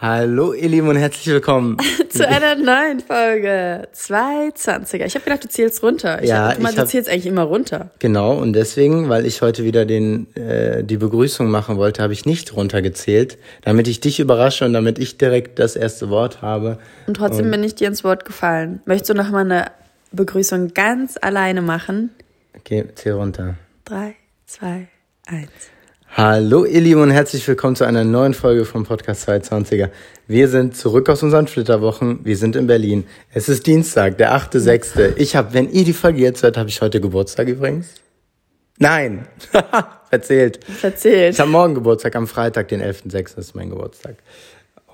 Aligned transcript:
Hallo 0.00 0.52
ihr 0.52 0.68
Lieben 0.68 0.86
und 0.88 0.94
herzlich 0.96 1.26
willkommen 1.26 1.76
zu 2.08 2.26
einer 2.26 2.54
neuen 2.54 3.00
Folge 3.00 3.88
220er. 3.92 5.04
Ich 5.04 5.14
habe 5.16 5.24
gedacht, 5.24 5.42
du 5.42 5.48
zählst 5.48 5.82
runter. 5.82 6.22
Ich 6.22 6.28
Ja, 6.28 6.50
hab, 6.50 6.60
mal, 6.60 6.68
ich 6.68 6.76
du 6.76 6.82
hab- 6.82 6.88
zählst 6.88 7.10
eigentlich 7.10 7.26
immer 7.26 7.42
runter. 7.42 7.90
Genau, 7.98 8.38
und 8.38 8.52
deswegen, 8.52 9.08
weil 9.08 9.26
ich 9.26 9.42
heute 9.42 9.64
wieder 9.64 9.86
den, 9.86 10.32
äh, 10.36 10.84
die 10.84 10.98
Begrüßung 10.98 11.50
machen 11.50 11.78
wollte, 11.78 12.00
habe 12.00 12.12
ich 12.12 12.26
nicht 12.26 12.54
runtergezählt, 12.54 13.38
damit 13.62 13.88
ich 13.88 13.98
dich 13.98 14.20
überrasche 14.20 14.64
und 14.66 14.72
damit 14.72 15.00
ich 15.00 15.18
direkt 15.18 15.58
das 15.58 15.74
erste 15.74 16.10
Wort 16.10 16.42
habe. 16.42 16.78
Und 17.08 17.14
trotzdem 17.16 17.50
bin 17.50 17.64
ich 17.64 17.74
dir 17.74 17.88
ins 17.88 18.04
Wort 18.04 18.24
gefallen. 18.24 18.80
Möchtest 18.84 19.10
du 19.10 19.14
noch 19.14 19.30
mal 19.30 19.40
eine 19.40 19.72
Begrüßung 20.12 20.74
ganz 20.74 21.18
alleine 21.20 21.60
machen? 21.60 22.10
Okay, 22.56 22.84
zähl 22.94 23.14
runter. 23.14 23.56
Drei, 23.84 24.14
zwei, 24.46 24.86
eins. 25.26 25.50
Hallo 26.20 26.64
ihr 26.64 26.80
Lieben 26.80 27.00
und 27.00 27.12
herzlich 27.12 27.46
willkommen 27.46 27.76
zu 27.76 27.84
einer 27.84 28.02
neuen 28.02 28.34
Folge 28.34 28.64
vom 28.64 28.84
Podcast 28.84 29.28
220er. 29.28 29.90
Wir 30.26 30.48
sind 30.48 30.76
zurück 30.76 31.08
aus 31.10 31.22
unseren 31.22 31.46
Flitterwochen, 31.46 32.24
wir 32.24 32.36
sind 32.36 32.56
in 32.56 32.66
Berlin. 32.66 33.06
Es 33.32 33.48
ist 33.48 33.68
Dienstag, 33.68 34.18
der 34.18 34.36
8.6. 34.36 35.12
Ich 35.14 35.36
habe, 35.36 35.54
wenn 35.54 35.70
ihr 35.70 35.84
die 35.84 35.92
Folge 35.92 36.18
jetzt 36.18 36.42
hört, 36.42 36.56
habe 36.56 36.68
ich 36.70 36.80
heute 36.80 37.00
Geburtstag 37.00 37.46
übrigens. 37.46 37.94
Nein, 38.78 39.28
erzählt. 40.10 40.58
Erzählt. 40.82 41.34
Ich 41.34 41.40
habe 41.40 41.52
morgen 41.52 41.76
Geburtstag, 41.76 42.16
am 42.16 42.26
Freitag, 42.26 42.66
den 42.66 42.82
11.6. 42.82 43.38
ist 43.38 43.54
mein 43.54 43.70
Geburtstag. 43.70 44.16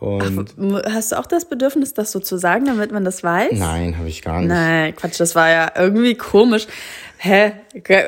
Und 0.05 0.55
Hast 0.93 1.13
du 1.13 1.19
auch 1.19 1.27
das 1.27 1.47
Bedürfnis, 1.47 1.95
das 1.95 2.12
so 2.12 2.21
zu 2.21 2.37
sagen, 2.37 2.67
damit 2.67 2.93
man 2.93 3.05
das 3.05 3.23
weiß? 3.23 3.53
nein, 3.53 3.97
habe 3.99 4.09
ich 4.09 4.23
gar 4.23 4.41
nicht. 4.41 4.49
Nein, 4.49 4.95
Quatsch, 4.95 5.19
das 5.19 5.35
war 5.35 5.51
ja 5.51 5.73
irgendwie 5.77 6.15
komisch. 6.15 6.67
Hä? 7.19 7.53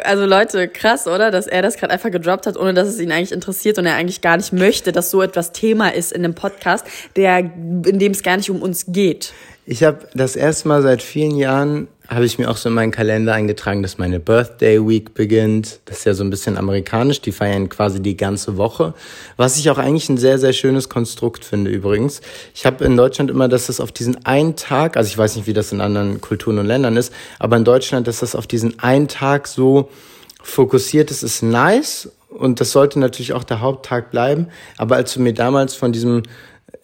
Also 0.05 0.27
Leute, 0.27 0.69
krass, 0.69 1.07
oder? 1.07 1.31
Dass 1.31 1.47
er 1.47 1.63
das 1.63 1.77
gerade 1.79 1.93
einfach 1.93 2.11
gedroppt 2.11 2.47
hat, 2.47 2.57
ohne 2.59 2.75
dass 2.75 2.89
es 2.89 3.01
ihn 3.01 3.11
eigentlich 3.13 3.33
interessiert 3.33 3.79
und 3.79 3.87
er 3.87 3.95
eigentlich 3.95 4.21
gar 4.21 4.37
nicht 4.37 4.53
möchte, 4.53 4.93
dass 4.93 5.11
so 5.11 5.23
etwas 5.23 5.53
Thema 5.53 5.89
ist 5.89 6.13
in 6.13 6.23
einem 6.25 6.35
Podcast, 6.35 6.87
der, 7.17 7.39
in 7.39 7.99
dem 7.99 8.13
es 8.13 8.23
gar 8.23 8.37
nicht 8.37 8.51
um 8.51 8.61
uns 8.61 8.85
geht. 8.89 9.33
Ich 9.69 9.83
habe 9.83 10.07
das 10.15 10.37
erste 10.37 10.69
Mal 10.69 10.81
seit 10.81 11.03
vielen 11.03 11.35
Jahren, 11.35 11.89
habe 12.07 12.25
ich 12.25 12.39
mir 12.39 12.49
auch 12.49 12.57
so 12.57 12.69
in 12.69 12.75
meinen 12.77 12.93
Kalender 12.93 13.35
eingetragen, 13.35 13.83
dass 13.83 13.99
meine 13.99 14.21
Birthday 14.21 14.79
Week 14.79 15.13
beginnt. 15.13 15.81
Das 15.87 15.99
ist 15.99 16.05
ja 16.05 16.15
so 16.15 16.23
ein 16.23 16.31
bisschen 16.31 16.57
amerikanisch, 16.57 17.21
die 17.21 17.33
feiern 17.33 17.69
quasi 17.69 18.01
die 18.01 18.17
ganze 18.17 18.59
Woche. 18.59 18.95
Was 19.37 19.59
ich 19.59 19.69
auch 19.69 19.79
eigentlich 19.79 20.09
ein 20.09 20.19
sehr, 20.19 20.39
sehr 20.39 20.53
schönes 20.53 20.89
Konstrukt 20.89 21.45
finde 21.45 21.73
übrigens. 21.73 22.21
Ich 22.55 22.65
habe 22.65 22.85
in 22.85 22.97
Deutschland 22.97 23.29
immer, 23.29 23.49
dass 23.49 23.67
das 23.67 23.81
auf 23.81 23.91
diesen 23.91 24.25
einen 24.25 24.55
Tag, 24.55 24.97
also 24.97 25.09
ich 25.09 25.19
weiß 25.19 25.35
nicht, 25.35 25.49
wie 25.49 25.53
das 25.53 25.73
in 25.73 25.81
anderen 25.81 26.21
Kulturen 26.21 26.61
und 26.61 26.67
Ländern 26.67 26.97
ist, 26.97 27.13
aber 27.41 27.57
in 27.57 27.65
Deutschland, 27.65 28.07
dass 28.07 28.21
das 28.21 28.37
auf 28.37 28.47
diesen 28.47 28.79
einen 28.79 29.09
Tag 29.09 29.49
so 29.49 29.89
fokussiert 30.45 31.11
ist, 31.11 31.25
ist 31.25 31.43
nice. 31.43 32.09
Und 32.29 32.61
das 32.61 32.71
sollte 32.71 33.01
natürlich 33.01 33.33
auch 33.33 33.43
der 33.43 33.63
Haupttag 33.63 34.13
bleiben. 34.13 34.47
Aber 34.77 34.95
als 34.95 35.13
du 35.15 35.21
mir 35.21 35.35
damals 35.35 35.75
von 35.75 35.91
diesem 35.91 36.23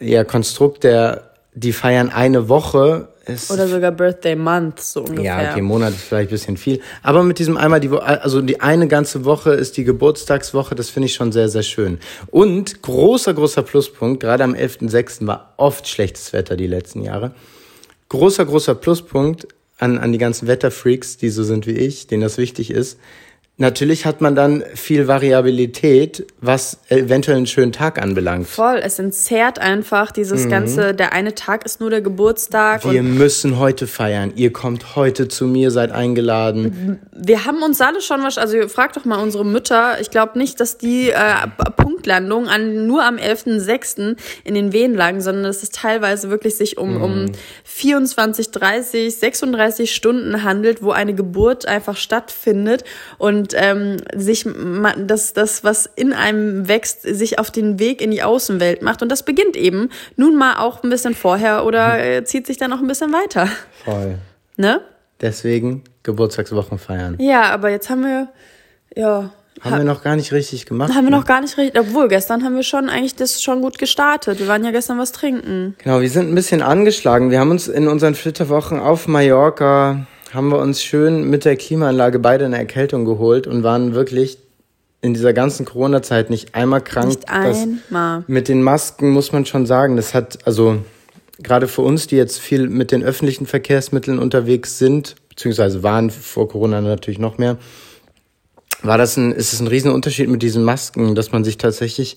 ja, 0.01 0.25
Konstrukt 0.25 0.83
der 0.83 1.32
die 1.55 1.73
feiern 1.73 2.11
eine 2.11 2.49
Woche. 2.49 3.09
Ist, 3.27 3.53
Oder 3.53 3.69
sogar 3.69 3.93
Birthday 3.93 4.35
Month, 4.35 4.81
so 4.81 5.01
ungefähr. 5.01 5.25
ja, 5.25 5.51
okay, 5.53 5.61
Monat 5.61 5.91
ist 5.91 6.03
vielleicht 6.03 6.31
ein 6.31 6.33
bisschen 6.33 6.57
viel. 6.57 6.81
Aber 7.03 7.23
mit 7.23 7.39
diesem 7.39 7.57
einmal 7.57 7.79
die 7.79 7.91
Woche, 7.91 8.23
also 8.23 8.41
die 8.41 8.61
eine 8.61 8.89
ganze 8.89 9.25
Woche 9.25 9.53
ist 9.53 9.77
die 9.77 9.85
Geburtstagswoche, 9.85 10.75
das 10.75 10.91
finde 10.91 11.07
ich 11.07 11.15
schon 11.15 11.31
sehr, 11.31 11.49
sehr 11.49 11.63
schön. 11.63 11.99
Und 12.29 12.83
großer, 12.83 13.33
großer 13.35 13.63
Pluspunkt, 13.63 14.21
gerade 14.21 14.43
am 14.43 14.55
11.06. 14.55 15.27
war 15.27 15.55
oft 15.57 15.87
schlechtes 15.87 16.33
Wetter 16.33 16.57
die 16.57 16.67
letzten 16.67 17.03
Jahre. 17.03 17.33
Großer, 18.09 18.45
großer 18.45 18.75
Pluspunkt 18.75 19.47
an, 19.79 19.99
an 19.99 20.11
die 20.11 20.19
ganzen 20.19 20.49
Wetterfreaks, 20.49 21.17
die 21.17 21.29
so 21.29 21.45
sind 21.45 21.67
wie 21.67 21.73
ich, 21.73 22.09
denen 22.09 22.23
das 22.23 22.39
wichtig 22.39 22.71
ist. 22.71 22.99
Natürlich 23.59 24.07
hat 24.07 24.23
man 24.23 24.35
dann 24.35 24.65
viel 24.75 25.09
Variabilität, 25.09 26.27
was 26.41 26.79
eventuell 26.89 27.37
einen 27.37 27.47
schönen 27.47 27.71
Tag 27.71 28.01
anbelangt. 28.01 28.49
Voll, 28.49 28.81
es 28.83 28.99
entzerrt 28.99 29.59
einfach 29.59 30.11
dieses 30.11 30.49
ganze, 30.49 30.95
der 30.95 31.13
eine 31.13 31.35
Tag 31.35 31.67
ist 31.67 31.79
nur 31.79 31.91
der 31.91 32.01
Geburtstag 32.01 32.91
Wir 32.91 33.03
müssen 33.03 33.59
heute 33.59 33.87
feiern. 33.87 34.33
Ihr 34.37 34.55
kommt 34.55 34.97
heute 34.97 35.29
zu 35.29 35.47
mir, 35.47 35.71
seid 35.71 35.93
eingeladen. 35.93 36.99
wir 37.15 37.45
haben 37.45 37.63
uns 37.63 37.81
alle 37.83 38.01
schon 38.01 38.23
was, 38.23 38.39
also 38.39 38.69
frag 38.69 38.95
doch 38.95 39.05
mal 39.05 39.23
unsere 39.23 39.45
Mütter, 39.45 40.01
ich 40.01 40.11
glaube 40.11 40.39
nicht, 40.39 40.59
dass 40.59 40.79
die 40.79 41.11
äh, 41.11 41.47
Punktlandung 41.77 42.49
an, 42.49 42.87
nur 42.87 43.05
am 43.05 43.17
11.06. 43.17 44.17
in 44.45 44.55
den 44.55 44.73
Wehen 44.73 44.95
lagen, 44.95 45.21
sondern 45.21 45.45
dass 45.45 45.63
es 45.63 45.71
teilweise 45.71 46.31
wirklich 46.31 46.57
sich 46.57 46.79
um, 46.79 47.01
um 47.01 47.27
24, 47.65 48.51
30, 48.51 49.15
36 49.15 49.95
Stunden 49.95 50.43
handelt, 50.43 50.83
wo 50.83 50.91
eine 50.91 51.15
Geburt 51.15 51.67
einfach 51.67 51.97
stattfindet 51.97 52.85
und 53.19 53.52
ähm, 53.55 53.99
sich 54.15 54.47
das, 55.07 55.33
das, 55.33 55.65
was 55.65 55.87
in 55.97 56.13
einem 56.13 56.69
wächst, 56.69 57.03
sich 57.03 57.39
auf 57.39 57.51
den 57.51 57.79
Weg 57.79 58.01
in 58.01 58.11
die 58.11 58.23
Außenwelt 58.23 58.83
macht. 58.83 59.03
Und 59.03 59.11
das 59.11 59.25
beginnt 59.25 59.57
eben 59.57 59.89
nun 60.17 60.37
mal 60.37 60.57
auch 60.59 60.83
ein 60.83 60.91
bisschen 60.91 61.15
vorher 61.15 61.65
oder 61.65 61.99
äh, 62.05 62.25
zieht 62.25 62.47
sich 62.47 62.57
dann 62.59 62.73
auch 62.73 62.79
ein 62.79 62.87
bisschen 62.87 63.13
weiter. 63.13 63.49
Voll. 63.85 64.19
Ne? 64.57 64.81
Deswegen 65.21 65.85
Geburtstagswochen 66.03 66.79
feiern. 66.79 67.17
Ja, 67.21 67.43
aber 67.51 67.71
jetzt 67.71 67.89
haben 67.89 68.03
wir, 68.03 68.29
ja, 68.97 69.31
Haben 69.61 69.79
wir 69.79 69.85
noch 69.85 70.03
gar 70.03 70.17
nicht 70.17 70.33
richtig 70.33 70.67
gemacht. 70.67 70.91
haben 70.95 71.05
wir 71.05 71.11
ne? 71.11 71.17
noch 71.17 71.25
gar 71.25 71.41
nicht 71.41 71.57
richtig, 71.57 71.81
obwohl 71.81 72.09
gestern 72.09 72.43
haben 72.45 72.57
wir 72.57 72.65
schon 72.65 72.89
eigentlich 72.89 73.15
das 73.15 73.41
schon 73.41 73.63
gut 73.63 73.79
gestartet. 73.79 74.41
Wir 74.41 74.49
waren 74.49 74.65
ja 74.65 74.73
gestern 74.73 74.99
was 74.99 75.13
trinken. 75.13 75.77
Genau, 75.83 76.01
wir 76.01 76.11
sind 76.11 76.29
ein 76.29 76.35
bisschen 76.35 76.63
angeschlagen. 76.63 77.31
Wir 77.31 77.39
haben 77.39 77.51
uns 77.51 77.69
in 77.69 77.87
unseren 77.87 78.15
Flitterwochen 78.17 78.81
auf 78.81 79.07
Mallorca, 79.07 80.07
haben 80.33 80.49
wir 80.49 80.59
uns 80.59 80.83
schön 80.83 81.29
mit 81.29 81.45
der 81.45 81.57
Klimaanlage 81.57 82.19
beide 82.19 82.47
eine 82.47 82.57
Erkältung 82.57 83.05
geholt 83.05 83.47
und 83.47 83.63
waren 83.63 83.95
wirklich 83.95 84.39
in 85.03 85.15
dieser 85.15 85.33
ganzen 85.33 85.67
Corona-Zeit 85.67 86.31
nicht 86.31 86.55
einmal 86.55 86.81
krank. 86.81 87.09
Nicht 87.09 87.29
einmal. 87.29 88.25
Mit 88.29 88.49
den 88.49 88.63
Masken 88.63 89.11
muss 89.11 89.33
man 89.33 89.45
schon 89.45 89.67
sagen, 89.67 89.97
das 89.97 90.15
hat, 90.15 90.47
also 90.47 90.79
gerade 91.39 91.69
für 91.69 91.83
uns, 91.83 92.07
die 92.07 92.17
jetzt 92.17 92.39
viel 92.39 92.69
mit 92.69 92.93
den 92.93 93.03
öffentlichen 93.03 93.47
Verkehrsmitteln 93.47 94.19
unterwegs 94.19 94.79
sind, 94.79 95.17
beziehungsweise 95.29 95.83
waren 95.83 96.11
vor 96.11 96.49
Corona 96.49 96.81
natürlich 96.81 97.19
noch 97.19 97.37
mehr, 97.37 97.59
war 98.83 98.99
das 98.99 99.17
ein, 99.17 99.33
ist 99.33 99.53
es 99.53 99.61
ein 99.61 99.67
Riesenunterschied 99.67 100.29
mit 100.29 100.43
diesen 100.43 100.65
Masken, 100.65 101.15
dass 101.15 101.33
man 101.33 101.45
sich 101.45 101.59
tatsächlich 101.59 102.17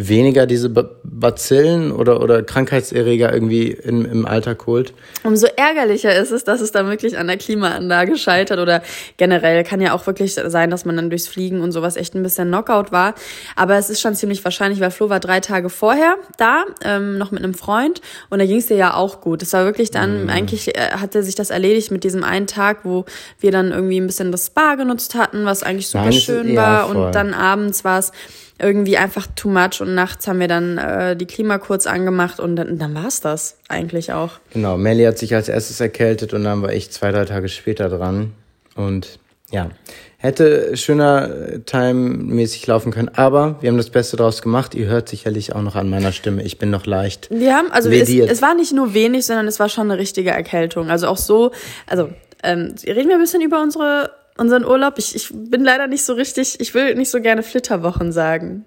weniger 0.00 0.46
diese 0.46 0.68
Ba- 0.70 0.90
Bazillen 1.02 1.90
oder, 1.92 2.22
oder 2.22 2.42
Krankheitserreger 2.42 3.32
irgendwie 3.32 3.70
im, 3.72 4.04
im 4.04 4.26
Alltag 4.26 4.66
holt. 4.66 4.92
Umso 5.24 5.46
ärgerlicher 5.56 6.14
ist 6.14 6.30
es, 6.30 6.44
dass 6.44 6.60
es 6.60 6.70
dann 6.70 6.88
wirklich 6.88 7.18
an 7.18 7.26
der 7.26 7.36
Klimaanlage 7.36 8.16
scheitert 8.16 8.60
oder 8.60 8.82
generell 9.16 9.64
kann 9.64 9.80
ja 9.80 9.92
auch 9.94 10.06
wirklich 10.06 10.34
sein, 10.34 10.70
dass 10.70 10.84
man 10.84 10.96
dann 10.96 11.10
durchs 11.10 11.26
Fliegen 11.26 11.60
und 11.60 11.72
sowas 11.72 11.96
echt 11.96 12.14
ein 12.14 12.22
bisschen 12.22 12.48
Knockout 12.48 12.92
war. 12.92 13.14
Aber 13.56 13.76
es 13.76 13.90
ist 13.90 14.00
schon 14.00 14.14
ziemlich 14.14 14.44
wahrscheinlich, 14.44 14.80
weil 14.80 14.90
Flo 14.90 15.10
war 15.10 15.20
drei 15.20 15.40
Tage 15.40 15.68
vorher 15.68 16.14
da, 16.36 16.64
ähm, 16.84 17.18
noch 17.18 17.30
mit 17.32 17.42
einem 17.42 17.54
Freund 17.54 18.00
und 18.30 18.38
da 18.38 18.46
ging 18.46 18.58
es 18.58 18.66
dir 18.66 18.76
ja 18.76 18.94
auch 18.94 19.20
gut. 19.20 19.42
Es 19.42 19.52
war 19.52 19.64
wirklich 19.64 19.90
dann, 19.90 20.24
Mhm. 20.24 20.30
eigentlich 20.30 20.76
äh, 20.76 20.90
hatte 20.92 21.22
sich 21.22 21.34
das 21.34 21.50
erledigt 21.50 21.90
mit 21.90 22.04
diesem 22.04 22.22
einen 22.24 22.46
Tag, 22.46 22.84
wo 22.84 23.04
wir 23.40 23.50
dann 23.50 23.72
irgendwie 23.72 23.98
ein 24.00 24.06
bisschen 24.06 24.30
das 24.32 24.46
Spa 24.46 24.74
genutzt 24.76 25.14
hatten, 25.14 25.44
was 25.44 25.62
eigentlich 25.62 25.88
super 25.88 26.04
Nein, 26.04 26.12
schön 26.12 26.56
war 26.56 26.86
voll. 26.86 26.96
und 26.96 27.14
dann 27.14 27.34
abends 27.34 27.84
war 27.84 27.98
es 27.98 28.12
irgendwie 28.58 28.96
einfach 28.96 29.26
too 29.36 29.48
much 29.48 29.80
und 29.80 29.94
nachts 29.94 30.26
haben 30.26 30.40
wir 30.40 30.48
dann 30.48 30.78
äh, 30.78 31.16
die 31.16 31.26
Klima 31.26 31.58
kurz 31.58 31.86
angemacht 31.86 32.40
und 32.40 32.56
dann, 32.56 32.78
dann 32.78 32.94
war's 32.94 33.20
das 33.20 33.56
eigentlich 33.68 34.12
auch. 34.12 34.32
Genau, 34.52 34.76
Melly 34.76 35.04
hat 35.04 35.18
sich 35.18 35.34
als 35.34 35.48
erstes 35.48 35.80
erkältet 35.80 36.34
und 36.34 36.44
dann 36.44 36.62
war 36.62 36.72
ich 36.72 36.90
zwei, 36.90 37.12
drei 37.12 37.24
Tage 37.24 37.48
später 37.48 37.88
dran. 37.88 38.32
Und 38.74 39.18
ja, 39.50 39.70
hätte 40.18 40.76
schöner 40.76 41.30
äh, 41.30 41.58
Time-mäßig 41.60 42.66
laufen 42.66 42.92
können, 42.92 43.08
aber 43.08 43.56
wir 43.60 43.70
haben 43.70 43.76
das 43.76 43.90
Beste 43.90 44.16
draus 44.16 44.42
gemacht. 44.42 44.74
Ihr 44.74 44.86
hört 44.86 45.08
sicherlich 45.08 45.54
auch 45.54 45.62
noch 45.62 45.76
an 45.76 45.88
meiner 45.88 46.12
Stimme, 46.12 46.42
ich 46.42 46.58
bin 46.58 46.70
noch 46.70 46.86
leicht. 46.86 47.28
Wir 47.30 47.54
haben, 47.54 47.70
also 47.70 47.88
es, 47.90 48.08
es 48.08 48.42
war 48.42 48.54
nicht 48.54 48.72
nur 48.72 48.94
wenig, 48.94 49.26
sondern 49.26 49.46
es 49.46 49.60
war 49.60 49.68
schon 49.68 49.90
eine 49.90 49.98
richtige 49.98 50.30
Erkältung. 50.30 50.90
Also 50.90 51.06
auch 51.06 51.16
so, 51.16 51.52
also 51.86 52.10
ähm, 52.42 52.74
reden 52.84 53.08
wir 53.08 53.16
ein 53.16 53.20
bisschen 53.20 53.42
über 53.42 53.62
unsere, 53.62 54.10
unseren 54.38 54.64
Urlaub. 54.64 54.94
Ich, 54.98 55.14
ich 55.14 55.30
bin 55.32 55.62
leider 55.64 55.86
nicht 55.86 56.04
so 56.04 56.14
richtig, 56.14 56.60
ich 56.60 56.74
will 56.74 56.94
nicht 56.94 57.10
so 57.10 57.20
gerne 57.20 57.42
Flitterwochen 57.42 58.12
sagen. 58.12 58.64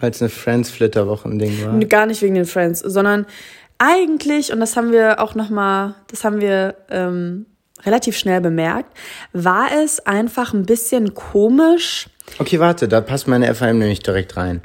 Weil 0.00 0.10
es 0.10 0.22
eine 0.22 0.30
Friends-Flitter-Wochen-Ding 0.30 1.64
war. 1.64 1.78
Gar 1.86 2.06
nicht 2.06 2.22
wegen 2.22 2.36
den 2.36 2.44
Friends, 2.44 2.80
sondern 2.80 3.26
eigentlich, 3.78 4.52
und 4.52 4.60
das 4.60 4.76
haben 4.76 4.92
wir 4.92 5.20
auch 5.20 5.34
nochmal, 5.34 5.94
das 6.08 6.24
haben 6.24 6.40
wir 6.40 6.76
ähm, 6.90 7.46
relativ 7.84 8.16
schnell 8.16 8.40
bemerkt, 8.40 8.96
war 9.32 9.68
es 9.72 10.00
einfach 10.00 10.52
ein 10.52 10.66
bisschen 10.66 11.14
komisch. 11.14 12.08
Okay, 12.38 12.60
warte, 12.60 12.88
da 12.88 13.00
passt 13.00 13.28
meine 13.28 13.52
FAM 13.54 13.78
nämlich 13.78 14.00
direkt 14.00 14.36
rein. 14.36 14.62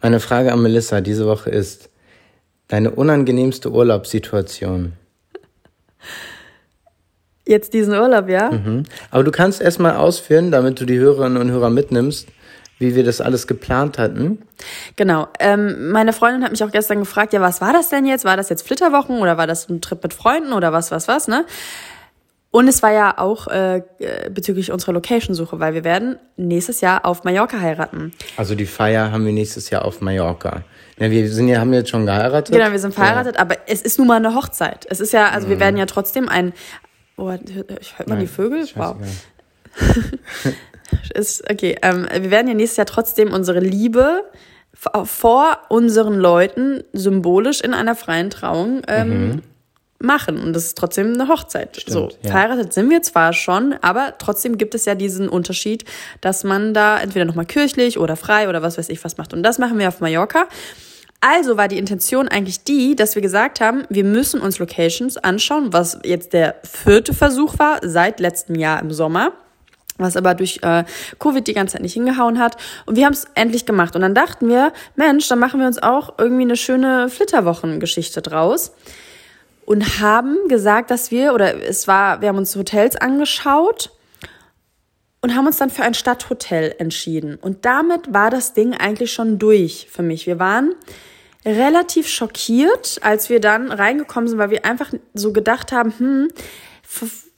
Meine 0.00 0.20
Frage 0.20 0.52
an 0.52 0.62
Melissa 0.62 1.00
diese 1.00 1.26
Woche 1.26 1.50
ist, 1.50 1.90
deine 2.68 2.90
unangenehmste 2.90 3.70
Urlaubssituation. 3.70 4.94
Jetzt 7.46 7.74
diesen 7.74 7.94
Urlaub, 7.94 8.28
ja? 8.28 8.50
Mhm. 8.52 8.84
Aber 9.10 9.24
du 9.24 9.30
kannst 9.30 9.60
erstmal 9.60 9.96
ausführen, 9.96 10.50
damit 10.50 10.80
du 10.80 10.84
die 10.84 10.98
Hörerinnen 10.98 11.38
und 11.38 11.50
Hörer 11.50 11.70
mitnimmst, 11.70 12.28
wie 12.78 12.94
wir 12.94 13.04
das 13.04 13.20
alles 13.20 13.46
geplant 13.46 13.98
hatten. 13.98 14.42
Genau. 14.96 15.28
Ähm, 15.40 15.90
meine 15.90 16.12
Freundin 16.12 16.44
hat 16.44 16.52
mich 16.52 16.62
auch 16.62 16.70
gestern 16.70 17.00
gefragt, 17.00 17.32
ja, 17.32 17.40
was 17.40 17.60
war 17.60 17.72
das 17.72 17.88
denn 17.88 18.06
jetzt? 18.06 18.24
War 18.24 18.36
das 18.36 18.48
jetzt 18.48 18.66
Flitterwochen 18.66 19.18
oder 19.18 19.38
war 19.38 19.46
das 19.46 19.68
ein 19.68 19.80
Trip 19.80 20.02
mit 20.02 20.14
Freunden 20.14 20.52
oder 20.52 20.72
was, 20.72 20.90
was, 20.90 21.08
was, 21.08 21.28
ne? 21.28 21.44
Und 22.52 22.68
es 22.68 22.82
war 22.82 22.92
ja 22.92 23.16
auch 23.16 23.48
äh, 23.48 23.80
bezüglich 24.30 24.70
unserer 24.70 24.92
Location-Suche, 24.92 25.58
weil 25.58 25.72
wir 25.72 25.84
werden 25.84 26.16
nächstes 26.36 26.82
Jahr 26.82 27.06
auf 27.06 27.24
Mallorca 27.24 27.58
heiraten. 27.58 28.12
Also 28.36 28.54
die 28.54 28.66
Feier 28.66 29.10
haben 29.10 29.24
wir 29.24 29.32
nächstes 29.32 29.70
Jahr 29.70 29.86
auf 29.86 30.02
Mallorca. 30.02 30.62
Ja, 30.98 31.10
wir 31.10 31.30
sind 31.30 31.48
ja, 31.48 31.60
haben 31.60 31.72
jetzt 31.72 31.88
schon 31.88 32.04
geheiratet. 32.04 32.54
Genau, 32.54 32.70
wir 32.70 32.78
sind 32.78 32.94
verheiratet, 32.94 33.36
ja. 33.36 33.40
aber 33.40 33.56
es 33.66 33.80
ist 33.80 33.98
nun 33.98 34.06
mal 34.06 34.16
eine 34.16 34.34
Hochzeit. 34.34 34.86
Es 34.90 35.00
ist 35.00 35.14
ja, 35.14 35.30
also 35.30 35.48
wir 35.48 35.58
werden 35.60 35.78
ja 35.78 35.86
trotzdem 35.86 36.28
ein. 36.28 36.52
Oh, 37.16 37.30
hört 37.30 37.48
man 37.48 37.78
Nein, 38.06 38.20
die 38.20 38.26
Vögel? 38.26 38.66
Wow. 38.74 38.96
ist, 41.14 41.44
okay, 41.50 41.76
ähm, 41.82 42.06
wir 42.10 42.30
werden 42.30 42.48
ja 42.48 42.54
nächstes 42.54 42.78
Jahr 42.78 42.86
trotzdem 42.86 43.32
unsere 43.32 43.60
Liebe 43.60 44.24
vor 45.04 45.58
unseren 45.68 46.14
Leuten 46.14 46.82
symbolisch 46.92 47.60
in 47.60 47.74
einer 47.74 47.94
freien 47.94 48.30
Trauung 48.30 48.82
ähm, 48.88 49.08
mhm 49.08 49.42
machen. 50.02 50.42
Und 50.42 50.52
das 50.52 50.66
ist 50.66 50.78
trotzdem 50.78 51.14
eine 51.14 51.28
Hochzeit. 51.28 51.76
Stimmt, 51.76 51.92
so, 51.92 52.08
ja. 52.22 52.30
verheiratet 52.30 52.72
sind 52.72 52.90
wir 52.90 53.02
zwar 53.02 53.32
schon, 53.32 53.74
aber 53.80 54.14
trotzdem 54.18 54.58
gibt 54.58 54.74
es 54.74 54.84
ja 54.84 54.94
diesen 54.94 55.28
Unterschied, 55.28 55.84
dass 56.20 56.44
man 56.44 56.74
da 56.74 57.00
entweder 57.00 57.24
nochmal 57.24 57.46
kirchlich 57.46 57.98
oder 57.98 58.16
frei 58.16 58.48
oder 58.48 58.62
was 58.62 58.78
weiß 58.78 58.88
ich 58.88 59.02
was 59.04 59.16
macht. 59.16 59.32
Und 59.32 59.42
das 59.42 59.58
machen 59.58 59.78
wir 59.78 59.88
auf 59.88 60.00
Mallorca. 60.00 60.48
Also 61.24 61.56
war 61.56 61.68
die 61.68 61.78
Intention 61.78 62.26
eigentlich 62.26 62.64
die, 62.64 62.96
dass 62.96 63.14
wir 63.14 63.22
gesagt 63.22 63.60
haben, 63.60 63.84
wir 63.88 64.02
müssen 64.02 64.40
uns 64.40 64.58
Locations 64.58 65.16
anschauen, 65.18 65.72
was 65.72 66.00
jetzt 66.04 66.32
der 66.32 66.56
vierte 66.64 67.14
Versuch 67.14 67.60
war 67.60 67.78
seit 67.80 68.18
letztem 68.18 68.56
Jahr 68.56 68.82
im 68.82 68.90
Sommer 68.90 69.32
was 69.98 70.16
aber 70.16 70.34
durch 70.34 70.58
äh, 70.62 70.84
Covid 71.20 71.46
die 71.46 71.52
ganze 71.52 71.74
Zeit 71.74 71.82
nicht 71.82 71.92
hingehauen 71.92 72.40
hat. 72.40 72.56
Und 72.86 72.96
wir 72.96 73.04
haben 73.04 73.12
es 73.12 73.26
endlich 73.34 73.66
gemacht. 73.66 73.94
Und 73.94 74.00
dann 74.00 74.16
dachten 74.16 74.48
wir, 74.48 74.72
Mensch, 74.96 75.28
dann 75.28 75.38
machen 75.38 75.60
wir 75.60 75.66
uns 75.68 75.80
auch 75.80 76.14
irgendwie 76.18 76.42
eine 76.42 76.56
schöne 76.56 77.08
Flitterwochengeschichte 77.08 78.20
draus 78.20 78.72
und 79.64 80.00
haben 80.00 80.48
gesagt, 80.48 80.90
dass 80.90 81.10
wir, 81.10 81.34
oder 81.34 81.62
es 81.62 81.86
war, 81.86 82.20
wir 82.20 82.28
haben 82.28 82.38
uns 82.38 82.56
Hotels 82.56 82.96
angeschaut 82.96 83.90
und 85.20 85.36
haben 85.36 85.46
uns 85.46 85.58
dann 85.58 85.70
für 85.70 85.82
ein 85.82 85.94
Stadthotel 85.94 86.74
entschieden. 86.78 87.36
Und 87.40 87.64
damit 87.64 88.12
war 88.12 88.30
das 88.30 88.54
Ding 88.54 88.74
eigentlich 88.74 89.12
schon 89.12 89.38
durch 89.38 89.86
für 89.90 90.02
mich. 90.02 90.26
Wir 90.26 90.40
waren 90.40 90.74
relativ 91.44 92.08
schockiert, 92.08 92.98
als 93.02 93.28
wir 93.28 93.40
dann 93.40 93.72
reingekommen 93.72 94.28
sind, 94.28 94.38
weil 94.38 94.50
wir 94.50 94.64
einfach 94.64 94.92
so 95.14 95.32
gedacht 95.32 95.72
haben, 95.72 95.92
hm, 95.98 96.28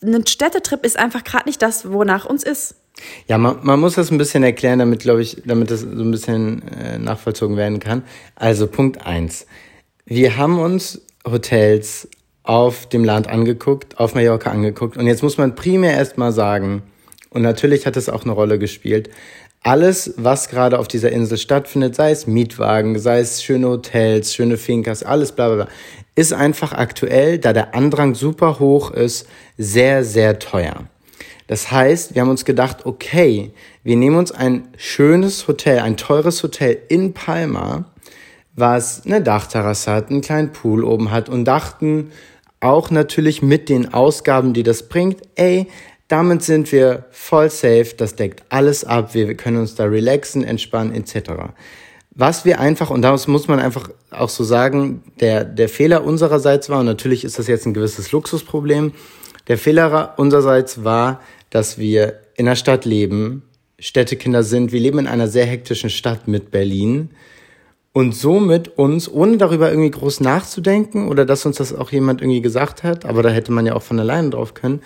ein 0.03 0.27
Städtetrip 0.27 0.85
ist 0.85 0.99
einfach 0.99 1.25
gerade 1.25 1.49
nicht 1.49 1.63
das, 1.63 1.91
wonach 1.91 2.27
uns 2.27 2.43
ist. 2.45 2.77
Ja, 3.27 3.39
man, 3.39 3.59
man 3.63 3.81
muss 3.81 3.95
das 3.95 4.11
ein 4.11 4.19
bisschen 4.19 4.43
erklären, 4.43 4.79
damit, 4.79 5.01
glaube 5.01 5.23
ich, 5.23 5.43
damit 5.45 5.71
das 5.71 5.81
so 5.81 5.89
ein 5.89 6.11
bisschen 6.11 6.69
äh, 6.69 6.99
nachvollzogen 6.99 7.57
werden 7.57 7.81
kann. 7.81 8.05
Also 8.37 8.67
Punkt 8.67 9.05
eins: 9.05 9.47
Wir 10.05 10.37
haben 10.37 10.59
uns 10.61 11.03
Hotels 11.27 12.09
auf 12.45 12.89
dem 12.89 13.05
Land 13.05 13.29
angeguckt, 13.29 13.99
auf 13.99 14.15
Mallorca 14.15 14.51
angeguckt. 14.51 14.97
Und 14.97 15.07
jetzt 15.07 15.23
muss 15.23 15.39
man 15.39 15.55
primär 15.55 15.95
erstmal 15.95 16.31
sagen, 16.31 16.83
und 17.31 17.43
natürlich 17.43 17.87
hat 17.87 17.97
es 17.97 18.09
auch 18.09 18.23
eine 18.23 18.33
Rolle 18.33 18.59
gespielt, 18.59 19.11
alles, 19.65 20.15
was 20.19 20.49
gerade 20.49 20.79
auf 20.79 20.89
dieser 20.89 21.11
Insel 21.11 21.39
stattfindet, 21.39 21.97
sei 21.97 22.11
es 22.11 22.27
Mietwagen, 22.27 22.99
sei 22.99 23.19
es 23.19 23.43
schöne 23.43 23.69
Hotels, 23.69 24.35
schöne 24.35 24.59
Fincas, 24.59 25.03
alles 25.03 25.33
bla 25.33 25.49
bla 25.49 25.65
bla, 25.65 25.69
ist 26.15 26.33
einfach 26.33 26.73
aktuell, 26.73 27.39
da 27.39 27.53
der 27.53 27.75
Andrang 27.75 28.15
super 28.15 28.61
hoch 28.61 28.91
ist, 28.93 29.27
sehr, 29.59 30.05
sehr 30.05 30.39
teuer. 30.39 30.85
Das 31.47 31.71
heißt, 31.71 32.15
wir 32.15 32.23
haben 32.23 32.31
uns 32.31 32.45
gedacht, 32.45 32.87
okay, 32.87 33.53
wir 33.83 33.97
nehmen 33.97 34.17
uns 34.17 34.33
ein 34.33 34.69
schönes 34.77 35.49
Hotel, 35.49 35.81
ein 35.81 35.97
teures 35.97 36.43
Hotel 36.43 36.79
in 36.89 37.15
Palma, 37.15 37.87
was 38.55 39.05
eine 39.05 39.23
Dachterrasse 39.23 39.91
hat, 39.91 40.11
einen 40.11 40.21
kleinen 40.21 40.53
Pool 40.53 40.85
oben 40.85 41.11
hat 41.11 41.29
und 41.29 41.47
dachten, 41.47 42.13
auch 42.61 42.91
natürlich 42.91 43.43
mit 43.43 43.69
den 43.69 43.93
Ausgaben, 43.93 44.55
die 44.55 44.63
das 44.63 44.89
bringt, 44.89 45.21
ey, 45.35 45.69
damit 46.09 46.43
sind 46.43 46.71
wir 46.73 47.07
voll 47.11 47.51
safe, 47.51 47.95
das 47.97 48.15
deckt 48.17 48.45
alles 48.49 48.85
ab, 48.85 49.15
wir 49.15 49.35
können 49.35 49.57
uns 49.59 49.75
da 49.75 49.85
relaxen, 49.85 50.45
entspannen 50.45 50.95
etc. 50.95 51.31
Was 52.11 52.45
wir 52.45 52.61
einfach, 52.61 52.91
und 52.91 53.03
daraus 53.03 53.27
muss 53.27 53.49
man 53.49 53.59
einfach 53.59 53.91
auch 54.11 54.29
so 54.29 54.45
sagen, 54.45 55.03
der, 55.21 55.45
der 55.45 55.69
Fehler 55.69 56.05
unsererseits 56.05 56.69
war, 56.71 56.81
und 56.81 56.87
natürlich 56.87 57.25
ist 57.25 57.39
das 57.39 57.49
jetzt 57.49 57.67
ein 57.67 57.75
gewisses 57.75 58.13
Luxusproblem, 58.13 58.93
der 59.49 59.59
Fehler 59.59 60.15
unsererseits 60.17 60.85
war, 60.85 61.21
dass 61.51 61.79
wir 61.79 62.21
in 62.37 62.47
einer 62.47 62.57
Stadt 62.57 62.85
leben, 62.85 63.43
Städtekinder 63.79 64.43
sind, 64.43 64.73
wir 64.73 64.81
leben 64.81 65.01
in 65.01 65.07
einer 65.07 65.29
sehr 65.29 65.47
hektischen 65.47 65.91
Stadt 65.91 66.29
mit 66.29 66.51
Berlin, 66.51 67.11
und 67.95 68.13
somit 68.13 68.77
uns, 68.77 69.09
ohne 69.09 69.37
darüber 69.37 69.71
irgendwie 69.71 69.93
groß 69.93 70.19
nachzudenken 70.19 71.07
oder 71.07 71.25
dass 71.25 71.47
uns 71.47 71.59
das 71.59 71.73
auch 71.73 71.93
jemand 71.93 72.21
irgendwie 72.21 72.43
gesagt 72.43 72.83
hat, 72.83 73.05
aber 73.05 73.23
da 73.23 73.31
hätte 73.31 73.53
man 73.53 73.67
ja 73.67 73.75
auch 73.75 73.85
von 73.85 74.01
alleine 74.01 74.31
drauf 74.31 74.53
können, 74.53 74.83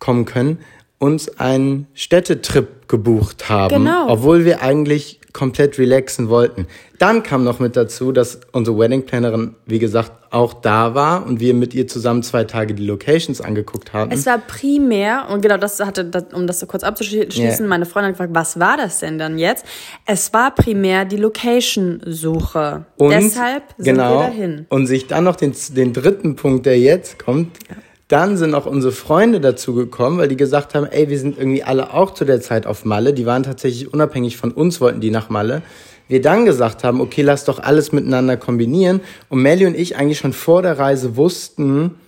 kommen 0.00 0.24
können, 0.24 0.58
uns 0.98 1.38
einen 1.38 1.86
Städtetrip 1.94 2.88
gebucht 2.88 3.48
haben, 3.48 3.84
genau. 3.84 4.08
obwohl 4.08 4.44
wir 4.44 4.60
eigentlich 4.60 5.20
komplett 5.32 5.78
relaxen 5.78 6.28
wollten. 6.28 6.66
Dann 6.98 7.22
kam 7.22 7.44
noch 7.44 7.60
mit 7.60 7.76
dazu, 7.76 8.12
dass 8.12 8.40
unsere 8.52 8.78
Wedding-Plannerin, 8.78 9.54
wie 9.66 9.78
gesagt, 9.78 10.12
auch 10.30 10.52
da 10.54 10.94
war 10.94 11.24
und 11.24 11.40
wir 11.40 11.54
mit 11.54 11.72
ihr 11.72 11.86
zusammen 11.86 12.22
zwei 12.22 12.44
Tage 12.44 12.74
die 12.74 12.84
Locations 12.84 13.40
angeguckt 13.40 13.92
haben. 13.92 14.10
Es 14.10 14.26
war 14.26 14.38
primär, 14.38 15.28
und 15.30 15.40
genau 15.40 15.56
das 15.56 15.80
hatte, 15.80 16.10
um 16.34 16.46
das 16.46 16.60
so 16.60 16.66
kurz 16.66 16.82
abzuschließen, 16.82 17.40
yeah. 17.40 17.66
meine 17.66 17.86
Freundin 17.86 18.12
gefragt, 18.12 18.34
was 18.34 18.58
war 18.60 18.76
das 18.76 18.98
denn 18.98 19.18
dann 19.18 19.38
jetzt? 19.38 19.64
Es 20.04 20.32
war 20.32 20.54
primär 20.54 21.04
die 21.04 21.16
Location-Suche. 21.16 22.84
Und 22.96 23.10
Deshalb 23.10 23.62
sind 23.78 23.94
genau, 23.94 24.18
wir 24.18 24.26
dahin. 24.26 24.66
Und 24.68 24.86
sich 24.86 25.06
dann 25.06 25.24
noch 25.24 25.36
den, 25.36 25.54
den 25.70 25.92
dritten 25.92 26.36
Punkt, 26.36 26.66
der 26.66 26.78
jetzt 26.78 27.18
kommt, 27.18 27.56
ja. 27.68 27.76
Dann 28.10 28.36
sind 28.36 28.56
auch 28.56 28.66
unsere 28.66 28.92
Freunde 28.92 29.40
dazu 29.40 29.72
gekommen, 29.72 30.18
weil 30.18 30.26
die 30.26 30.36
gesagt 30.36 30.74
haben, 30.74 30.84
ey, 30.84 31.08
wir 31.08 31.18
sind 31.20 31.38
irgendwie 31.38 31.62
alle 31.62 31.94
auch 31.94 32.12
zu 32.12 32.24
der 32.24 32.40
Zeit 32.40 32.66
auf 32.66 32.84
Malle. 32.84 33.14
Die 33.14 33.24
waren 33.24 33.44
tatsächlich 33.44 33.94
unabhängig 33.94 34.36
von 34.36 34.50
uns, 34.50 34.80
wollten 34.80 35.00
die 35.00 35.12
nach 35.12 35.28
Malle. 35.30 35.62
Wir 36.08 36.20
dann 36.20 36.44
gesagt 36.44 36.82
haben, 36.82 37.00
okay, 37.00 37.22
lass 37.22 37.44
doch 37.44 37.60
alles 37.60 37.92
miteinander 37.92 38.36
kombinieren. 38.36 39.00
Und 39.28 39.42
Melly 39.42 39.64
und 39.64 39.76
ich 39.76 39.96
eigentlich 39.96 40.18
schon 40.18 40.32
vor 40.32 40.60
der 40.60 40.76
Reise 40.76 41.14
wussten, 41.14 42.00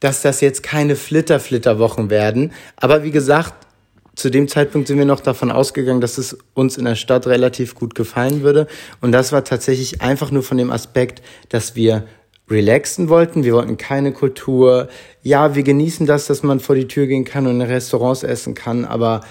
dass 0.00 0.22
das 0.22 0.40
jetzt 0.40 0.64
keine 0.64 0.96
Flitter-Flitter-Wochen 0.96 2.10
werden. 2.10 2.50
Aber 2.74 3.04
wie 3.04 3.12
gesagt, 3.12 3.54
zu 4.16 4.30
dem 4.30 4.48
Zeitpunkt 4.48 4.88
sind 4.88 4.98
wir 4.98 5.04
noch 5.04 5.20
davon 5.20 5.52
ausgegangen, 5.52 6.00
dass 6.00 6.18
es 6.18 6.36
uns 6.54 6.76
in 6.78 6.84
der 6.84 6.96
Stadt 6.96 7.28
relativ 7.28 7.76
gut 7.76 7.94
gefallen 7.94 8.42
würde. 8.42 8.66
Und 9.00 9.12
das 9.12 9.30
war 9.30 9.44
tatsächlich 9.44 10.02
einfach 10.02 10.32
nur 10.32 10.42
von 10.42 10.58
dem 10.58 10.72
Aspekt, 10.72 11.22
dass 11.48 11.76
wir 11.76 12.08
relaxen 12.48 13.08
wollten. 13.08 13.44
Wir 13.44 13.54
wollten 13.54 13.76
keine 13.76 14.12
Kultur. 14.12 14.88
Ja, 15.22 15.54
wir 15.54 15.62
genießen 15.62 16.06
das, 16.06 16.26
dass 16.26 16.42
man 16.42 16.60
vor 16.60 16.74
die 16.74 16.88
Tür 16.88 17.06
gehen 17.06 17.24
kann 17.24 17.46
und 17.46 17.60
in 17.60 17.62
Restaurants 17.62 18.22
essen 18.22 18.54
kann, 18.54 18.84
aber 18.84 19.22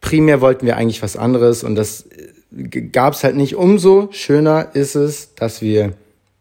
primär 0.00 0.40
wollten 0.40 0.66
wir 0.66 0.76
eigentlich 0.76 1.02
was 1.02 1.16
anderes 1.16 1.64
und 1.64 1.74
das 1.74 2.06
äh, 2.52 2.80
gab 2.80 3.14
es 3.14 3.24
halt 3.24 3.36
nicht. 3.36 3.56
Umso 3.56 4.08
schöner 4.12 4.74
ist 4.74 4.94
es, 4.94 5.34
dass 5.34 5.60
wir 5.60 5.92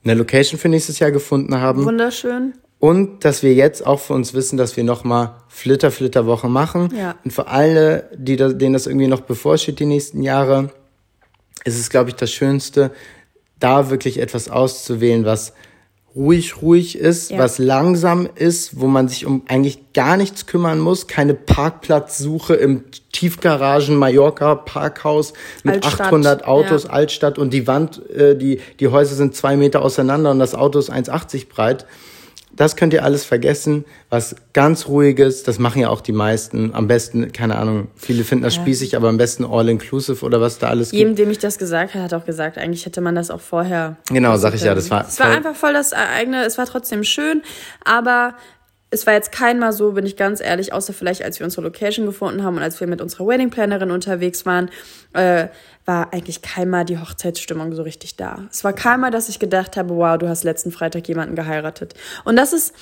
eine 0.03 0.13
Location 0.13 0.59
für 0.59 0.69
nächstes 0.69 0.99
Jahr 0.99 1.11
gefunden 1.11 1.59
haben. 1.59 1.85
Wunderschön. 1.85 2.53
Und 2.79 3.25
dass 3.25 3.41
wir 3.41 3.53
jetzt 3.53 3.85
auch 3.85 3.99
für 3.99 4.13
uns 4.13 4.33
wissen, 4.35 4.57
dass 4.57 4.77
wir 4.77 4.83
nochmal 4.83 5.35
Flitter, 5.47 5.89
Flitter 5.89 6.27
Woche 6.27 6.47
machen. 6.47 6.93
Ja. 6.95 7.15
Und 7.23 7.31
für 7.31 7.47
alle, 7.47 8.09
die 8.15 8.35
da, 8.35 8.49
denen 8.49 8.73
das 8.73 8.85
irgendwie 8.85 9.07
noch 9.07 9.21
bevorsteht, 9.21 9.79
die 9.79 9.85
nächsten 9.85 10.21
Jahre, 10.21 10.69
ist 11.65 11.79
es, 11.79 11.89
glaube 11.89 12.11
ich, 12.11 12.15
das 12.15 12.31
Schönste, 12.31 12.91
da 13.59 13.89
wirklich 13.89 14.19
etwas 14.19 14.49
auszuwählen, 14.49 15.25
was 15.25 15.53
ruhig, 16.15 16.61
ruhig 16.61 16.97
ist, 16.97 17.31
ja. 17.31 17.37
was 17.37 17.57
langsam 17.59 18.27
ist, 18.33 18.79
wo 18.79 18.87
man 18.87 19.07
sich 19.07 19.25
um 19.25 19.43
eigentlich 19.47 19.93
gar 19.93 20.17
nichts 20.17 20.45
kümmern 20.45 20.79
muss, 20.79 21.07
keine 21.07 21.33
Parkplatzsuche 21.33 22.55
im 22.55 22.85
Tiefgaragen 23.11 23.95
Mallorca 23.95 24.55
Parkhaus 24.55 25.33
mit 25.63 25.85
Altstadt, 25.85 26.07
800 26.07 26.47
Autos, 26.47 26.83
ja. 26.85 26.89
Altstadt 26.91 27.37
und 27.37 27.51
die 27.51 27.67
Wand, 27.67 28.07
äh, 28.09 28.35
die, 28.35 28.59
die 28.79 28.87
Häuser 28.87 29.15
sind 29.15 29.35
zwei 29.35 29.57
Meter 29.57 29.81
auseinander 29.81 30.31
und 30.31 30.39
das 30.39 30.55
Auto 30.55 30.79
ist 30.79 30.91
1,80 30.91 31.49
breit. 31.49 31.85
Das 32.57 32.75
könnt 32.75 32.91
ihr 32.93 33.03
alles 33.03 33.23
vergessen. 33.23 33.85
Was 34.09 34.35
ganz 34.51 34.87
ruhiges, 34.87 35.43
das 35.43 35.59
machen 35.59 35.81
ja 35.81 35.89
auch 35.89 36.01
die 36.01 36.11
meisten. 36.11 36.73
Am 36.73 36.87
besten, 36.87 37.31
keine 37.31 37.55
Ahnung, 37.55 37.87
viele 37.95 38.23
finden 38.23 38.43
das 38.43 38.55
ja. 38.55 38.63
spießig, 38.63 38.97
aber 38.97 39.07
am 39.07 39.17
besten 39.17 39.45
all-inclusive 39.45 40.25
oder 40.25 40.41
was 40.41 40.57
da 40.57 40.67
alles 40.67 40.89
gibt. 40.89 40.99
Jedem, 40.99 41.15
dem 41.15 41.31
ich 41.31 41.37
das 41.37 41.57
gesagt 41.57 41.93
habe, 41.93 42.03
hat 42.03 42.13
auch 42.13 42.25
gesagt, 42.25 42.57
eigentlich 42.57 42.85
hätte 42.85 42.99
man 42.99 43.15
das 43.15 43.31
auch 43.31 43.41
vorher. 43.41 43.95
Genau, 44.09 44.35
sag 44.37 44.55
ich 44.55 44.63
ja, 44.63 44.75
das 44.75 44.89
war. 44.89 45.07
Es 45.07 45.19
war 45.19 45.27
einfach 45.27 45.55
voll 45.55 45.73
das 45.73 45.93
eigene, 45.93 46.43
es 46.45 46.57
war 46.57 46.65
trotzdem 46.65 47.03
schön, 47.03 47.43
aber 47.85 48.33
es 48.89 49.05
war 49.05 49.13
jetzt 49.13 49.31
kein 49.31 49.59
Mal 49.59 49.73
so, 49.73 49.91
bin 49.91 50.05
ich 50.05 50.15
ganz 50.15 50.41
ehrlich, 50.41 50.73
außer 50.73 50.93
vielleicht, 50.93 51.23
als 51.23 51.39
wir 51.39 51.45
unsere 51.45 51.61
Location 51.63 52.05
gefunden 52.05 52.43
haben 52.43 52.57
und 52.57 52.63
als 52.63 52.79
wir 52.79 52.87
mit 52.87 53.01
unserer 53.01 53.27
Wedding 53.27 53.49
Plannerin 53.49 53.91
unterwegs 53.91 54.45
waren, 54.45 54.69
äh, 55.13 55.47
war 55.87 56.13
eigentlich 56.13 56.41
kein 56.41 56.69
Mal 56.69 56.83
die 56.83 56.99
Hochzeitsstimmung 56.99 57.73
so 57.73 57.81
richtig 57.81 58.17
da. 58.17 58.43
Es 58.51 58.63
war 58.63 58.73
kein 58.73 58.99
Mal, 58.99 59.09
dass 59.09 59.29
ich 59.29 59.39
gedacht 59.39 59.77
habe, 59.77 59.95
wow, 59.95 60.17
du 60.17 60.27
hast 60.27 60.43
letzten 60.43 60.71
Freitag 60.71 61.07
jemanden 61.07 61.35
geheiratet. 61.35 61.93
Und 62.25 62.35
das 62.35 62.53
ist 62.53 62.75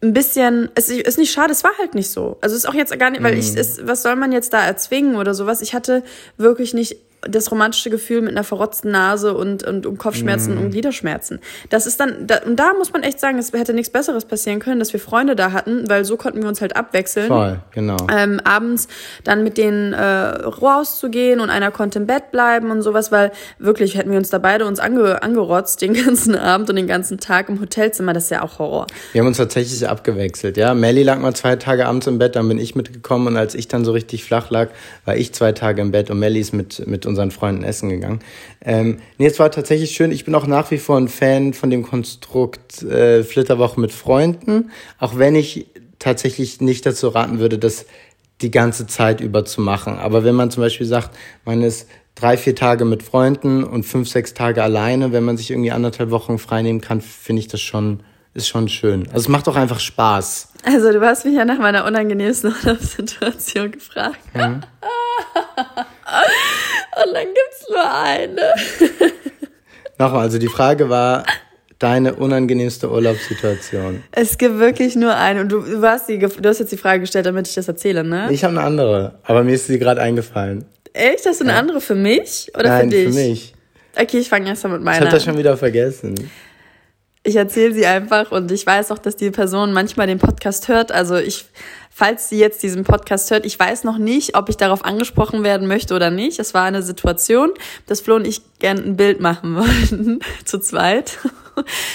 ein 0.00 0.12
bisschen, 0.12 0.70
es 0.74 0.88
ist 0.88 1.18
nicht 1.18 1.32
schade, 1.32 1.52
es 1.52 1.64
war 1.64 1.72
halt 1.78 1.94
nicht 1.94 2.10
so. 2.10 2.38
Also 2.40 2.54
es 2.54 2.64
ist 2.64 2.68
auch 2.68 2.74
jetzt 2.74 2.96
gar 2.98 3.10
nicht, 3.10 3.22
weil 3.22 3.36
ich, 3.36 3.56
es, 3.56 3.78
mhm. 3.78 3.88
was 3.88 4.02
soll 4.02 4.16
man 4.16 4.32
jetzt 4.32 4.52
da 4.52 4.64
erzwingen 4.64 5.16
oder 5.16 5.34
sowas? 5.34 5.60
Ich 5.60 5.74
hatte 5.74 6.02
wirklich 6.36 6.72
nicht 6.72 6.96
das 7.28 7.50
romantische 7.50 7.90
Gefühl 7.90 8.20
mit 8.20 8.30
einer 8.32 8.44
verrotzten 8.44 8.90
Nase 8.90 9.34
und, 9.34 9.64
und 9.64 9.86
um 9.86 9.96
Kopfschmerzen 9.98 10.54
Mhm. 10.54 10.60
und 10.60 10.70
Gliederschmerzen. 10.70 11.38
Das 11.70 11.86
ist 11.86 12.00
dann, 12.00 12.26
da, 12.26 12.38
und 12.44 12.56
da 12.56 12.72
muss 12.74 12.92
man 12.92 13.02
echt 13.02 13.20
sagen, 13.20 13.38
es 13.38 13.52
hätte 13.52 13.72
nichts 13.74 13.90
Besseres 13.92 14.24
passieren 14.24 14.58
können, 14.60 14.78
dass 14.78 14.92
wir 14.92 15.00
Freunde 15.00 15.36
da 15.36 15.52
hatten, 15.52 15.88
weil 15.88 16.04
so 16.04 16.16
konnten 16.16 16.42
wir 16.42 16.48
uns 16.48 16.60
halt 16.60 16.76
abwechseln. 16.76 17.28
Voll, 17.28 17.60
genau. 17.72 17.96
Ähm, 18.12 18.40
abends 18.44 18.88
dann 19.24 19.44
mit 19.44 19.56
denen 19.58 19.92
äh, 19.92 20.02
rauszugehen 20.02 21.40
und 21.40 21.50
einer 21.50 21.70
konnte 21.70 21.98
im 21.98 22.06
Bett 22.06 22.30
bleiben 22.32 22.70
und 22.70 22.82
sowas, 22.82 23.12
weil 23.12 23.32
wirklich 23.58 23.96
hätten 23.96 24.10
wir 24.10 24.18
uns 24.18 24.30
da 24.30 24.38
beide 24.38 24.66
uns 24.66 24.80
ange, 24.80 25.22
angerotzt 25.22 25.82
den 25.82 25.94
ganzen 26.04 26.34
Abend 26.34 26.70
und 26.70 26.76
den 26.76 26.86
ganzen 26.86 27.18
Tag 27.18 27.48
im 27.48 27.60
Hotelzimmer, 27.60 28.12
das 28.12 28.24
ist 28.24 28.30
ja 28.30 28.42
auch 28.42 28.58
Horror. 28.58 28.86
Wir 29.12 29.20
haben 29.20 29.28
uns 29.28 29.36
tatsächlich 29.36 29.88
abgewechselt, 29.88 30.56
ja. 30.56 30.74
Melly 30.74 31.02
lag 31.02 31.18
mal 31.18 31.34
zwei 31.34 31.56
Tage 31.56 31.86
abends 31.86 32.06
im 32.06 32.18
Bett, 32.18 32.36
dann 32.36 32.48
bin 32.48 32.58
ich 32.58 32.74
mitgekommen 32.74 33.28
und 33.28 33.36
als 33.36 33.54
ich 33.54 33.68
dann 33.68 33.84
so 33.84 33.92
richtig 33.92 34.24
flach 34.24 34.50
lag, 34.50 34.68
war 35.04 35.16
ich 35.16 35.32
zwei 35.34 35.52
Tage 35.52 35.82
im 35.82 35.90
Bett 35.92 36.10
und 36.10 36.18
Melly 36.18 36.40
ist 36.40 36.52
mit, 36.52 36.86
mit 36.86 37.06
unseren 37.12 37.30
Freunden 37.30 37.62
essen 37.62 37.88
gegangen. 37.88 38.20
Ähm, 38.60 38.98
nee, 39.18 39.26
es 39.26 39.38
war 39.38 39.50
tatsächlich 39.50 39.92
schön. 39.92 40.12
Ich 40.12 40.24
bin 40.24 40.34
auch 40.34 40.46
nach 40.46 40.70
wie 40.70 40.78
vor 40.78 40.96
ein 40.96 41.08
Fan 41.08 41.54
von 41.54 41.70
dem 41.70 41.82
Konstrukt 41.82 42.82
äh, 42.82 43.22
Flitterwoche 43.22 43.80
mit 43.80 43.92
Freunden, 43.92 44.70
auch 44.98 45.18
wenn 45.18 45.34
ich 45.34 45.66
tatsächlich 45.98 46.60
nicht 46.60 46.84
dazu 46.84 47.08
raten 47.08 47.38
würde, 47.38 47.58
das 47.58 47.86
die 48.40 48.50
ganze 48.50 48.86
Zeit 48.86 49.20
über 49.20 49.44
zu 49.44 49.60
machen. 49.60 49.98
Aber 49.98 50.24
wenn 50.24 50.34
man 50.34 50.50
zum 50.50 50.62
Beispiel 50.62 50.86
sagt, 50.86 51.16
man 51.44 51.62
ist 51.62 51.88
drei, 52.14 52.36
vier 52.36 52.54
Tage 52.54 52.84
mit 52.84 53.02
Freunden 53.02 53.64
und 53.64 53.84
fünf, 53.84 54.08
sechs 54.08 54.34
Tage 54.34 54.62
alleine, 54.62 55.12
wenn 55.12 55.24
man 55.24 55.36
sich 55.36 55.50
irgendwie 55.50 55.70
anderthalb 55.70 56.10
Wochen 56.10 56.38
freinehmen 56.38 56.80
kann, 56.80 57.00
finde 57.00 57.40
ich 57.40 57.48
das 57.48 57.60
schon, 57.60 58.02
ist 58.34 58.48
schon 58.48 58.68
schön. 58.68 59.06
Also 59.08 59.20
es 59.20 59.28
macht 59.28 59.48
auch 59.48 59.56
einfach 59.56 59.80
Spaß. 59.80 60.52
Also 60.64 60.92
du 60.92 61.00
hast 61.00 61.24
mich 61.24 61.34
ja 61.34 61.44
nach 61.44 61.58
meiner 61.58 61.84
unangenehmsten 61.84 62.52
Urlaubssituation 62.52 63.72
gefragt. 63.72 64.18
Mhm. 64.34 64.60
und 67.06 67.14
dann 67.14 67.26
gibt's 67.26 67.68
nur 67.68 67.94
eine. 67.94 68.54
Nochmal, 69.98 70.22
also 70.22 70.38
die 70.38 70.48
Frage 70.48 70.88
war, 70.88 71.24
deine 71.78 72.14
unangenehmste 72.14 72.90
Urlaubssituation. 72.90 74.02
Es 74.12 74.38
gibt 74.38 74.58
wirklich 74.58 74.94
nur 74.96 75.14
eine. 75.14 75.40
Und 75.40 75.48
du, 75.50 75.60
du, 75.60 75.82
hast 75.82 76.08
die, 76.08 76.18
du 76.18 76.48
hast 76.48 76.60
jetzt 76.60 76.72
die 76.72 76.76
Frage 76.76 77.00
gestellt, 77.00 77.26
damit 77.26 77.48
ich 77.48 77.54
das 77.54 77.68
erzähle, 77.68 78.04
ne? 78.04 78.28
Ich 78.30 78.44
habe 78.44 78.56
eine 78.56 78.64
andere, 78.64 79.18
aber 79.24 79.42
mir 79.42 79.54
ist 79.54 79.66
sie 79.66 79.78
gerade 79.78 80.00
eingefallen. 80.00 80.64
Echt? 80.92 81.26
Hast 81.26 81.40
du 81.40 81.44
eine 81.44 81.54
andere 81.54 81.80
für 81.80 81.94
mich 81.94 82.50
oder 82.56 82.68
Nein, 82.68 82.90
für 82.90 82.96
dich? 82.96 83.04
für 83.04 83.14
mich. 83.14 83.54
Okay, 83.96 84.18
ich 84.18 84.28
fange 84.28 84.48
erst 84.48 84.64
mal 84.64 84.70
mit 84.70 84.80
Ich 84.80 84.84
meiner 84.84 85.00
habe 85.00 85.10
das 85.10 85.24
schon 85.24 85.36
wieder 85.36 85.56
vergessen. 85.56 86.14
Ich 87.24 87.36
erzähle 87.36 87.72
sie 87.72 87.86
einfach 87.86 88.32
und 88.32 88.50
ich 88.50 88.66
weiß 88.66 88.90
auch, 88.90 88.98
dass 88.98 89.14
die 89.14 89.30
Person 89.30 89.72
manchmal 89.72 90.08
den 90.08 90.18
Podcast 90.18 90.66
hört. 90.66 90.90
Also 90.90 91.16
ich, 91.16 91.44
falls 91.88 92.28
sie 92.28 92.38
jetzt 92.38 92.62
diesen 92.64 92.82
Podcast 92.82 93.30
hört, 93.30 93.46
ich 93.46 93.56
weiß 93.56 93.84
noch 93.84 93.98
nicht, 93.98 94.36
ob 94.36 94.48
ich 94.48 94.56
darauf 94.56 94.84
angesprochen 94.84 95.44
werden 95.44 95.68
möchte 95.68 95.94
oder 95.94 96.10
nicht. 96.10 96.40
Es 96.40 96.52
war 96.52 96.64
eine 96.64 96.82
Situation, 96.82 97.50
dass 97.86 98.00
Flo 98.00 98.16
und 98.16 98.26
ich 98.26 98.42
gern 98.58 98.78
ein 98.78 98.96
Bild 98.96 99.20
machen 99.20 99.54
wollten, 99.56 100.18
zu 100.44 100.58
zweit. 100.58 101.18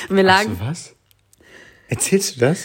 Wir 0.07 0.23
lagen, 0.23 0.57
So 0.59 0.65
was? 0.65 0.95
Erzählst 1.89 2.35
du 2.35 2.39
das? 2.39 2.59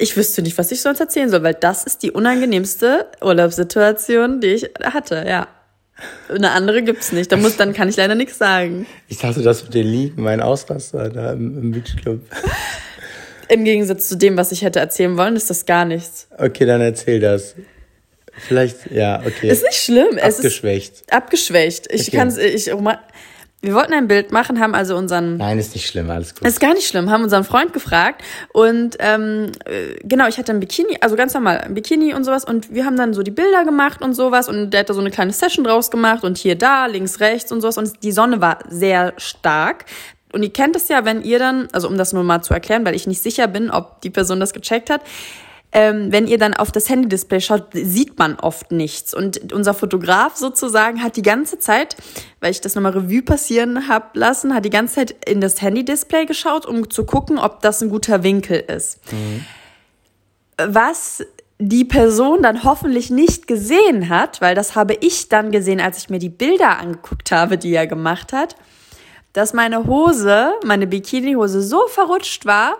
ich 0.00 0.16
wüsste 0.16 0.42
nicht, 0.42 0.56
was 0.58 0.72
ich 0.72 0.80
sonst 0.80 1.00
erzählen 1.00 1.28
soll, 1.28 1.42
weil 1.42 1.54
das 1.54 1.84
ist 1.84 2.02
die 2.02 2.10
unangenehmste 2.10 3.06
Urlaubssituation, 3.20 4.40
die 4.40 4.48
ich 4.48 4.70
hatte, 4.82 5.24
ja. 5.28 5.46
Eine 6.28 6.50
andere 6.52 6.82
gibt's 6.82 7.12
nicht. 7.12 7.30
Da 7.32 7.36
muss, 7.36 7.56
dann 7.56 7.72
kann 7.72 7.88
ich 7.88 7.96
leider 7.96 8.14
nichts 8.14 8.38
sagen. 8.38 8.86
Ich 9.08 9.18
dachte, 9.18 9.42
das 9.42 9.64
mit 9.64 9.74
den 9.74 9.86
Liegen, 9.86 10.22
mein 10.22 10.40
Ausraster 10.40 11.08
da 11.08 11.32
im, 11.32 11.58
im 11.58 11.70
Beachclub. 11.72 12.20
Im 13.48 13.64
Gegensatz 13.64 14.08
zu 14.08 14.16
dem, 14.16 14.36
was 14.36 14.52
ich 14.52 14.62
hätte 14.62 14.78
erzählen 14.78 15.16
wollen, 15.16 15.34
ist 15.36 15.50
das 15.50 15.66
gar 15.66 15.84
nichts. 15.84 16.28
Okay, 16.38 16.66
dann 16.66 16.80
erzähl 16.80 17.18
das. 17.20 17.56
Vielleicht, 18.46 18.90
ja, 18.92 19.20
okay. 19.26 19.50
Ist 19.50 19.64
nicht 19.64 19.74
schlimm. 19.82 20.16
Es 20.16 20.34
ist 20.34 20.44
Abgeschwächt. 20.44 21.12
abgeschwächt. 21.12 21.92
Ich 21.92 22.08
Okay. 22.08 22.16
kann's, 22.16 22.38
ich, 22.38 22.72
oh 22.72 22.80
Mann. 22.80 22.98
Wir 23.62 23.74
wollten 23.74 23.92
ein 23.92 24.08
Bild 24.08 24.32
machen, 24.32 24.58
haben 24.58 24.74
also 24.74 24.96
unseren 24.96 25.36
Nein, 25.36 25.58
ist 25.58 25.74
nicht 25.74 25.86
schlimm, 25.86 26.10
alles 26.10 26.34
gut. 26.34 26.46
ist 26.46 26.60
gar 26.60 26.72
nicht 26.72 26.86
schlimm, 26.86 27.10
haben 27.10 27.22
unseren 27.22 27.44
Freund 27.44 27.72
gefragt 27.72 28.22
und 28.52 28.96
ähm, 29.00 29.52
äh, 29.66 29.96
genau, 30.02 30.28
ich 30.28 30.38
hatte 30.38 30.52
ein 30.52 30.60
Bikini, 30.60 30.96
also 31.00 31.16
ganz 31.16 31.34
normal 31.34 31.58
ein 31.58 31.74
Bikini 31.74 32.14
und 32.14 32.24
sowas 32.24 32.44
und 32.44 32.72
wir 32.72 32.86
haben 32.86 32.96
dann 32.96 33.12
so 33.12 33.22
die 33.22 33.30
Bilder 33.30 33.64
gemacht 33.64 34.02
und 34.02 34.14
sowas 34.14 34.48
und 34.48 34.70
der 34.70 34.80
hat 34.80 34.90
da 34.90 34.94
so 34.94 35.00
eine 35.00 35.10
kleine 35.10 35.32
Session 35.32 35.64
draus 35.64 35.90
gemacht 35.90 36.24
und 36.24 36.38
hier, 36.38 36.56
da, 36.56 36.86
links, 36.86 37.20
rechts 37.20 37.52
und 37.52 37.60
sowas 37.60 37.76
und 37.76 38.02
die 38.02 38.12
Sonne 38.12 38.40
war 38.40 38.58
sehr 38.68 39.12
stark. 39.18 39.84
Und 40.32 40.44
ihr 40.44 40.52
kennt 40.52 40.76
es 40.76 40.88
ja, 40.88 41.04
wenn 41.04 41.22
ihr 41.22 41.40
dann, 41.40 41.68
also 41.72 41.88
um 41.88 41.98
das 41.98 42.12
nur 42.12 42.22
mal 42.22 42.40
zu 42.40 42.54
erklären, 42.54 42.86
weil 42.86 42.94
ich 42.94 43.06
nicht 43.08 43.20
sicher 43.20 43.48
bin, 43.48 43.68
ob 43.68 44.00
die 44.02 44.10
Person 44.10 44.38
das 44.38 44.52
gecheckt 44.52 44.88
hat, 44.88 45.02
ähm, 45.72 46.10
wenn 46.10 46.26
ihr 46.26 46.38
dann 46.38 46.54
auf 46.54 46.72
das 46.72 46.88
Handy-Display 46.88 47.40
schaut, 47.40 47.68
sieht 47.72 48.18
man 48.18 48.36
oft 48.36 48.72
nichts. 48.72 49.14
Und 49.14 49.52
unser 49.52 49.72
Fotograf 49.72 50.36
sozusagen 50.36 51.02
hat 51.02 51.16
die 51.16 51.22
ganze 51.22 51.58
Zeit, 51.58 51.96
weil 52.40 52.50
ich 52.50 52.60
das 52.60 52.74
nochmal 52.74 52.92
Revue 52.92 53.22
passieren 53.22 53.88
hab 53.88 54.16
lassen, 54.16 54.54
hat 54.54 54.64
die 54.64 54.70
ganze 54.70 54.96
Zeit 54.96 55.28
in 55.28 55.40
das 55.40 55.62
Handy-Display 55.62 56.26
geschaut, 56.26 56.66
um 56.66 56.90
zu 56.90 57.04
gucken, 57.04 57.38
ob 57.38 57.60
das 57.60 57.82
ein 57.82 57.88
guter 57.88 58.24
Winkel 58.24 58.58
ist. 58.66 58.98
Was 60.56 61.24
die 61.58 61.84
Person 61.84 62.42
dann 62.42 62.64
hoffentlich 62.64 63.10
nicht 63.10 63.46
gesehen 63.46 64.08
hat, 64.08 64.40
weil 64.40 64.54
das 64.54 64.74
habe 64.74 64.94
ich 64.94 65.28
dann 65.28 65.52
gesehen, 65.52 65.80
als 65.80 65.98
ich 65.98 66.08
mir 66.08 66.18
die 66.18 66.30
Bilder 66.30 66.78
angeguckt 66.78 67.30
habe, 67.30 67.58
die 67.58 67.74
er 67.74 67.86
gemacht 67.86 68.32
hat, 68.32 68.56
dass 69.34 69.52
meine 69.52 69.86
Hose, 69.86 70.52
meine 70.64 70.86
Bikinihose 70.86 71.62
so 71.62 71.86
verrutscht 71.86 72.46
war, 72.46 72.76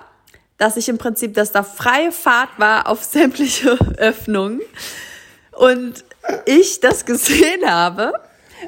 dass 0.61 0.77
ich 0.77 0.91
im 0.91 0.99
Prinzip, 0.99 1.33
dass 1.33 1.53
da 1.53 1.63
freie 1.63 2.13
Fahrt 2.13 2.51
war 2.59 2.87
auf 2.87 3.03
sämtliche 3.03 3.79
Öffnungen 3.97 4.61
und 5.53 6.05
ich 6.45 6.81
das 6.81 7.07
gesehen 7.07 7.67
habe. 7.67 8.13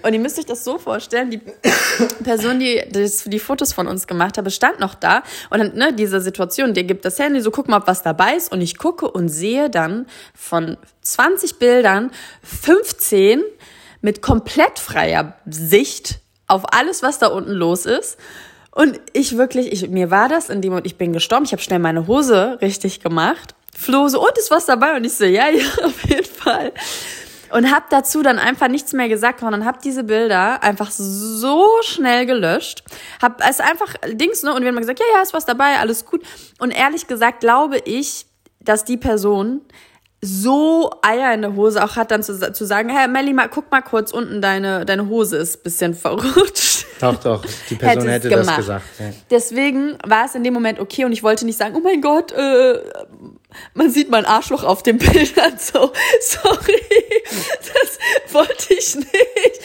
Und 0.03 0.15
ihr 0.15 0.21
müsst 0.21 0.39
euch 0.39 0.47
das 0.47 0.65
so 0.65 0.79
vorstellen, 0.79 1.31
die 1.31 1.39
Person, 2.25 2.59
die 2.59 2.83
das, 2.91 3.25
die 3.25 3.39
Fotos 3.39 3.75
von 3.75 3.87
uns 3.89 4.07
gemacht 4.07 4.39
hat, 4.39 4.51
stand 4.51 4.81
noch 4.81 4.95
da 4.95 5.23
und 5.51 5.59
dann, 5.59 5.75
ne, 5.75 5.93
diese 5.93 6.23
Situation, 6.23 6.73
der 6.73 6.85
gibt 6.85 7.05
das 7.05 7.19
Handy, 7.19 7.43
so 7.43 7.51
guck 7.51 7.69
mal, 7.69 7.77
ob 7.83 7.87
was 7.87 8.03
dabei 8.03 8.37
ist 8.37 8.51
und 8.51 8.63
ich 8.63 8.79
gucke 8.79 9.11
und 9.11 9.29
sehe 9.29 9.69
dann 9.69 10.07
von 10.35 10.79
20 11.03 11.59
Bildern 11.59 12.11
15 12.43 13.43
mit 14.01 14.23
komplett 14.23 14.79
freier 14.79 15.37
Sicht 15.45 16.21
auf 16.47 16.73
alles, 16.73 17.03
was 17.03 17.19
da 17.19 17.27
unten 17.27 17.53
los 17.53 17.85
ist. 17.85 18.17
Und 18.75 18.99
ich 19.13 19.37
wirklich, 19.37 19.71
ich, 19.71 19.89
mir 19.91 20.11
war 20.11 20.29
das 20.29 20.49
in 20.49 20.63
dem 20.63 20.71
Moment, 20.71 20.87
ich 20.87 20.97
bin 20.97 21.13
gestorben, 21.13 21.45
ich 21.45 21.53
habe 21.53 21.63
schnell 21.63 21.79
meine 21.79 22.07
Hose 22.07 22.59
richtig 22.63 23.01
gemacht. 23.01 23.55
Flo 23.77 24.09
so, 24.09 24.21
und 24.21 24.37
ist 24.39 24.51
was 24.51 24.67
dabei? 24.67 24.97
Und 24.97 25.05
ich 25.05 25.15
so, 25.15 25.25
ja, 25.25 25.49
ja, 25.51 25.65
auf 25.85 26.05
jeden 26.09 26.25
Fall. 26.25 26.73
Und 27.51 27.71
hab 27.71 27.91
dazu 27.91 28.23
dann 28.23 28.39
einfach 28.39 28.69
nichts 28.69 28.95
mehr 28.95 29.11
gesagt, 29.11 29.41
sondern 29.41 29.67
hab 29.67 29.83
diese 29.83 30.05
Bilder 30.05 30.63
einfach 30.63 30.91
so 30.91 31.69
schnell 31.83 32.25
gelöscht. 32.25 32.83
Hab 33.21 33.47
es 33.47 33.61
einfach 33.61 33.95
Dings, 34.11 34.43
ne? 34.43 34.55
Und 34.55 34.63
wir 34.63 34.69
haben 34.69 34.79
gesagt, 34.79 35.01
ja, 35.01 35.05
ja, 35.15 35.23
ist 35.23 35.35
was 35.35 35.45
dabei, 35.45 35.79
alles 35.79 36.07
gut. 36.07 36.23
Und 36.59 36.71
ehrlich 36.71 37.07
gesagt 37.07 37.41
glaube 37.41 37.77
ich, 37.85 38.25
dass 38.61 38.85
die 38.85 38.97
Person 38.97 39.61
so 40.25 40.91
Eier 41.03 41.35
in 41.35 41.43
der 41.43 41.57
Hose 41.57 41.83
auch 41.83 41.97
hat, 41.97 42.13
dann 42.13 42.23
zu, 42.23 42.53
zu 42.53 42.65
sagen, 42.65 42.89
hey 42.89 43.09
Melly, 43.09 43.33
mal, 43.33 43.49
guck 43.49 43.71
mal 43.73 43.83
kurz 43.83 44.13
unten, 44.13 44.41
deine, 44.41 44.85
deine 44.87 45.09
Hose 45.09 45.37
ist 45.37 45.57
ein 45.57 45.63
bisschen 45.65 45.95
verrutscht. 45.95 46.87
Doch, 47.01 47.17
doch, 47.17 47.45
die 47.69 47.75
Person 47.75 48.09
Hätte 48.09 48.29
hätte, 48.29 48.29
das 48.29 48.41
gemacht. 48.41 48.57
gesagt. 48.59 48.85
Ja. 49.01 49.07
Deswegen 49.31 49.99
war 50.07 50.27
es 50.27 50.37
in 50.37 50.45
dem 50.45 50.55
Moment 50.55 50.79
okay 50.79 51.05
und 51.05 51.11
ich 51.13 51.25
wollte 51.25 51.45
nicht 51.45 51.59
sagen, 51.59 51.75
oh 51.77 51.81
mein 51.81 52.01
Gott, 52.01 52.31
äh, 52.31 52.75
man 53.75 53.91
sieht 53.91 54.11
mein 54.11 54.25
Arschloch 54.25 54.65
auf 54.65 54.83
den 54.83 54.99
Bildern. 54.99 55.59
So, 55.59 55.93
sorry, 56.21 56.81
das 57.59 58.35
wollte 58.35 58.75
ich 58.75 58.95
nicht. 58.97 59.61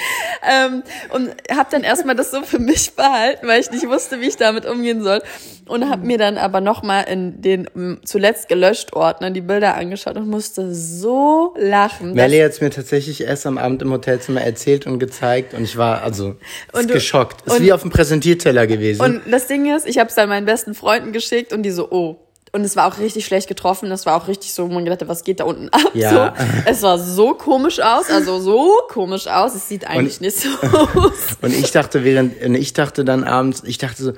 Ähm, 0.50 0.84
und 1.10 1.30
habe 1.52 1.70
dann 1.72 1.84
erstmal 1.84 2.16
das 2.16 2.32
so 2.32 2.42
für 2.44 2.60
mich 2.60 2.94
behalten, 2.94 3.48
weil 3.48 3.60
ich 3.62 3.72
nicht 3.72 3.88
wusste, 3.88 4.22
wie 4.22 4.28
ich 4.28 4.38
damit 4.38 4.66
umgehen 4.66 5.04
soll. 5.04 5.22
Und 5.68 5.90
habe 5.90 6.06
mir 6.06 6.18
dann 6.18 6.38
aber 6.38 6.62
nochmal 6.62 7.06
in 7.10 7.42
den 7.42 7.68
m, 7.76 8.00
zuletzt 8.06 8.48
gelöscht 8.48 8.94
Ordner 8.94 9.32
die 9.32 9.42
Bilder 9.42 9.76
angeschaut 9.76 10.16
und 10.16 10.30
musste 10.30 10.74
so 10.74 11.54
lachen. 11.58 12.14
Melly 12.14 12.40
hat 12.40 12.52
es 12.52 12.62
mir 12.62 12.70
tatsächlich 12.70 13.22
erst 13.22 13.46
am 13.46 13.58
Abend 13.58 13.82
im 13.82 13.92
Hotelzimmer 13.92 14.42
erzählt 14.42 14.88
und 14.88 14.98
gezeigt 15.00 15.54
und 15.54 15.64
ich 15.64 15.76
war 15.76 16.04
also 16.04 16.36
du- 16.72 16.88
geschockt. 16.88 17.46
Ist 17.46 17.62
wie 17.62 17.74
auf 17.74 17.82
dem 17.82 17.92
Präsentierteller 17.92 18.66
gewesen. 18.66 19.02
Und 19.02 19.22
das 19.30 19.48
Ding 19.48 19.76
ist, 19.76 19.86
ich 19.88 19.98
habe 19.98 20.08
es 20.08 20.16
dann 20.16 20.30
meinen 20.30 20.46
besten 20.46 20.74
Freunden 20.74 21.12
geschickt 21.12 21.52
und 21.52 21.64
die 21.64 21.72
so, 21.72 21.92
oh. 21.92 22.18
Und 22.52 22.62
es 22.64 22.76
war 22.76 22.88
auch 22.88 22.98
richtig 23.00 23.26
schlecht 23.26 23.48
getroffen. 23.48 23.90
Das 23.90 24.06
war 24.06 24.16
auch 24.22 24.28
richtig 24.28 24.54
so, 24.54 24.70
wo 24.70 24.74
man 24.74 24.84
gedacht 24.86 25.02
hat, 25.02 25.08
was 25.08 25.24
geht 25.24 25.40
da 25.40 25.44
unten 25.44 25.70
ab? 25.70 25.82
Ja. 25.94 26.34
So. 26.38 26.44
Es 26.66 26.82
war 26.82 26.98
so 26.98 27.34
komisch 27.34 27.80
aus, 27.80 28.10
also 28.10 28.40
so 28.40 28.74
komisch 28.90 29.28
aus. 29.28 29.54
Es 29.56 29.68
sieht 29.68 29.86
eigentlich 29.88 30.16
Und- 30.16 30.22
nicht 30.22 30.38
so 30.40 30.50
aus. 31.00 31.12
Und 31.42 31.54
ich 31.54 31.72
dachte 31.72 32.04
während, 32.04 32.42
und 32.42 32.56
ich 32.56 32.74
dachte 32.74 33.04
dann 33.06 33.24
abends, 33.24 33.64
ich 33.66 33.78
dachte 33.78 34.02
so, 34.04 34.14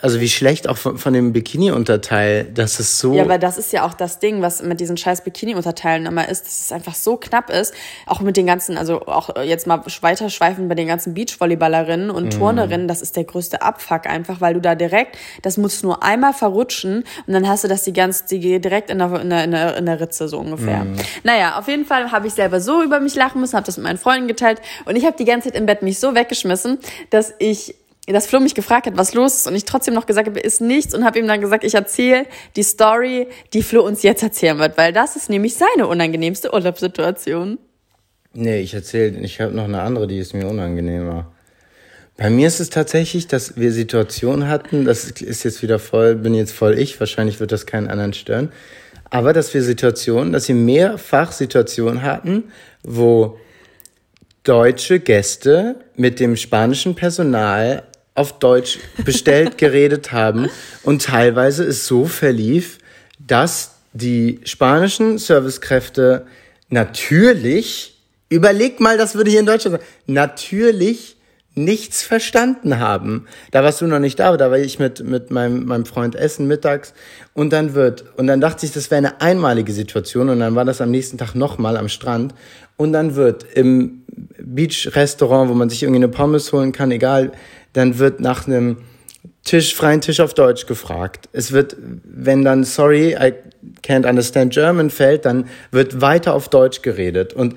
also 0.00 0.20
wie 0.20 0.28
schlecht 0.28 0.68
auch 0.68 0.78
von, 0.78 0.98
von 0.98 1.12
dem 1.12 1.32
Bikini-Unterteil, 1.32 2.44
dass 2.44 2.78
es 2.78 2.98
so. 2.98 3.14
Ja, 3.14 3.22
aber 3.22 3.38
das 3.38 3.58
ist 3.58 3.72
ja 3.72 3.84
auch 3.84 3.92
das 3.92 4.18
Ding, 4.18 4.40
was 4.40 4.62
mit 4.62 4.80
diesen 4.80 4.96
scheiß 4.96 5.24
Bikini-Unterteilen 5.24 6.06
immer 6.06 6.28
ist, 6.28 6.46
dass 6.46 6.60
es 6.60 6.72
einfach 6.72 6.94
so 6.94 7.16
knapp 7.16 7.50
ist. 7.50 7.74
Auch 8.06 8.20
mit 8.20 8.36
den 8.36 8.46
ganzen, 8.46 8.78
also 8.78 9.02
auch 9.02 9.36
jetzt 9.42 9.66
mal 9.66 9.82
weiter 10.00 10.30
schweifen 10.30 10.68
bei 10.68 10.74
den 10.74 10.86
ganzen 10.86 11.14
Beachvolleyballerinnen 11.14 12.10
und 12.10 12.28
mm. 12.28 12.30
Turnerinnen, 12.30 12.88
das 12.88 13.02
ist 13.02 13.16
der 13.16 13.24
größte 13.24 13.60
Abfuck 13.62 14.06
einfach, 14.06 14.40
weil 14.40 14.54
du 14.54 14.60
da 14.60 14.74
direkt, 14.74 15.18
das 15.42 15.58
musst 15.58 15.84
nur 15.84 16.02
einmal 16.02 16.32
verrutschen 16.32 17.04
und 17.26 17.32
dann 17.32 17.46
hast 17.46 17.64
du 17.64 17.68
das 17.68 17.82
die 17.82 17.92
ganze, 17.92 18.24
die 18.26 18.60
direkt 18.60 18.90
in 18.90 18.98
der, 18.98 19.20
in 19.20 19.30
der, 19.30 19.76
in 19.76 19.86
der, 19.86 20.00
Ritze 20.00 20.28
so 20.28 20.38
ungefähr. 20.38 20.84
Mm. 20.84 20.96
Naja, 21.24 21.58
auf 21.58 21.68
jeden 21.68 21.84
Fall 21.84 22.10
habe 22.12 22.26
ich 22.26 22.34
selber 22.34 22.60
so 22.60 22.82
über 22.82 23.00
mich 23.00 23.14
lachen 23.14 23.40
müssen, 23.40 23.56
habe 23.56 23.66
das 23.66 23.76
mit 23.76 23.84
meinen 23.84 23.98
Freunden 23.98 24.28
geteilt 24.28 24.60
und 24.84 24.96
ich 24.96 25.04
habe 25.04 25.16
die 25.18 25.24
ganze 25.24 25.50
Zeit 25.50 25.58
im 25.58 25.66
Bett 25.66 25.82
mich 25.82 25.98
so 25.98 26.14
weggeschmissen, 26.14 26.78
dass 27.10 27.34
ich 27.38 27.74
dass 28.12 28.26
Flo 28.26 28.40
mich 28.40 28.54
gefragt 28.54 28.86
hat, 28.86 28.96
was 28.96 29.14
los 29.14 29.34
ist 29.34 29.46
und 29.48 29.54
ich 29.54 29.64
trotzdem 29.64 29.94
noch 29.94 30.06
gesagt 30.06 30.28
habe, 30.28 30.38
ist 30.38 30.60
nichts 30.60 30.94
und 30.94 31.04
habe 31.04 31.18
ihm 31.18 31.26
dann 31.26 31.40
gesagt, 31.40 31.64
ich 31.64 31.74
erzähle 31.74 32.26
die 32.54 32.62
Story, 32.62 33.26
die 33.52 33.62
Flo 33.62 33.82
uns 33.82 34.02
jetzt 34.02 34.22
erzählen 34.22 34.58
wird, 34.58 34.78
weil 34.78 34.92
das 34.92 35.16
ist 35.16 35.28
nämlich 35.28 35.54
seine 35.54 35.88
unangenehmste 35.88 36.52
Urlaubssituation. 36.52 37.58
Nee, 38.32 38.60
ich 38.60 38.74
erzähle, 38.74 39.18
ich 39.20 39.40
habe 39.40 39.52
noch 39.52 39.64
eine 39.64 39.80
andere, 39.80 40.06
die 40.06 40.18
ist 40.18 40.34
mir 40.34 40.46
unangenehmer. 40.46 41.32
Bei 42.16 42.30
mir 42.30 42.46
ist 42.46 42.60
es 42.60 42.70
tatsächlich, 42.70 43.26
dass 43.26 43.56
wir 43.56 43.72
Situationen 43.72 44.48
hatten, 44.48 44.84
das 44.84 45.10
ist 45.10 45.44
jetzt 45.44 45.62
wieder 45.62 45.78
voll, 45.78 46.14
bin 46.14 46.34
jetzt 46.34 46.52
voll 46.52 46.78
ich, 46.78 46.98
wahrscheinlich 46.98 47.40
wird 47.40 47.52
das 47.52 47.66
keinen 47.66 47.88
anderen 47.88 48.14
stören, 48.14 48.52
aber 49.10 49.32
dass 49.32 49.52
wir 49.52 49.62
Situationen, 49.62 50.32
dass 50.32 50.48
wir 50.48 50.54
mehrfach 50.54 51.32
Situationen 51.32 52.02
hatten, 52.02 52.44
wo 52.82 53.38
deutsche 54.44 55.00
Gäste 55.00 55.76
mit 55.96 56.20
dem 56.20 56.36
spanischen 56.36 56.94
Personal 56.94 57.82
auf 58.16 58.38
Deutsch 58.38 58.78
bestellt, 59.04 59.58
geredet 59.58 60.12
haben 60.12 60.48
und 60.82 61.02
teilweise 61.02 61.64
es 61.64 61.86
so 61.86 62.06
verlief, 62.06 62.78
dass 63.18 63.72
die 63.92 64.40
spanischen 64.44 65.18
Servicekräfte 65.18 66.26
natürlich, 66.68 67.98
überleg 68.28 68.80
mal, 68.80 68.98
das 68.98 69.14
würde 69.14 69.30
hier 69.30 69.40
in 69.40 69.46
Deutschland 69.46 69.78
sagen, 69.78 69.90
natürlich 70.06 71.16
nichts 71.56 72.02
verstanden 72.02 72.78
haben. 72.78 73.26
Da 73.50 73.64
warst 73.64 73.80
du 73.80 73.86
noch 73.86 73.98
nicht 73.98 74.18
da, 74.18 74.28
aber 74.28 74.36
da 74.36 74.50
war 74.50 74.58
ich 74.58 74.78
mit, 74.78 75.02
mit 75.02 75.30
meinem, 75.30 75.64
meinem 75.64 75.86
Freund 75.86 76.14
essen 76.14 76.46
mittags 76.46 76.92
und 77.32 77.50
dann 77.50 77.74
wird, 77.74 78.04
und 78.18 78.26
dann 78.26 78.42
dachte 78.42 78.66
ich, 78.66 78.72
das 78.72 78.90
wäre 78.90 78.98
eine 78.98 79.20
einmalige 79.22 79.72
Situation 79.72 80.28
und 80.28 80.40
dann 80.40 80.54
war 80.54 80.66
das 80.66 80.82
am 80.82 80.90
nächsten 80.90 81.16
Tag 81.16 81.34
nochmal 81.34 81.78
am 81.78 81.88
Strand 81.88 82.34
und 82.76 82.92
dann 82.92 83.14
wird 83.14 83.46
im 83.54 84.02
Beach-Restaurant, 84.38 85.48
wo 85.48 85.54
man 85.54 85.70
sich 85.70 85.82
irgendwie 85.82 86.04
eine 86.04 86.08
Pommes 86.08 86.52
holen 86.52 86.72
kann, 86.72 86.90
egal, 86.90 87.32
dann 87.76 87.98
wird 87.98 88.20
nach 88.20 88.46
einem 88.46 88.78
Tisch, 89.44 89.74
freien 89.74 90.00
Tisch 90.00 90.20
auf 90.20 90.34
Deutsch 90.34 90.66
gefragt. 90.66 91.28
Es 91.32 91.52
wird, 91.52 91.76
wenn 91.78 92.42
dann 92.42 92.64
sorry, 92.64 93.14
I 93.14 93.34
can't 93.82 94.08
understand 94.08 94.52
German 94.52 94.90
fällt, 94.90 95.26
dann 95.26 95.48
wird 95.70 96.00
weiter 96.00 96.34
auf 96.34 96.48
Deutsch 96.48 96.82
geredet. 96.82 97.34
Und 97.34 97.54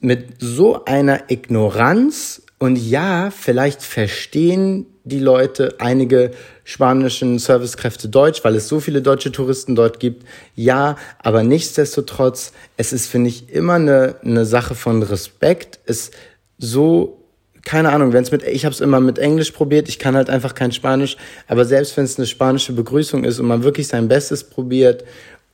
mit 0.00 0.40
so 0.40 0.84
einer 0.86 1.30
Ignoranz 1.30 2.42
und 2.58 2.76
ja, 2.76 3.30
vielleicht 3.30 3.82
verstehen 3.82 4.86
die 5.04 5.20
Leute 5.20 5.76
einige 5.78 6.30
spanischen 6.64 7.38
Servicekräfte 7.38 8.08
Deutsch, 8.08 8.42
weil 8.42 8.56
es 8.56 8.66
so 8.66 8.80
viele 8.80 9.02
deutsche 9.02 9.30
Touristen 9.30 9.76
dort 9.76 10.00
gibt. 10.00 10.26
Ja, 10.54 10.96
aber 11.18 11.42
nichtsdestotrotz, 11.42 12.52
es 12.76 12.92
ist, 12.94 13.06
finde 13.08 13.28
ich, 13.28 13.50
immer 13.50 13.74
eine, 13.74 14.16
eine 14.24 14.46
Sache 14.46 14.74
von 14.74 15.02
Respekt, 15.02 15.78
es 15.84 16.10
so 16.58 17.25
keine 17.66 17.90
Ahnung, 17.90 18.12
wenn 18.12 18.22
es 18.22 18.30
mit, 18.30 18.44
ich 18.44 18.64
habe 18.64 18.72
es 18.72 18.80
immer 18.80 19.00
mit 19.00 19.18
Englisch 19.18 19.50
probiert, 19.50 19.88
ich 19.88 19.98
kann 19.98 20.14
halt 20.14 20.30
einfach 20.30 20.54
kein 20.54 20.70
Spanisch, 20.70 21.16
aber 21.48 21.64
selbst 21.64 21.96
wenn 21.96 22.04
es 22.04 22.16
eine 22.16 22.26
spanische 22.26 22.72
Begrüßung 22.72 23.24
ist 23.24 23.40
und 23.40 23.46
man 23.46 23.64
wirklich 23.64 23.88
sein 23.88 24.06
Bestes 24.06 24.44
probiert 24.44 25.04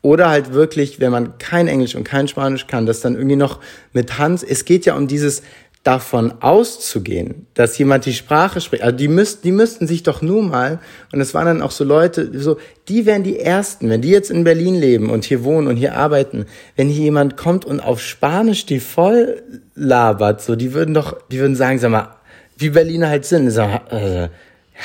oder 0.03 0.29
halt 0.29 0.53
wirklich, 0.53 1.01
wenn 1.01 1.11
man 1.11 1.39
kein 1.39 1.69
Englisch 1.69 1.95
und 1.95 2.05
kein 2.05 2.29
Spanisch 2.29 2.67
kann, 2.67 2.85
das 2.85 3.01
dann 3.01 3.15
irgendwie 3.15 3.37
noch 3.37 3.61
mit 3.95 4.19
Hans, 4.19 4.43
es 4.43 4.67
geht 4.67 4.85
ja 4.85 4.95
um 4.95 5.09
dieses 5.09 5.43
davon 5.83 6.33
auszugehen, 6.41 7.47
dass 7.55 7.77
jemand 7.77 8.07
die 8.07 8.13
Sprache 8.13 8.61
spricht, 8.61 8.85
also 8.85 8.97
die 8.97 9.09
müssten, 9.09 9.43
die 9.43 9.51
müssten 9.51 9.89
sich 9.89 10.05
doch 10.05 10.23
nur 10.23 10.43
mal, 10.43 10.79
und 11.13 11.21
es 11.21 11.35
waren 11.35 11.47
dann 11.47 11.63
auch 11.63 11.73
so 11.73 11.83
Leute, 11.83 12.31
so, 12.39 12.59
die 12.89 13.05
wären 13.05 13.25
die 13.25 13.41
Ersten, 13.41 13.91
wenn 13.91 14.01
die 14.01 14.11
jetzt 14.11 14.31
in 14.31 14.45
Berlin 14.45 14.77
leben 14.77 15.11
und 15.11 15.25
hier 15.25 15.43
wohnen 15.43 15.67
und 15.67 15.77
hier 15.77 15.97
arbeiten, 15.97 16.47
wenn 16.77 16.89
hier 16.89 17.05
jemand 17.05 17.37
kommt 17.37 17.65
und 17.65 17.81
auf 17.81 18.01
Spanisch 18.01 18.65
die 18.65 18.79
voll 18.79 19.43
labert, 19.75 20.41
so, 20.41 20.55
die 20.55 20.73
würden 20.73 20.95
doch, 20.95 21.17
die 21.33 21.41
würden 21.41 21.57
sagen, 21.57 21.81
sag 21.81 21.91
mal, 21.91 22.17
wie 22.57 22.71
Berliner 22.71 23.09
halt 23.09 23.25
sind, 23.25 23.51
sag, 23.51 23.93
äh, 23.93 24.29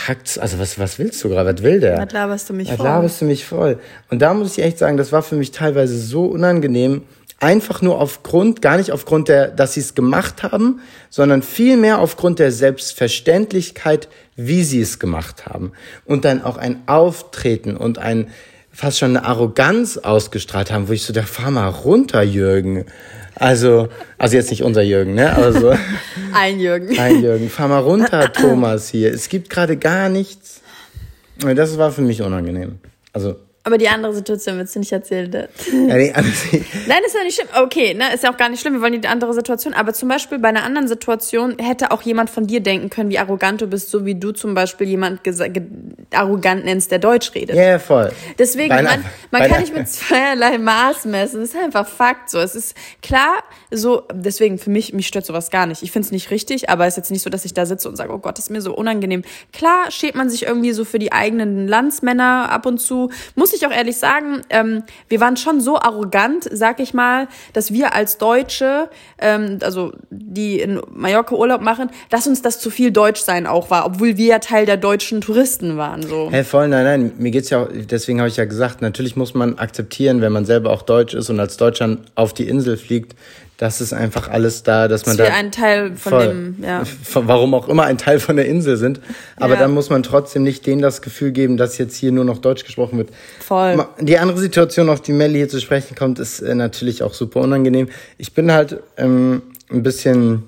hackt's, 0.07 0.39
also 0.39 0.57
was, 0.57 0.79
was 0.79 0.97
willst 0.97 1.23
du 1.23 1.29
gerade, 1.29 1.55
was 1.55 1.61
will 1.61 1.79
der? 1.79 1.99
Was 1.99 2.11
laberst 2.11 2.49
du 2.49 2.53
mich 2.53 2.69
was 2.69 2.77
voll? 2.77 2.85
Was 2.85 2.91
laberst 2.91 3.21
du 3.21 3.25
mich 3.25 3.45
voll? 3.45 3.79
Und 4.09 4.23
da 4.23 4.33
muss 4.33 4.57
ich 4.57 4.63
echt 4.63 4.79
sagen, 4.79 4.97
das 4.97 5.11
war 5.11 5.21
für 5.21 5.35
mich 5.35 5.51
teilweise 5.51 5.97
so 5.97 6.25
unangenehm, 6.25 7.03
einfach 7.39 7.81
nur 7.81 7.99
aufgrund, 7.99 8.61
gar 8.61 8.77
nicht 8.77 8.91
aufgrund 8.91 9.27
der, 9.27 9.49
dass 9.49 9.73
sie 9.73 9.81
es 9.81 9.95
gemacht 9.95 10.43
haben, 10.43 10.81
sondern 11.09 11.41
vielmehr 11.43 11.99
aufgrund 11.99 12.39
der 12.39 12.51
Selbstverständlichkeit, 12.51 14.07
wie 14.35 14.63
sie 14.63 14.81
es 14.81 14.99
gemacht 14.99 15.45
haben. 15.45 15.71
Und 16.05 16.25
dann 16.25 16.41
auch 16.43 16.57
ein 16.57 16.81
Auftreten 16.87 17.77
und 17.77 17.99
ein 17.99 18.29
fast 18.71 18.99
schon 18.99 19.17
eine 19.17 19.25
Arroganz 19.25 19.97
ausgestrahlt 19.97 20.71
haben, 20.71 20.87
wo 20.87 20.93
ich 20.93 21.03
so, 21.03 21.11
da 21.11 21.23
fahr 21.23 21.49
mal 21.49 21.67
runter, 21.67 22.21
Jürgen. 22.21 22.85
Also, 23.33 23.89
also 24.19 24.35
jetzt 24.35 24.51
nicht 24.51 24.63
unser 24.63 24.83
Jürgen, 24.83 25.15
ne? 25.15 25.35
Aber 25.35 25.51
so. 25.51 25.73
Ein 26.33 26.59
Jürgen. 26.59 26.97
Ein 26.97 27.21
Jürgen. 27.21 27.49
Fahr 27.49 27.67
mal 27.67 27.79
runter, 27.79 28.31
Thomas 28.33 28.89
hier. 28.89 29.11
Es 29.11 29.29
gibt 29.29 29.49
gerade 29.49 29.77
gar 29.77 30.09
nichts. 30.09 30.61
Das 31.39 31.77
war 31.77 31.91
für 31.91 32.01
mich 32.01 32.21
unangenehm. 32.21 32.79
Also 33.13 33.37
aber 33.67 33.77
die 33.77 33.89
andere 33.89 34.13
Situation 34.13 34.57
willst 34.57 34.75
du 34.75 34.79
nicht 34.79 34.93
erzählen. 34.93 35.29
Ne? 35.29 35.49
Ja, 35.89 35.97
die 35.97 36.15
andere 36.15 36.33
Nein, 36.87 37.01
ist 37.05 37.15
ja 37.15 37.23
nicht 37.23 37.35
schlimm. 37.35 37.49
Okay, 37.63 37.93
ne, 37.93 38.13
ist 38.13 38.23
ja 38.23 38.31
auch 38.31 38.37
gar 38.37 38.47
nicht 38.47 38.61
schlimm. 38.61 38.75
Wir 38.75 38.81
wollen 38.81 39.01
die 39.01 39.07
andere 39.09 39.33
Situation. 39.33 39.73
Aber 39.73 39.91
zum 39.91 40.07
Beispiel 40.07 40.39
bei 40.39 40.47
einer 40.47 40.63
anderen 40.63 40.87
Situation 40.87 41.59
hätte 41.59 41.91
auch 41.91 42.01
jemand 42.01 42.29
von 42.29 42.47
dir 42.47 42.61
denken 42.61 42.89
können, 42.89 43.09
wie 43.09 43.19
arrogant 43.19 43.59
du 43.59 43.67
bist, 43.67 43.89
so 43.89 44.05
wie 44.05 44.15
du 44.15 44.31
zum 44.31 44.53
Beispiel 44.53 44.87
jemand 44.87 45.19
arrogant 46.13 46.63
nennst, 46.63 46.91
der 46.91 46.99
Deutsch 46.99 47.35
redet. 47.35 47.57
Ja, 47.57 47.61
yeah, 47.61 47.79
voll. 47.79 48.13
Deswegen, 48.39 48.69
bei 48.69 48.83
man, 48.83 49.03
man 49.31 49.49
kann 49.49 49.59
nicht 49.59 49.75
mit 49.75 49.89
zweierlei 49.89 50.57
Maß 50.59 51.03
messen. 51.03 51.41
Das 51.41 51.49
ist 51.49 51.61
einfach 51.61 51.89
Fakt 51.89 52.29
so. 52.29 52.39
Es 52.39 52.55
ist 52.55 52.73
klar, 53.01 53.43
so, 53.69 54.03
deswegen 54.13 54.59
für 54.59 54.69
mich, 54.69 54.93
mich 54.93 55.07
stört 55.07 55.25
sowas 55.25 55.51
gar 55.51 55.65
nicht. 55.65 55.83
Ich 55.83 55.91
finde 55.91 56.05
es 56.05 56.11
nicht 56.13 56.31
richtig, 56.31 56.69
aber 56.69 56.85
es 56.85 56.93
ist 56.93 56.97
jetzt 56.97 57.11
nicht 57.11 57.23
so, 57.23 57.29
dass 57.29 57.43
ich 57.43 57.53
da 57.53 57.65
sitze 57.65 57.89
und 57.89 57.97
sage, 57.97 58.13
oh 58.13 58.19
Gott, 58.19 58.37
das 58.37 58.45
ist 58.45 58.49
mir 58.49 58.61
so 58.61 58.73
unangenehm. 58.73 59.23
Klar 59.51 59.91
schämt 59.91 60.15
man 60.15 60.29
sich 60.29 60.43
irgendwie 60.43 60.71
so 60.71 60.85
für 60.85 60.99
die 60.99 61.11
eigenen 61.11 61.67
Landsmänner 61.67 62.49
ab 62.49 62.65
und 62.65 62.77
zu. 62.77 63.11
Muss 63.35 63.51
ich 63.51 63.56
auch 63.65 63.71
ehrlich 63.71 63.97
sagen, 63.97 64.41
ähm, 64.49 64.83
wir 65.09 65.19
waren 65.19 65.37
schon 65.37 65.61
so 65.61 65.77
arrogant, 65.77 66.47
sag 66.51 66.79
ich 66.79 66.93
mal, 66.93 67.27
dass 67.53 67.71
wir 67.71 67.93
als 67.93 68.17
Deutsche, 68.17 68.89
ähm, 69.19 69.59
also 69.61 69.93
die 70.09 70.59
in 70.59 70.81
Mallorca 70.93 71.35
Urlaub 71.35 71.61
machen, 71.61 71.89
dass 72.09 72.27
uns 72.27 72.41
das 72.41 72.59
zu 72.59 72.69
viel 72.69 72.91
Deutschsein 72.91 73.47
auch 73.47 73.69
war, 73.69 73.85
obwohl 73.85 74.17
wir 74.17 74.25
ja 74.25 74.39
Teil 74.39 74.65
der 74.65 74.77
deutschen 74.77 75.21
Touristen 75.21 75.77
waren. 75.77 76.03
So. 76.03 76.29
Hey, 76.31 76.43
voll, 76.43 76.67
nein, 76.67 76.83
nein, 76.83 77.11
mir 77.17 77.31
geht's 77.31 77.49
ja 77.49 77.63
auch, 77.63 77.67
deswegen 77.71 78.19
habe 78.19 78.29
ich 78.29 78.37
ja 78.37 78.45
gesagt, 78.45 78.81
natürlich 78.81 79.15
muss 79.15 79.33
man 79.33 79.57
akzeptieren, 79.57 80.21
wenn 80.21 80.31
man 80.31 80.45
selber 80.45 80.71
auch 80.71 80.81
Deutsch 80.81 81.13
ist 81.13 81.29
und 81.29 81.39
als 81.39 81.57
Deutschland 81.57 82.01
auf 82.15 82.33
die 82.33 82.47
Insel 82.47 82.77
fliegt, 82.77 83.15
das 83.57 83.81
ist 83.81 83.91
einfach 83.91 84.29
alles 84.29 84.61
da, 84.61 84.87
dass 84.87 85.07
man 85.07 85.17
dass 85.17 85.29
da. 85.29 85.33
ein 85.33 85.51
Teil 85.51 85.95
von 85.95 86.11
voll, 86.11 86.27
dem, 86.27 86.55
ja. 86.61 86.83
Warum 87.13 87.55
auch 87.55 87.67
immer 87.67 87.85
ein 87.85 87.97
Teil 87.97 88.19
von 88.19 88.35
der 88.35 88.45
Insel 88.45 88.77
sind. 88.77 89.01
Aber 89.35 89.55
ja. 89.55 89.59
dann 89.59 89.71
muss 89.71 89.89
man 89.89 90.03
trotzdem 90.03 90.43
nicht 90.43 90.67
denen 90.67 90.81
das 90.81 91.01
Gefühl 91.01 91.31
geben, 91.31 91.57
dass 91.57 91.79
jetzt 91.79 91.95
hier 91.95 92.11
nur 92.11 92.23
noch 92.23 92.37
Deutsch 92.37 92.65
gesprochen 92.65 92.99
wird. 92.99 93.09
Voll. 93.39 93.83
Die 93.99 94.19
andere 94.19 94.37
Situation, 94.37 94.89
auf 94.89 95.01
die 95.01 95.11
Melly 95.11 95.39
hier 95.39 95.49
zu 95.49 95.59
sprechen 95.59 95.95
kommt, 95.95 96.19
ist 96.19 96.39
äh, 96.39 96.53
natürlich 96.53 97.01
auch 97.01 97.15
super 97.15 97.41
unangenehm. 97.41 97.89
Ich 98.19 98.33
bin 98.33 98.51
halt 98.51 98.79
ähm, 98.95 99.41
ein 99.71 99.81
bisschen, 99.81 100.43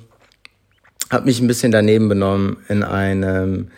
habe 1.10 1.26
mich 1.26 1.42
ein 1.42 1.48
bisschen 1.48 1.72
daneben 1.72 2.10
benommen 2.10 2.58
in 2.68 2.84
einem 2.84 3.70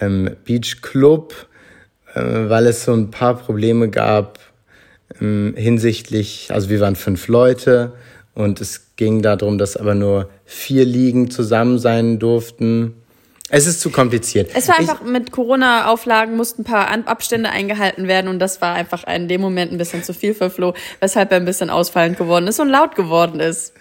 ähm, 0.00 0.30
Beach 0.44 0.80
Club, 0.80 1.34
äh, 2.14 2.20
weil 2.20 2.68
es 2.68 2.84
so 2.84 2.92
ein 2.92 3.10
paar 3.10 3.36
Probleme 3.36 3.88
gab 3.88 4.38
ähm, 5.20 5.54
hinsichtlich, 5.56 6.50
also 6.52 6.68
wir 6.68 6.78
waren 6.78 6.94
fünf 6.94 7.26
Leute 7.26 7.92
und 8.36 8.60
es 8.60 8.94
ging 8.96 9.22
darum, 9.22 9.56
dass 9.56 9.76
aber 9.76 9.94
nur 9.94 10.28
vier 10.44 10.84
Ligen 10.84 11.30
zusammen 11.30 11.78
sein 11.78 12.18
durften. 12.18 12.94
Es 13.48 13.66
ist 13.66 13.80
zu 13.80 13.90
kompliziert. 13.90 14.50
Es 14.54 14.68
war 14.68 14.78
einfach 14.78 15.00
ich, 15.00 15.10
mit 15.10 15.30
Corona-Auflagen 15.30 16.36
mussten 16.36 16.62
ein 16.62 16.64
paar 16.64 16.88
Abstände 17.06 17.48
eingehalten 17.48 18.08
werden 18.08 18.28
und 18.28 18.38
das 18.38 18.60
war 18.60 18.74
einfach 18.74 19.06
in 19.06 19.28
dem 19.28 19.40
Moment 19.40 19.72
ein 19.72 19.78
bisschen 19.78 20.02
zu 20.02 20.12
viel 20.12 20.34
für 20.34 20.50
Flo, 20.50 20.74
weshalb 21.00 21.30
er 21.30 21.38
ein 21.38 21.44
bisschen 21.46 21.70
ausfallend 21.70 22.18
geworden 22.18 22.46
ist 22.46 22.60
und 22.60 22.68
laut 22.68 22.94
geworden 22.94 23.40
ist. 23.40 23.72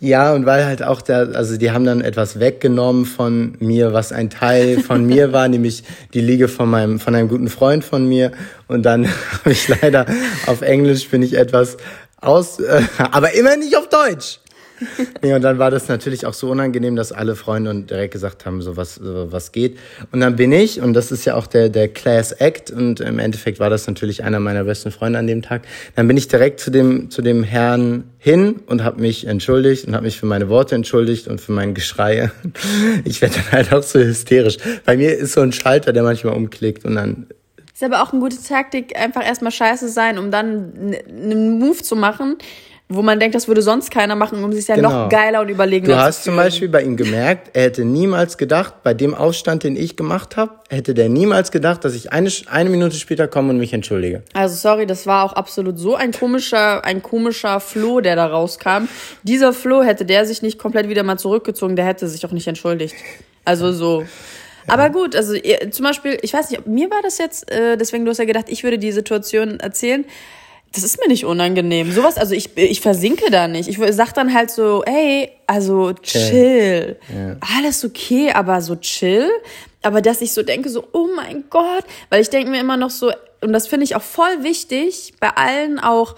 Ja, 0.00 0.32
und 0.32 0.46
weil 0.46 0.64
halt 0.64 0.82
auch 0.82 1.02
der, 1.02 1.30
also 1.34 1.58
die 1.58 1.70
haben 1.72 1.84
dann 1.84 2.00
etwas 2.00 2.38
weggenommen 2.38 3.04
von 3.04 3.56
mir, 3.58 3.92
was 3.92 4.12
ein 4.12 4.30
Teil 4.30 4.80
von 4.80 5.04
mir 5.04 5.32
war, 5.32 5.48
nämlich 5.48 5.82
die 6.14 6.20
Liege 6.20 6.48
von 6.48 6.70
meinem, 6.70 6.98
von 6.98 7.14
einem 7.14 7.28
guten 7.28 7.48
Freund 7.48 7.84
von 7.84 8.08
mir. 8.08 8.32
Und 8.68 8.84
dann 8.84 9.06
habe 9.32 9.52
ich 9.52 9.68
leider 9.68 10.06
auf 10.46 10.62
Englisch 10.62 11.08
bin 11.10 11.22
ich 11.22 11.36
etwas 11.36 11.76
aus, 12.20 12.60
äh, 12.60 12.82
aber 12.98 13.34
immer 13.34 13.56
nicht 13.56 13.76
auf 13.76 13.88
Deutsch. 13.88 14.40
nee, 15.22 15.34
und 15.34 15.42
dann 15.42 15.58
war 15.58 15.70
das 15.70 15.88
natürlich 15.88 16.26
auch 16.26 16.34
so 16.34 16.50
unangenehm, 16.50 16.96
dass 16.96 17.12
alle 17.12 17.34
Freunde 17.34 17.70
und 17.70 17.90
direkt 17.90 18.12
gesagt 18.12 18.46
haben, 18.46 18.62
so 18.62 18.76
was, 18.76 18.96
so 18.96 19.32
was 19.32 19.52
geht. 19.52 19.78
Und 20.12 20.20
dann 20.20 20.36
bin 20.36 20.52
ich, 20.52 20.80
und 20.80 20.94
das 20.94 21.10
ist 21.10 21.24
ja 21.24 21.34
auch 21.34 21.46
der, 21.46 21.68
der 21.68 21.88
Class 21.88 22.32
Act, 22.32 22.70
und 22.70 23.00
im 23.00 23.18
Endeffekt 23.18 23.60
war 23.60 23.70
das 23.70 23.86
natürlich 23.86 24.22
einer 24.22 24.40
meiner 24.40 24.64
besten 24.64 24.90
Freunde 24.90 25.18
an 25.18 25.26
dem 25.26 25.42
Tag, 25.42 25.62
dann 25.96 26.06
bin 26.06 26.16
ich 26.16 26.28
direkt 26.28 26.60
zu 26.60 26.70
dem, 26.70 27.10
zu 27.10 27.22
dem 27.22 27.42
Herrn 27.42 28.04
hin 28.18 28.60
und 28.66 28.84
habe 28.84 29.00
mich 29.00 29.26
entschuldigt 29.26 29.86
und 29.86 29.94
habe 29.94 30.04
mich 30.04 30.18
für 30.18 30.26
meine 30.26 30.48
Worte 30.48 30.74
entschuldigt 30.74 31.28
und 31.28 31.40
für 31.40 31.52
mein 31.52 31.74
Geschrei. 31.74 32.30
Ich 33.04 33.22
werde 33.22 33.36
dann 33.36 33.52
halt 33.52 33.72
auch 33.72 33.82
so 33.82 33.98
hysterisch. 33.98 34.58
Bei 34.84 34.96
mir 34.96 35.16
ist 35.16 35.32
so 35.32 35.40
ein 35.40 35.52
Schalter, 35.52 35.92
der 35.92 36.02
manchmal 36.02 36.34
umklickt 36.34 36.84
und 36.84 36.96
dann 36.96 37.26
ist 37.78 37.84
aber 37.84 38.02
auch 38.02 38.12
eine 38.12 38.20
gute 38.20 38.42
Taktik, 38.42 38.98
einfach 38.98 39.24
erstmal 39.24 39.52
scheiße 39.52 39.88
sein, 39.88 40.18
um 40.18 40.32
dann 40.32 40.96
einen 41.08 41.60
Move 41.60 41.80
zu 41.80 41.94
machen, 41.94 42.36
wo 42.88 43.02
man 43.02 43.20
denkt, 43.20 43.36
das 43.36 43.46
würde 43.46 43.62
sonst 43.62 43.92
keiner 43.92 44.16
machen, 44.16 44.42
um 44.42 44.52
sich 44.52 44.66
dann 44.66 44.76
genau. 44.76 45.04
noch 45.04 45.08
geiler 45.08 45.42
und 45.42 45.48
überlegener 45.48 45.94
zu 45.94 45.96
Du 45.96 46.04
hast 46.04 46.24
zum 46.24 46.34
Beispiel 46.34 46.68
bei 46.68 46.82
ihm 46.82 46.96
gemerkt, 46.96 47.50
er 47.52 47.64
hätte 47.64 47.84
niemals 47.84 48.36
gedacht, 48.36 48.82
bei 48.82 48.94
dem 48.94 49.14
Aufstand, 49.14 49.62
den 49.62 49.76
ich 49.76 49.94
gemacht 49.94 50.36
habe, 50.36 50.54
hätte 50.70 50.92
der 50.92 51.08
niemals 51.08 51.52
gedacht, 51.52 51.84
dass 51.84 51.94
ich 51.94 52.12
eine, 52.12 52.32
eine 52.50 52.68
Minute 52.68 52.96
später 52.96 53.28
komme 53.28 53.50
und 53.50 53.58
mich 53.58 53.72
entschuldige. 53.72 54.24
Also 54.32 54.56
sorry, 54.56 54.84
das 54.84 55.06
war 55.06 55.24
auch 55.24 55.34
absolut 55.34 55.78
so 55.78 55.94
ein 55.94 56.10
komischer, 56.10 56.84
ein 56.84 57.00
komischer 57.00 57.60
Floh, 57.60 58.00
der 58.00 58.16
da 58.16 58.26
rauskam. 58.26 58.88
Dieser 59.22 59.52
Floh 59.52 59.84
hätte 59.84 60.04
der 60.04 60.26
sich 60.26 60.42
nicht 60.42 60.58
komplett 60.58 60.88
wieder 60.88 61.04
mal 61.04 61.16
zurückgezogen, 61.16 61.76
der 61.76 61.84
hätte 61.84 62.08
sich 62.08 62.26
auch 62.26 62.32
nicht 62.32 62.48
entschuldigt. 62.48 62.96
Also 63.44 63.70
so. 63.70 64.04
Aber 64.68 64.90
gut, 64.90 65.16
also 65.16 65.34
zum 65.70 65.84
Beispiel, 65.84 66.18
ich 66.22 66.32
weiß 66.32 66.50
nicht, 66.50 66.66
mir 66.66 66.90
war 66.90 67.02
das 67.02 67.18
jetzt, 67.18 67.50
äh, 67.50 67.76
deswegen 67.76 68.04
du 68.04 68.10
hast 68.10 68.18
ja 68.18 68.24
gedacht, 68.24 68.46
ich 68.48 68.64
würde 68.64 68.78
die 68.78 68.92
Situation 68.92 69.60
erzählen. 69.60 70.04
Das 70.72 70.84
ist 70.84 71.00
mir 71.00 71.08
nicht 71.08 71.24
unangenehm. 71.24 71.90
Sowas, 71.92 72.18
also 72.18 72.34
ich, 72.34 72.56
ich 72.56 72.82
versinke 72.82 73.30
da 73.30 73.48
nicht. 73.48 73.68
Ich 73.68 73.78
sag 73.94 74.12
dann 74.12 74.34
halt 74.34 74.50
so, 74.50 74.82
hey, 74.86 75.30
also 75.46 75.94
chill. 75.94 76.28
chill. 76.30 76.96
Ja. 77.14 77.36
Alles 77.56 77.84
okay, 77.84 78.32
aber 78.32 78.60
so 78.60 78.76
chill. 78.76 79.30
Aber 79.82 80.02
dass 80.02 80.20
ich 80.20 80.34
so 80.34 80.42
denke, 80.42 80.68
so, 80.68 80.86
oh 80.92 81.08
mein 81.16 81.44
Gott, 81.48 81.84
weil 82.10 82.20
ich 82.20 82.28
denke 82.28 82.50
mir 82.50 82.60
immer 82.60 82.76
noch 82.76 82.90
so, 82.90 83.10
und 83.40 83.52
das 83.52 83.66
finde 83.66 83.84
ich 83.84 83.96
auch 83.96 84.02
voll 84.02 84.42
wichtig, 84.42 85.14
bei 85.20 85.30
allen 85.30 85.78
auch, 85.78 86.16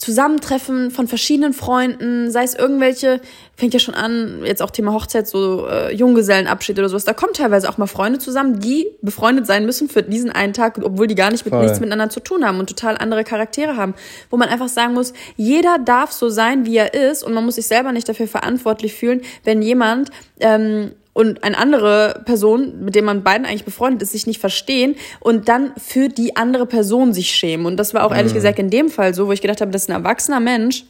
Zusammentreffen 0.00 0.90
von 0.90 1.08
verschiedenen 1.08 1.52
Freunden, 1.52 2.30
sei 2.30 2.42
es 2.42 2.54
irgendwelche, 2.54 3.20
fängt 3.54 3.74
ja 3.74 3.80
schon 3.80 3.94
an, 3.94 4.40
jetzt 4.46 4.62
auch 4.62 4.70
Thema 4.70 4.94
Hochzeit, 4.94 5.28
so 5.28 5.66
äh, 5.68 5.94
Junggesellenabschied 5.94 6.78
oder 6.78 6.88
sowas, 6.88 7.04
da 7.04 7.12
kommen 7.12 7.34
teilweise 7.34 7.68
auch 7.68 7.76
mal 7.76 7.86
Freunde 7.86 8.18
zusammen, 8.18 8.60
die 8.60 8.86
befreundet 9.02 9.46
sein 9.46 9.66
müssen 9.66 9.90
für 9.90 10.02
diesen 10.02 10.30
einen 10.30 10.54
Tag, 10.54 10.80
obwohl 10.82 11.06
die 11.06 11.14
gar 11.14 11.30
nicht 11.30 11.44
mit, 11.44 11.52
nichts 11.52 11.80
miteinander 11.80 12.08
zu 12.08 12.20
tun 12.20 12.46
haben 12.46 12.58
und 12.58 12.70
total 12.70 12.96
andere 12.96 13.24
Charaktere 13.24 13.76
haben, 13.76 13.92
wo 14.30 14.38
man 14.38 14.48
einfach 14.48 14.68
sagen 14.68 14.94
muss, 14.94 15.12
jeder 15.36 15.76
darf 15.78 16.12
so 16.12 16.30
sein, 16.30 16.64
wie 16.64 16.78
er 16.78 16.94
ist 16.94 17.22
und 17.22 17.34
man 17.34 17.44
muss 17.44 17.56
sich 17.56 17.66
selber 17.66 17.92
nicht 17.92 18.08
dafür 18.08 18.26
verantwortlich 18.26 18.94
fühlen, 18.94 19.20
wenn 19.44 19.60
jemand 19.60 20.08
ähm, 20.40 20.92
und 21.12 21.42
eine 21.42 21.58
andere 21.58 22.22
Person, 22.24 22.84
mit 22.84 22.94
der 22.94 23.02
man 23.02 23.22
beiden 23.22 23.46
eigentlich 23.46 23.64
befreundet 23.64 24.02
ist, 24.02 24.12
sich 24.12 24.26
nicht 24.26 24.40
verstehen 24.40 24.96
und 25.18 25.48
dann 25.48 25.72
für 25.76 26.08
die 26.08 26.36
andere 26.36 26.66
Person 26.66 27.12
sich 27.12 27.30
schämen. 27.30 27.66
Und 27.66 27.76
das 27.76 27.94
war 27.94 28.04
auch 28.04 28.14
ehrlich 28.14 28.32
mhm. 28.32 28.36
gesagt 28.36 28.58
in 28.58 28.70
dem 28.70 28.88
Fall 28.90 29.14
so, 29.14 29.26
wo 29.26 29.32
ich 29.32 29.42
gedacht 29.42 29.60
habe, 29.60 29.70
das 29.70 29.82
ist 29.82 29.90
ein 29.90 29.96
erwachsener 29.96 30.40
Mensch, 30.40 30.84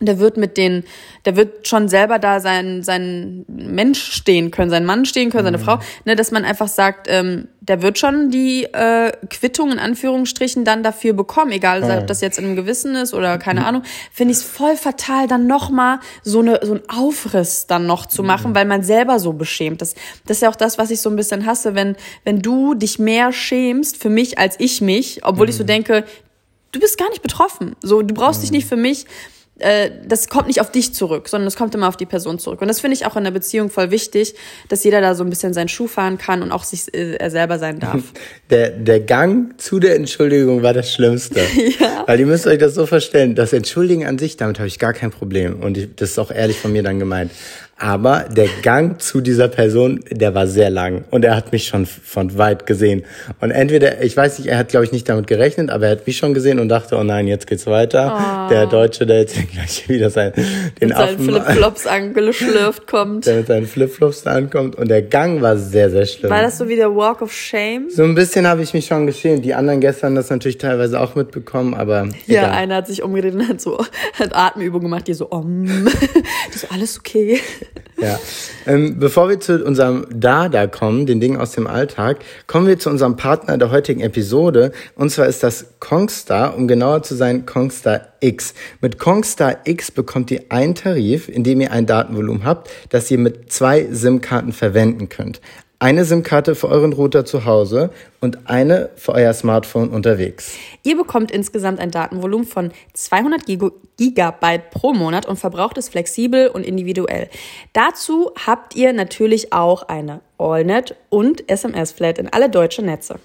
der 0.00 0.18
wird 0.18 0.36
mit 0.36 0.56
den, 0.56 0.84
der 1.24 1.36
wird 1.36 1.68
schon 1.68 1.88
selber 1.88 2.18
da 2.18 2.40
sein, 2.40 2.82
sein 2.82 3.44
Mensch 3.48 4.12
stehen 4.12 4.50
können, 4.50 4.70
sein 4.70 4.84
Mann 4.84 5.04
stehen 5.04 5.30
können, 5.30 5.44
seine 5.44 5.58
mhm. 5.58 5.62
Frau, 5.62 5.78
ne, 6.04 6.16
dass 6.16 6.32
man 6.32 6.44
einfach 6.44 6.68
sagt, 6.68 7.06
ähm, 7.08 7.48
der 7.60 7.80
wird 7.80 7.98
schon 7.98 8.30
die 8.30 8.64
äh, 8.64 9.12
Quittung 9.30 9.70
in 9.70 9.78
Anführungsstrichen 9.78 10.64
dann 10.64 10.82
dafür 10.82 11.12
bekommen, 11.12 11.52
egal 11.52 11.82
oh. 11.82 11.98
ob 12.00 12.06
das 12.08 12.20
jetzt 12.20 12.38
in 12.38 12.44
einem 12.44 12.56
Gewissen 12.56 12.94
ist 12.96 13.14
oder 13.14 13.38
keine 13.38 13.60
mhm. 13.60 13.66
Ahnung, 13.66 13.82
finde 14.12 14.32
ich 14.32 14.38
es 14.38 14.44
voll 14.44 14.76
fatal, 14.76 15.28
dann 15.28 15.46
nochmal 15.46 16.00
so 16.22 16.40
eine 16.40 16.60
so 16.62 16.74
ein 16.74 16.82
Aufriss 16.88 17.66
dann 17.66 17.86
noch 17.86 18.06
zu 18.06 18.22
machen, 18.22 18.50
mhm. 18.50 18.54
weil 18.56 18.66
man 18.66 18.82
selber 18.82 19.18
so 19.18 19.32
beschämt 19.32 19.80
ist. 19.80 19.96
Das 20.26 20.38
ist 20.38 20.40
ja 20.42 20.50
auch 20.50 20.56
das, 20.56 20.76
was 20.76 20.90
ich 20.90 21.00
so 21.00 21.08
ein 21.08 21.16
bisschen 21.16 21.46
hasse, 21.46 21.74
wenn 21.74 21.96
wenn 22.24 22.40
du 22.40 22.74
dich 22.74 22.98
mehr 22.98 23.32
schämst 23.32 23.96
für 23.96 24.10
mich 24.10 24.38
als 24.38 24.56
ich 24.58 24.80
mich, 24.80 25.24
obwohl 25.24 25.48
ich 25.48 25.56
so 25.56 25.62
mhm. 25.62 25.68
denke, 25.68 26.04
du 26.72 26.80
bist 26.80 26.98
gar 26.98 27.08
nicht 27.10 27.22
betroffen. 27.22 27.76
So, 27.80 28.02
du 28.02 28.14
brauchst 28.14 28.42
dich 28.42 28.50
mhm. 28.50 28.56
nicht 28.56 28.68
für 28.68 28.76
mich 28.76 29.06
äh, 29.60 29.90
das 30.04 30.28
kommt 30.28 30.48
nicht 30.48 30.60
auf 30.60 30.72
dich 30.72 30.94
zurück, 30.94 31.28
sondern 31.28 31.46
es 31.46 31.54
kommt 31.54 31.74
immer 31.74 31.88
auf 31.88 31.96
die 31.96 32.06
Person 32.06 32.38
zurück. 32.38 32.60
Und 32.60 32.68
das 32.68 32.80
finde 32.80 32.96
ich 32.96 33.06
auch 33.06 33.16
in 33.16 33.22
der 33.22 33.30
Beziehung 33.30 33.70
voll 33.70 33.90
wichtig, 33.92 34.34
dass 34.68 34.82
jeder 34.82 35.00
da 35.00 35.14
so 35.14 35.22
ein 35.22 35.30
bisschen 35.30 35.54
seinen 35.54 35.68
Schuh 35.68 35.86
fahren 35.86 36.18
kann 36.18 36.42
und 36.42 36.50
auch 36.50 36.64
sich 36.64 36.92
äh, 36.92 37.14
er 37.14 37.30
selber 37.30 37.58
sein 37.58 37.78
darf. 37.78 38.02
Der, 38.50 38.70
der 38.70 39.00
Gang 39.00 39.58
zu 39.58 39.80
der 39.80 39.96
Entschuldigung 39.96 40.62
war 40.62 40.74
das 40.74 40.92
Schlimmste. 40.92 41.40
ja. 41.80 42.04
Weil 42.06 42.20
ihr 42.20 42.26
müsst 42.26 42.46
euch 42.46 42.58
das 42.58 42.74
so 42.74 42.84
verstellen, 42.84 43.34
das 43.34 43.52
Entschuldigen 43.52 44.06
an 44.06 44.18
sich, 44.18 44.36
damit 44.36 44.58
habe 44.58 44.68
ich 44.68 44.78
gar 44.78 44.92
kein 44.92 45.10
Problem. 45.10 45.60
Und 45.60 45.78
ich, 45.78 45.88
das 45.96 46.10
ist 46.10 46.18
auch 46.18 46.30
ehrlich 46.30 46.58
von 46.58 46.72
mir 46.72 46.82
dann 46.82 46.98
gemeint. 46.98 47.30
Aber 47.76 48.26
der 48.30 48.48
Gang 48.62 49.00
zu 49.00 49.20
dieser 49.20 49.48
Person, 49.48 50.00
der 50.08 50.34
war 50.34 50.46
sehr 50.46 50.70
lang 50.70 51.04
und 51.10 51.24
er 51.24 51.34
hat 51.34 51.50
mich 51.50 51.66
schon 51.66 51.86
von 51.86 52.38
weit 52.38 52.66
gesehen. 52.66 53.04
Und 53.40 53.50
entweder, 53.50 54.00
ich 54.02 54.16
weiß 54.16 54.38
nicht, 54.38 54.48
er 54.48 54.58
hat 54.58 54.68
glaube 54.68 54.84
ich 54.84 54.92
nicht 54.92 55.08
damit 55.08 55.26
gerechnet, 55.26 55.70
aber 55.70 55.86
er 55.86 55.92
hat 55.92 56.06
mich 56.06 56.16
schon 56.16 56.34
gesehen 56.34 56.60
und 56.60 56.68
dachte, 56.68 56.96
oh 56.96 57.02
nein, 57.02 57.26
jetzt 57.26 57.48
geht's 57.48 57.66
weiter. 57.66 58.46
Oh. 58.46 58.48
Der 58.48 58.66
Deutsche, 58.66 59.06
der 59.06 59.20
jetzt 59.20 59.36
gleich 59.52 59.88
wieder 59.88 60.08
sein, 60.10 60.32
den 60.80 60.88
mit 60.88 60.96
Affen, 60.96 61.26
seinen 61.26 61.42
Flipflops 61.42 61.86
angeschlürft 61.88 62.86
kommt. 62.86 63.26
Der 63.26 63.36
mit 63.38 63.48
seinen 63.48 63.66
Flipflops 63.66 64.22
da 64.22 64.32
ankommt 64.32 64.76
und 64.76 64.88
der 64.88 65.02
Gang 65.02 65.42
war 65.42 65.56
sehr, 65.56 65.90
sehr 65.90 66.06
schlimm. 66.06 66.30
War 66.30 66.42
das 66.42 66.58
so 66.58 66.68
wie 66.68 66.76
der 66.76 66.94
Walk 66.94 67.22
of 67.22 67.32
Shame? 67.32 67.90
So 67.90 68.04
ein 68.04 68.14
bisschen 68.14 68.46
habe 68.46 68.62
ich 68.62 68.72
mich 68.72 68.86
schon 68.86 69.06
geschämt. 69.06 69.44
Die 69.44 69.54
anderen 69.54 69.80
gestern 69.80 70.14
das 70.14 70.30
natürlich 70.30 70.58
teilweise 70.58 71.00
auch 71.00 71.16
mitbekommen, 71.16 71.74
aber. 71.74 72.08
Ja, 72.26 72.42
egal. 72.42 72.50
einer 72.52 72.76
hat 72.76 72.86
sich 72.86 73.02
umgedreht 73.02 73.34
und 73.34 73.48
hat 73.48 73.60
so, 73.60 73.84
hat 74.14 74.34
Atemübungen 74.34 74.84
gemacht, 74.84 75.08
die 75.08 75.14
so, 75.14 75.30
om. 75.30 75.66
das 76.52 76.62
ist 76.62 76.72
alles 76.72 76.98
okay. 77.00 77.40
Ja. 77.96 78.18
Ähm, 78.66 78.98
bevor 78.98 79.28
wir 79.28 79.40
zu 79.40 79.64
unserem 79.64 80.06
Dada 80.10 80.66
kommen, 80.66 81.06
den 81.06 81.20
Dingen 81.20 81.36
aus 81.36 81.52
dem 81.52 81.66
Alltag, 81.66 82.18
kommen 82.46 82.66
wir 82.66 82.78
zu 82.78 82.90
unserem 82.90 83.16
Partner 83.16 83.58
der 83.58 83.70
heutigen 83.70 84.00
Episode. 84.00 84.72
Und 84.96 85.10
zwar 85.10 85.26
ist 85.26 85.42
das 85.42 85.66
Kongstar, 85.80 86.56
um 86.56 86.66
genauer 86.66 87.02
zu 87.02 87.14
sein, 87.14 87.46
Kongstar 87.46 88.08
X. 88.20 88.54
Mit 88.80 88.98
Kongstar 88.98 89.58
X 89.64 89.90
bekommt 89.90 90.30
ihr 90.30 90.44
einen 90.48 90.74
Tarif, 90.74 91.28
in 91.28 91.44
dem 91.44 91.60
ihr 91.60 91.72
ein 91.72 91.86
Datenvolumen 91.86 92.44
habt, 92.44 92.70
das 92.88 93.10
ihr 93.10 93.18
mit 93.18 93.52
zwei 93.52 93.86
SIM-Karten 93.90 94.52
verwenden 94.52 95.08
könnt 95.08 95.40
eine 95.78 96.04
SIM-Karte 96.04 96.54
für 96.54 96.68
euren 96.68 96.92
Router 96.92 97.24
zu 97.24 97.44
Hause 97.44 97.90
und 98.20 98.48
eine 98.48 98.90
für 98.96 99.12
euer 99.12 99.32
Smartphone 99.32 99.90
unterwegs. 99.90 100.54
Ihr 100.82 100.96
bekommt 100.96 101.30
insgesamt 101.30 101.80
ein 101.80 101.90
Datenvolumen 101.90 102.46
von 102.46 102.72
200 102.94 103.42
Gigabyte 103.96 104.70
pro 104.70 104.92
Monat 104.92 105.26
und 105.26 105.38
verbraucht 105.38 105.76
es 105.78 105.88
flexibel 105.88 106.48
und 106.48 106.64
individuell. 106.64 107.28
Dazu 107.72 108.30
habt 108.46 108.76
ihr 108.76 108.92
natürlich 108.92 109.52
auch 109.52 109.88
eine 109.88 110.20
AllNet 110.38 110.96
und 111.10 111.48
SMS-Flat 111.50 112.18
in 112.18 112.32
alle 112.32 112.48
deutschen 112.48 112.86
Netze. 112.86 113.18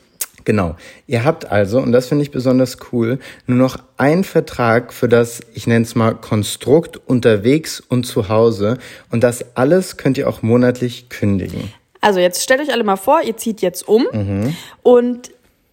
Genau. 0.45 0.75
Ihr 1.05 1.25
habt 1.25 1.51
also, 1.51 1.79
und 1.79 1.91
das 1.91 2.07
finde 2.07 2.23
ich 2.23 2.31
besonders 2.31 2.77
cool, 2.91 3.19
nur 3.45 3.57
noch 3.57 3.77
einen 3.97 4.23
Vertrag 4.23 4.93
für 4.93 5.07
das, 5.07 5.41
ich 5.53 5.67
nenne 5.67 5.83
es 5.83 5.95
mal, 5.95 6.15
Konstrukt 6.15 6.97
unterwegs 6.97 7.79
und 7.79 8.05
zu 8.05 8.29
Hause. 8.29 8.77
Und 9.11 9.23
das 9.23 9.55
alles 9.55 9.97
könnt 9.97 10.17
ihr 10.17 10.27
auch 10.27 10.41
monatlich 10.41 11.09
kündigen. 11.09 11.71
Also 12.01 12.19
jetzt 12.19 12.43
stellt 12.43 12.61
euch 12.61 12.71
alle 12.71 12.83
mal 12.83 12.95
vor, 12.95 13.21
ihr 13.21 13.37
zieht 13.37 13.61
jetzt 13.61 13.87
um 13.87 14.07
mhm. 14.11 14.55
und 14.83 15.31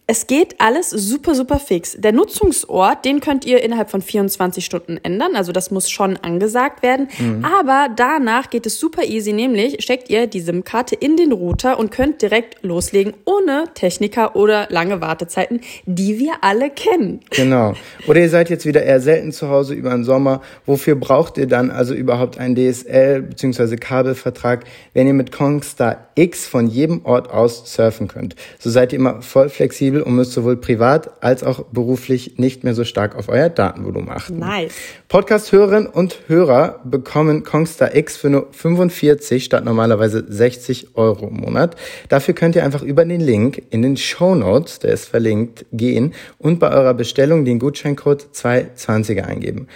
es 0.08 0.28
geht 0.28 0.60
alles 0.60 0.90
super, 0.90 1.34
super 1.34 1.58
fix. 1.58 1.96
Der 1.98 2.12
Nutzungsort, 2.12 3.04
den 3.04 3.18
könnt 3.18 3.44
ihr 3.44 3.64
innerhalb 3.64 3.90
von 3.90 4.00
24 4.00 4.64
Stunden 4.64 4.98
ändern. 5.02 5.34
Also 5.34 5.50
das 5.50 5.72
muss 5.72 5.90
schon 5.90 6.16
angesagt 6.18 6.84
werden. 6.84 7.08
Mhm. 7.18 7.44
Aber 7.44 7.88
danach 7.94 8.48
geht 8.48 8.66
es 8.66 8.78
super 8.78 9.02
easy, 9.02 9.32
nämlich 9.32 9.82
steckt 9.82 10.08
ihr 10.08 10.28
die 10.28 10.40
SIM-Karte 10.40 10.94
in 10.94 11.16
den 11.16 11.32
Router 11.32 11.80
und 11.80 11.90
könnt 11.90 12.22
direkt 12.22 12.62
loslegen, 12.62 13.14
ohne 13.24 13.64
Techniker 13.74 14.36
oder 14.36 14.68
lange 14.70 15.00
Wartezeiten, 15.00 15.60
die 15.86 16.20
wir 16.20 16.34
alle 16.40 16.70
kennen. 16.70 17.20
Genau. 17.30 17.74
Oder 18.06 18.20
ihr 18.20 18.30
seid 18.30 18.48
jetzt 18.48 18.64
wieder 18.64 18.84
eher 18.84 19.00
selten 19.00 19.32
zu 19.32 19.48
Hause 19.48 19.74
über 19.74 19.90
den 19.90 20.04
Sommer. 20.04 20.40
Wofür 20.66 20.94
braucht 20.94 21.36
ihr 21.36 21.48
dann 21.48 21.72
also 21.72 21.94
überhaupt 21.94 22.38
einen 22.38 22.54
DSL 22.54 23.22
bzw. 23.22 23.74
Kabelvertrag, 23.74 24.66
wenn 24.94 25.08
ihr 25.08 25.14
mit 25.14 25.32
Kongstar 25.32 26.05
X 26.16 26.46
von 26.46 26.66
jedem 26.66 27.04
Ort 27.04 27.30
aus 27.30 27.72
surfen 27.72 28.08
könnt? 28.08 28.34
So 28.58 28.70
seid 28.70 28.92
ihr 28.92 28.98
immer 28.98 29.22
voll 29.22 29.48
flexibel 29.48 30.02
und 30.02 30.16
müsst 30.16 30.32
sowohl 30.32 30.56
privat 30.56 31.22
als 31.22 31.44
auch 31.44 31.66
beruflich 31.66 32.38
nicht 32.38 32.64
mehr 32.64 32.74
so 32.74 32.84
stark 32.84 33.14
auf 33.14 33.28
euer 33.28 33.48
Datenvolumen 33.48 34.10
achten. 34.10 34.40
Nice. 34.40 34.74
Podcast-Hörerinnen 35.08 35.86
und 35.86 36.18
Hörer 36.26 36.80
bekommen 36.84 37.44
Kongstar 37.44 37.94
X 37.94 38.16
für 38.16 38.30
nur 38.30 38.48
45 38.50 39.44
statt 39.44 39.64
normalerweise 39.64 40.24
60 40.26 40.96
Euro 40.96 41.28
im 41.28 41.36
Monat. 41.36 41.76
Dafür 42.08 42.34
könnt 42.34 42.56
ihr 42.56 42.64
einfach 42.64 42.82
über 42.82 43.04
den 43.04 43.20
Link 43.20 43.62
in 43.70 43.82
den 43.82 43.96
Show 43.96 44.34
Notes, 44.34 44.80
der 44.80 44.92
ist 44.92 45.08
verlinkt, 45.08 45.66
gehen 45.72 46.14
und 46.38 46.58
bei 46.58 46.70
eurer 46.72 46.94
Bestellung 46.94 47.44
den 47.44 47.58
Gutscheincode 47.58 48.26
220er 48.34 49.22
eingeben. 49.22 49.68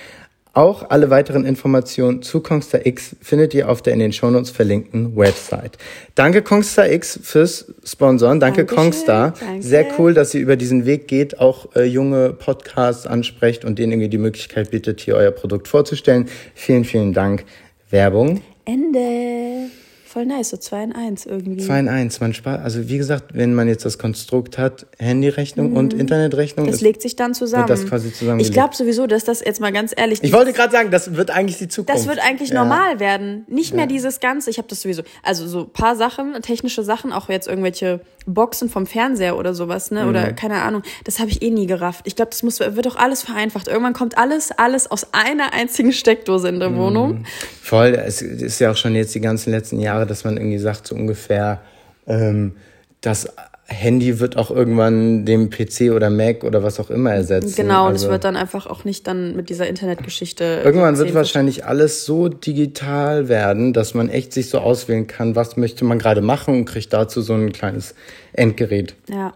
Auch 0.52 0.90
alle 0.90 1.10
weiteren 1.10 1.44
Informationen 1.44 2.22
zu 2.22 2.40
Kongstar 2.40 2.84
X 2.84 3.14
findet 3.20 3.54
ihr 3.54 3.68
auf 3.68 3.82
der 3.82 3.92
in 3.92 4.00
den 4.00 4.12
Shownotes 4.12 4.50
verlinkten 4.50 5.16
Website. 5.16 5.78
Danke 6.16 6.42
Kongstar 6.42 6.90
X 6.90 7.20
fürs 7.22 7.72
Sponsoren. 7.84 8.40
Danke 8.40 8.64
Dankeschön, 8.64 8.84
Kongstar. 8.84 9.34
danke. 9.38 9.62
Sehr 9.62 9.86
cool, 9.98 10.12
dass 10.12 10.34
ihr 10.34 10.40
über 10.40 10.56
diesen 10.56 10.86
Weg 10.86 11.06
geht, 11.06 11.38
auch 11.38 11.74
äh, 11.76 11.84
junge 11.84 12.32
Podcasts 12.32 13.06
ansprecht 13.06 13.64
und 13.64 13.78
denen 13.78 13.92
irgendwie 13.92 14.08
die 14.08 14.18
Möglichkeit 14.18 14.72
bietet, 14.72 15.00
hier 15.00 15.14
euer 15.14 15.30
Produkt 15.30 15.68
vorzustellen. 15.68 16.28
Vielen, 16.54 16.84
vielen 16.84 17.12
Dank. 17.12 17.44
Werbung. 17.90 18.42
Ende. 18.64 19.70
Voll 20.12 20.26
nice, 20.26 20.50
so 20.50 20.56
2 20.56 20.82
in 20.82 20.92
1 20.92 21.26
irgendwie. 21.26 21.64
2 21.64 21.78
in 21.78 21.88
1. 21.88 22.18
Man 22.20 22.34
spart, 22.34 22.62
also 22.64 22.88
wie 22.88 22.98
gesagt, 22.98 23.26
wenn 23.32 23.54
man 23.54 23.68
jetzt 23.68 23.84
das 23.84 23.96
Konstrukt 23.96 24.58
hat, 24.58 24.86
Handyrechnung 24.98 25.76
und 25.76 25.94
Internetrechnung, 25.94 26.66
Mhm. 26.66 26.70
Das 26.70 26.76
ist, 26.76 26.82
legt 26.82 27.00
sich 27.02 27.14
dann 27.14 27.32
zusammen. 27.32 27.68
das 27.68 27.86
quasi 27.86 28.12
zusammengelegt. 28.12 28.48
ich 28.48 28.52
glaube 28.52 28.74
sowieso, 28.74 29.06
dass 29.06 29.22
das 29.24 29.40
jetzt 29.44 29.60
mal 29.60 29.70
ganz 29.72 29.92
ehrlich. 29.96 30.18
ich 30.22 30.32
wollte 30.32 30.52
gerade 30.52 30.72
sagen, 30.72 30.90
das 30.90 31.14
wird 31.14 31.30
eigentlich 31.30 31.58
die 31.58 31.68
Zukunft. 31.68 31.96
Das 32.00 32.08
wird 32.08 32.18
eigentlich 32.18 32.48
Ja. 32.50 32.56
normal 32.64 32.98
werden. 32.98 33.44
Nicht 33.48 33.72
mehr 33.74 33.86
dieses 33.86 34.18
Ganze. 34.18 34.50
Ich 34.50 34.58
habe 34.58 34.66
das 34.66 34.82
sowieso. 34.82 35.02
Also 35.22 35.46
so 35.46 35.60
ein 35.60 35.70
paar 35.70 35.94
Sachen, 35.94 36.34
technische 36.42 36.82
Sachen, 36.82 37.12
auch 37.12 37.28
jetzt 37.28 37.46
irgendwelche 37.46 38.00
Boxen 38.26 38.68
vom 38.68 38.86
Fernseher 38.86 39.38
oder 39.38 39.54
sowas, 39.54 39.90
ne? 39.92 40.02
Mhm. 40.02 40.08
Oder 40.10 40.32
keine 40.32 40.62
Ahnung. 40.62 40.82
Das 41.04 41.20
habe 41.20 41.30
ich 41.30 41.40
eh 41.42 41.50
nie 41.50 41.66
gerafft. 41.66 42.00
Ich 42.08 42.16
glaube, 42.16 42.30
das 42.30 42.42
muss, 42.42 42.58
wird 42.58 42.84
doch 42.84 42.96
alles 42.96 43.22
vereinfacht. 43.22 43.68
Irgendwann 43.68 43.92
kommt 43.92 44.18
alles, 44.18 44.50
alles 44.50 44.90
aus 44.90 45.06
einer 45.12 45.52
einzigen 45.52 45.92
Steckdose 45.92 46.48
in 46.48 46.56
Mhm. 46.56 46.60
der 46.60 46.76
Wohnung. 46.76 47.24
Voll, 47.62 47.94
es 47.94 48.20
ist 48.22 48.58
ja 48.58 48.72
auch 48.72 48.76
schon 48.76 48.94
jetzt 48.96 49.14
die 49.14 49.20
ganzen 49.20 49.52
letzten 49.52 49.78
Jahre, 49.80 49.99
dass 50.06 50.24
man 50.24 50.36
irgendwie 50.36 50.58
sagt, 50.58 50.86
so 50.86 50.94
ungefähr, 50.94 51.60
ähm, 52.06 52.52
das 53.00 53.28
Handy 53.72 54.18
wird 54.18 54.36
auch 54.36 54.50
irgendwann 54.50 55.24
dem 55.24 55.48
PC 55.48 55.92
oder 55.94 56.10
Mac 56.10 56.42
oder 56.42 56.64
was 56.64 56.80
auch 56.80 56.90
immer 56.90 57.12
ersetzen. 57.12 57.54
Genau, 57.54 57.86
und 57.86 57.92
also, 57.92 58.06
es 58.06 58.10
wird 58.10 58.24
dann 58.24 58.36
einfach 58.36 58.66
auch 58.66 58.84
nicht 58.84 59.06
dann 59.06 59.36
mit 59.36 59.48
dieser 59.48 59.68
Internetgeschichte. 59.68 60.62
Irgendwann 60.64 60.96
so 60.96 61.04
wird 61.04 61.14
wahrscheinlich 61.14 61.64
alles 61.64 62.04
so 62.04 62.28
digital 62.28 63.28
werden, 63.28 63.72
dass 63.72 63.94
man 63.94 64.08
echt 64.08 64.32
sich 64.32 64.50
so 64.50 64.58
auswählen 64.58 65.06
kann, 65.06 65.36
was 65.36 65.56
möchte 65.56 65.84
man 65.84 66.00
gerade 66.00 66.20
machen 66.20 66.54
und 66.54 66.64
kriegt 66.64 66.92
dazu 66.92 67.22
so 67.22 67.34
ein 67.34 67.52
kleines 67.52 67.94
Endgerät. 68.32 68.96
Ja. 69.08 69.34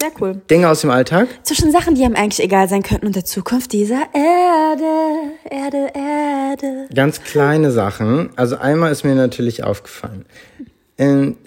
Sehr 0.00 0.12
cool. 0.20 0.40
Dinge 0.48 0.68
aus 0.68 0.82
dem 0.82 0.90
Alltag? 0.90 1.26
Zwischen 1.42 1.72
Sachen, 1.72 1.96
die 1.96 2.04
einem 2.04 2.14
eigentlich 2.14 2.40
egal 2.40 2.68
sein 2.68 2.84
könnten 2.84 3.06
und 3.06 3.16
der 3.16 3.24
Zukunft 3.24 3.72
dieser 3.72 4.02
Erde, 4.14 5.32
Erde, 5.50 5.92
Erde. 5.92 6.88
Ganz 6.94 7.22
kleine 7.24 7.72
Sachen. 7.72 8.30
Also 8.36 8.58
einmal 8.58 8.92
ist 8.92 9.02
mir 9.02 9.16
natürlich 9.16 9.64
aufgefallen. 9.64 10.24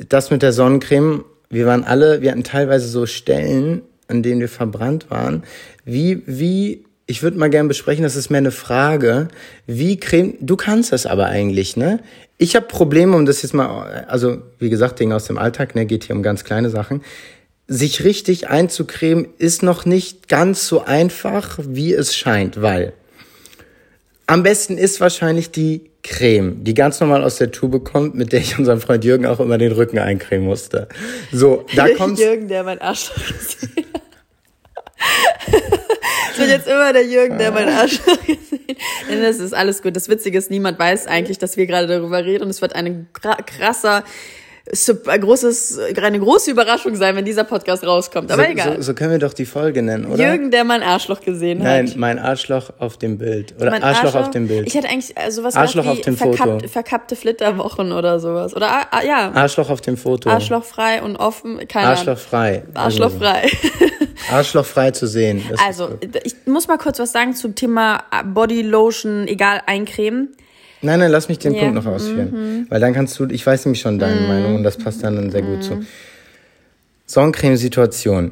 Das 0.09 0.31
mit 0.31 0.41
der 0.41 0.51
Sonnencreme, 0.51 1.23
wir 1.49 1.65
waren 1.65 1.85
alle, 1.85 2.21
wir 2.21 2.31
hatten 2.31 2.43
teilweise 2.43 2.89
so 2.89 3.05
Stellen, 3.05 3.83
an 4.09 4.21
denen 4.21 4.41
wir 4.41 4.49
verbrannt 4.49 5.09
waren. 5.09 5.43
Wie, 5.85 6.21
wie, 6.25 6.83
ich 7.05 7.23
würde 7.23 7.37
mal 7.37 7.49
gerne 7.49 7.69
besprechen, 7.69 8.03
das 8.03 8.17
ist 8.17 8.29
mehr 8.29 8.39
eine 8.39 8.51
Frage. 8.51 9.29
Wie 9.65 9.97
creme, 9.97 10.33
du 10.41 10.57
kannst 10.57 10.91
das 10.91 11.05
aber 11.05 11.27
eigentlich, 11.27 11.77
ne? 11.77 12.01
Ich 12.37 12.57
habe 12.57 12.65
Probleme, 12.65 13.15
um 13.15 13.25
das 13.25 13.43
jetzt 13.43 13.53
mal, 13.53 14.05
also 14.09 14.39
wie 14.59 14.69
gesagt, 14.69 14.99
Dinge 14.99 15.15
aus 15.15 15.25
dem 15.25 15.37
Alltag, 15.37 15.73
ne, 15.75 15.85
geht 15.85 16.03
hier 16.03 16.15
um 16.15 16.23
ganz 16.23 16.43
kleine 16.43 16.69
Sachen. 16.69 17.01
Sich 17.73 18.03
richtig 18.03 18.49
einzucremen 18.49 19.29
ist 19.37 19.63
noch 19.63 19.85
nicht 19.85 20.27
ganz 20.27 20.67
so 20.67 20.81
einfach, 20.81 21.57
wie 21.63 21.93
es 21.93 22.13
scheint, 22.17 22.61
weil 22.61 22.91
am 24.27 24.43
besten 24.43 24.77
ist 24.77 24.99
wahrscheinlich 24.99 25.51
die 25.51 25.89
Creme, 26.03 26.65
die 26.65 26.73
ganz 26.73 26.99
normal 26.99 27.23
aus 27.23 27.37
der 27.37 27.51
Tube 27.51 27.83
kommt, 27.85 28.13
mit 28.13 28.33
der 28.33 28.41
ich 28.41 28.59
unserem 28.59 28.81
Freund 28.81 29.05
Jürgen 29.05 29.25
auch 29.25 29.39
immer 29.39 29.57
den 29.57 29.71
Rücken 29.71 29.99
eincremen 29.99 30.45
musste. 30.45 30.89
So, 31.31 31.65
da 31.73 31.87
kommt's. 31.97 32.19
Jürgen, 32.19 32.49
der 32.49 32.63
mein 32.63 32.81
Arschloch 32.81 33.15
gesehen 33.27 33.85
hat. 33.93 34.01
Es 36.33 36.39
wird 36.39 36.49
jetzt 36.49 36.67
immer 36.67 36.91
der 36.91 37.05
Jürgen, 37.05 37.37
der 37.37 37.51
mein 37.51 37.69
Arschloch 37.69 38.19
gesehen 38.27 38.67
hat. 38.67 39.09
Denn 39.09 39.21
Das 39.21 39.39
ist 39.39 39.53
alles 39.53 39.81
gut. 39.81 39.95
Das 39.95 40.09
Witzige 40.09 40.37
ist, 40.37 40.49
niemand 40.51 40.77
weiß 40.77 41.07
eigentlich, 41.07 41.37
dass 41.37 41.55
wir 41.55 41.67
gerade 41.67 41.87
darüber 41.87 42.25
reden 42.25 42.43
und 42.43 42.49
es 42.49 42.61
wird 42.61 42.75
ein 42.75 43.07
krasser, 43.13 44.03
ein 45.07 45.21
großes, 45.21 45.79
eine 45.79 46.19
große 46.19 46.51
Überraschung 46.51 46.95
sein, 46.95 47.15
wenn 47.15 47.25
dieser 47.25 47.43
Podcast 47.43 47.83
rauskommt. 47.83 48.31
Aber 48.31 48.43
so, 48.43 48.49
egal. 48.49 48.75
So, 48.77 48.81
so 48.83 48.93
können 48.93 49.11
wir 49.11 49.19
doch 49.19 49.33
die 49.33 49.45
Folge 49.45 49.81
nennen, 49.81 50.05
oder? 50.05 50.23
Jürgen, 50.23 50.51
der 50.51 50.63
mein 50.63 50.83
Arschloch 50.83 51.21
gesehen 51.21 51.59
Nein, 51.63 51.89
hat. 51.89 51.95
mein 51.95 52.19
Arschloch 52.19 52.71
auf 52.77 52.97
dem 52.97 53.17
Bild. 53.17 53.55
Oder 53.59 53.71
Mein 53.71 53.83
Arschloch, 53.83 54.13
auf 54.15 54.29
dem 54.29 54.47
Bild. 54.47 54.67
Ich 54.67 54.75
hätte 54.75 54.87
eigentlich 54.87 55.17
äh, 55.17 55.31
sowas 55.31 55.55
Arschloch 55.55 55.87
auf 55.87 56.01
dem 56.01 56.13
wie 56.13 56.17
verkappt, 56.17 56.51
Foto. 56.61 56.67
verkappte 56.67 57.15
Flitterwochen 57.15 57.91
oder 57.91 58.19
sowas. 58.19 58.55
Oder 58.55 58.71
ah, 58.71 58.87
ah, 58.91 59.03
ja, 59.03 59.31
Arschloch 59.31 59.69
auf 59.69 59.81
dem 59.81 59.97
Foto. 59.97 60.29
Arschlochfrei 60.29 61.01
und 61.01 61.15
offen. 61.15 61.67
Keine 61.67 61.87
Ahnung. 61.87 61.97
Arschlochfrei. 61.97 62.63
Arschlochfrei. 62.73 63.49
Arschlochfrei 64.31 64.91
zu 64.91 65.07
sehen. 65.07 65.43
Das 65.49 65.59
Also, 65.59 65.97
ich 66.23 66.35
muss 66.45 66.67
mal 66.67 66.77
kurz 66.77 66.99
was 66.99 67.11
sagen 67.11 67.33
zum 67.33 67.55
Thema 67.55 68.03
Body 68.25 68.61
Lotion, 68.61 69.27
egal 69.27 69.61
eincremen. 69.65 70.35
Nein, 70.81 70.99
nein, 70.99 71.11
lass 71.11 71.29
mich 71.29 71.39
den 71.39 71.53
Ja, 71.53 71.61
Punkt 71.61 71.75
noch 71.75 71.85
ausführen. 71.85 72.65
Weil 72.69 72.79
dann 72.79 72.93
kannst 72.93 73.19
du, 73.19 73.25
ich 73.27 73.45
weiß 73.45 73.65
nämlich 73.65 73.81
schon 73.81 73.99
deine 73.99 74.21
Meinung 74.21 74.55
und 74.55 74.63
das 74.63 74.77
passt 74.77 75.03
dann 75.03 75.29
sehr 75.29 75.43
gut 75.43 75.63
zu. 75.63 75.83
Sonnencreme-Situation. 77.05 78.31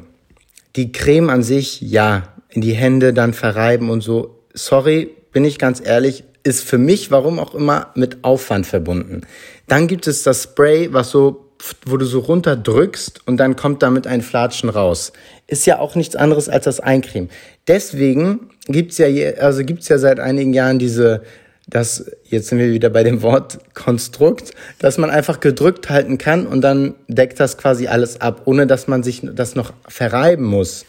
Die 0.76 0.92
Creme 0.92 1.30
an 1.30 1.42
sich, 1.42 1.80
ja, 1.80 2.28
in 2.48 2.62
die 2.62 2.72
Hände 2.72 3.12
dann 3.12 3.34
verreiben 3.34 3.90
und 3.90 4.00
so. 4.00 4.38
Sorry, 4.54 5.10
bin 5.32 5.44
ich 5.44 5.58
ganz 5.58 5.80
ehrlich, 5.84 6.24
ist 6.42 6.64
für 6.64 6.78
mich, 6.78 7.10
warum 7.10 7.38
auch 7.38 7.54
immer, 7.54 7.88
mit 7.94 8.24
Aufwand 8.24 8.66
verbunden. 8.66 9.22
Dann 9.68 9.86
gibt 9.86 10.06
es 10.06 10.22
das 10.22 10.44
Spray, 10.44 10.92
was 10.92 11.10
so, 11.10 11.50
wo 11.84 11.96
du 11.96 12.06
so 12.06 12.20
runterdrückst 12.20 13.26
und 13.26 13.36
dann 13.36 13.54
kommt 13.54 13.82
damit 13.82 14.06
ein 14.06 14.22
Flatschen 14.22 14.70
raus. 14.70 15.12
Ist 15.46 15.66
ja 15.66 15.78
auch 15.78 15.94
nichts 15.94 16.16
anderes 16.16 16.48
als 16.48 16.64
das 16.64 16.80
Eincremen. 16.80 17.28
Deswegen 17.68 18.50
gibt's 18.66 18.98
ja, 18.98 19.06
also 19.38 19.64
gibt's 19.64 19.88
ja 19.88 19.98
seit 19.98 20.18
einigen 20.18 20.54
Jahren 20.54 20.78
diese 20.78 21.22
das, 21.70 22.04
jetzt 22.24 22.48
sind 22.48 22.58
wir 22.58 22.72
wieder 22.72 22.90
bei 22.90 23.04
dem 23.04 23.22
Wort 23.22 23.60
Konstrukt, 23.74 24.52
dass 24.80 24.98
man 24.98 25.08
einfach 25.08 25.40
gedrückt 25.40 25.88
halten 25.88 26.18
kann 26.18 26.46
und 26.46 26.60
dann 26.60 26.94
deckt 27.06 27.38
das 27.38 27.56
quasi 27.56 27.86
alles 27.86 28.20
ab, 28.20 28.42
ohne 28.44 28.66
dass 28.66 28.88
man 28.88 29.02
sich 29.02 29.22
das 29.22 29.54
noch 29.54 29.72
verreiben 29.88 30.44
muss. 30.44 30.84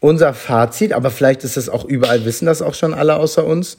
Unser 0.00 0.34
Fazit, 0.34 0.92
aber 0.92 1.10
vielleicht 1.10 1.44
ist 1.44 1.56
es 1.56 1.68
auch 1.68 1.84
überall, 1.84 2.24
wissen 2.24 2.46
das 2.46 2.62
auch 2.62 2.74
schon 2.74 2.92
alle 2.92 3.16
außer 3.16 3.46
uns, 3.46 3.78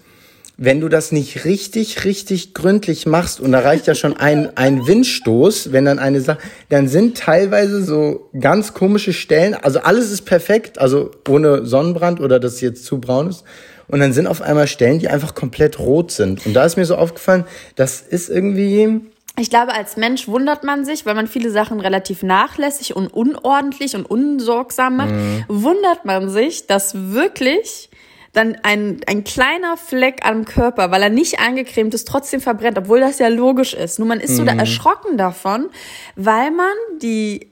wenn 0.59 0.81
du 0.81 0.89
das 0.89 1.11
nicht 1.11 1.45
richtig, 1.45 2.03
richtig 2.03 2.55
gründlich 2.55 3.05
machst, 3.05 3.39
und 3.39 3.51
da 3.51 3.59
reicht 3.59 3.85
ja 3.85 3.93
schon 3.93 4.17
ein, 4.17 4.57
ein 4.57 4.87
Windstoß, 4.87 5.71
wenn 5.71 5.85
dann 5.85 5.99
eine 5.99 6.19
Sache, 6.19 6.39
dann 6.69 6.87
sind 6.87 7.17
teilweise 7.17 7.83
so 7.83 8.31
ganz 8.39 8.73
komische 8.73 9.13
Stellen, 9.13 9.53
also 9.53 9.79
alles 9.79 10.09
ist 10.09 10.23
perfekt, 10.23 10.79
also 10.79 11.11
ohne 11.27 11.65
Sonnenbrand 11.65 12.19
oder 12.19 12.39
dass 12.39 12.53
es 12.53 12.61
jetzt 12.61 12.85
zu 12.85 12.99
braun 12.99 13.29
ist. 13.29 13.43
Und 13.87 13.99
dann 13.99 14.13
sind 14.13 14.27
auf 14.27 14.41
einmal 14.41 14.67
Stellen, 14.67 14.99
die 14.99 15.07
einfach 15.07 15.33
komplett 15.33 15.79
rot 15.79 16.11
sind. 16.11 16.45
Und 16.45 16.53
da 16.53 16.65
ist 16.65 16.75
mir 16.75 16.85
so 16.85 16.95
aufgefallen, 16.95 17.45
das 17.75 18.01
ist 18.01 18.29
irgendwie, 18.29 19.01
Ich 19.39 19.49
glaube, 19.49 19.73
als 19.73 19.97
Mensch 19.97 20.27
wundert 20.27 20.63
man 20.63 20.83
sich, 20.83 21.05
weil 21.05 21.15
man 21.15 21.27
viele 21.27 21.51
Sachen 21.51 21.79
relativ 21.79 22.23
nachlässig 22.23 22.95
und 22.95 23.07
unordentlich 23.07 23.95
und 23.95 24.05
unsorgsam 24.05 24.97
macht, 24.97 25.13
wundert 25.47 26.05
man 26.05 26.29
sich, 26.29 26.67
dass 26.67 26.93
wirklich 27.13 27.89
dann 28.33 28.57
ein, 28.63 28.99
ein 29.07 29.23
kleiner 29.23 29.77
Fleck 29.77 30.19
am 30.23 30.45
Körper, 30.45 30.91
weil 30.91 31.01
er 31.01 31.09
nicht 31.09 31.39
angecremt 31.39 31.93
ist, 31.93 32.07
trotzdem 32.07 32.41
verbrennt, 32.41 32.77
obwohl 32.77 32.99
das 32.99 33.19
ja 33.19 33.29
logisch 33.29 33.73
ist. 33.73 33.99
Nur 33.99 34.07
man 34.07 34.19
ist 34.19 34.35
so 34.35 34.43
da 34.43 34.53
erschrocken 34.53 35.17
davon, 35.17 35.69
weil 36.15 36.51
man 36.51 36.67
die 37.01 37.51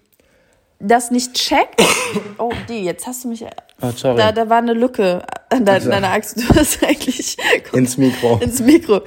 das 0.80 1.12
nicht 1.12 1.34
checkt. 1.34 1.82
Oh, 2.38 2.52
die, 2.70 2.84
jetzt 2.84 3.08
hast 3.08 3.24
du 3.24 3.30
mich. 3.30 3.46
Oh, 3.90 3.92
sorry. 3.96 4.18
Da, 4.18 4.32
da 4.32 4.50
war 4.50 4.58
eine 4.60 4.74
Lücke 4.74 5.22
an 5.50 5.66
de, 5.66 5.80
deiner 5.80 6.12
Achse. 6.12 6.36
Du 6.40 6.56
hast 6.56 6.84
eigentlich 6.84 7.38
Ins 7.74 7.98
Mikro. 7.98 8.40
ins 8.42 8.60
Mikro. 8.60 9.02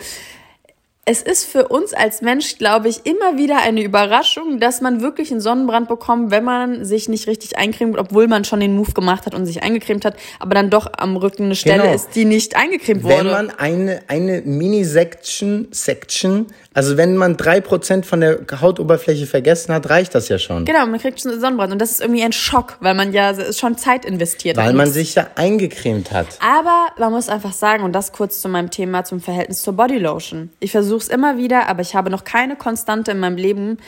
Es 1.10 1.22
ist 1.22 1.46
für 1.46 1.68
uns 1.68 1.94
als 1.94 2.20
Mensch, 2.20 2.58
glaube 2.58 2.88
ich, 2.90 3.06
immer 3.06 3.38
wieder 3.38 3.62
eine 3.62 3.82
Überraschung, 3.82 4.60
dass 4.60 4.82
man 4.82 5.00
wirklich 5.00 5.30
einen 5.30 5.40
Sonnenbrand 5.40 5.88
bekommt, 5.88 6.30
wenn 6.30 6.44
man 6.44 6.84
sich 6.84 7.08
nicht 7.08 7.26
richtig 7.26 7.56
eincremt, 7.56 7.96
obwohl 7.98 8.28
man 8.28 8.44
schon 8.44 8.60
den 8.60 8.76
Move 8.76 8.92
gemacht 8.92 9.24
hat 9.24 9.34
und 9.34 9.46
sich 9.46 9.62
eingecremt 9.62 10.04
hat, 10.04 10.16
aber 10.38 10.54
dann 10.54 10.68
doch 10.68 10.86
am 10.98 11.16
Rücken 11.16 11.44
eine 11.44 11.54
Stelle 11.56 11.80
Genau. 11.84 11.94
ist, 11.94 12.10
die 12.14 12.26
nicht 12.26 12.56
eingecremt 12.56 13.04
wenn 13.04 13.20
wurde. 13.20 13.30
man 13.30 13.50
eine, 13.58 14.02
eine 14.08 14.42
Mini-Section, 14.42 15.68
Section, 15.70 16.48
also 16.78 16.96
wenn 16.96 17.16
man 17.16 17.36
drei 17.36 17.60
Prozent 17.60 18.06
von 18.06 18.20
der 18.20 18.38
Hautoberfläche 18.60 19.26
vergessen 19.26 19.74
hat, 19.74 19.90
reicht 19.90 20.14
das 20.14 20.28
ja 20.28 20.38
schon. 20.38 20.64
genau, 20.64 20.86
man 20.86 21.00
kriegt 21.00 21.20
schon 21.20 21.40
Sonnenbrand 21.40 21.72
und 21.72 21.80
das 21.80 21.90
ist 21.90 22.00
irgendwie 22.00 22.22
ein 22.22 22.30
Schock, 22.30 22.76
weil 22.78 22.94
man 22.94 23.12
ja 23.12 23.34
schon 23.52 23.76
Zeit 23.76 24.04
investiert 24.04 24.56
hat. 24.56 24.64
Weil 24.64 24.74
man 24.74 24.88
sich 24.88 25.16
ja 25.16 25.26
eingecremt 25.34 26.12
hat. 26.12 26.38
Aber 26.38 26.86
man 26.96 27.10
muss 27.10 27.28
einfach 27.28 27.52
sagen, 27.52 27.82
und 27.82 27.94
das 27.94 28.12
kurz 28.12 28.40
zu 28.40 28.48
meinem 28.48 28.70
Thema, 28.70 29.02
zum 29.02 29.20
Verhältnis 29.20 29.62
zur 29.62 29.72
Bodylotion. 29.72 30.50
Ich 30.60 30.70
versuche 30.70 31.00
es 31.00 31.08
immer 31.08 31.36
wieder, 31.36 31.68
aber 31.68 31.82
ich 31.82 31.96
habe 31.96 32.10
noch 32.10 32.22
keine 32.22 32.54
Konstante 32.54 33.10
in 33.10 33.18
meinem 33.18 33.38
Leben 33.38 33.78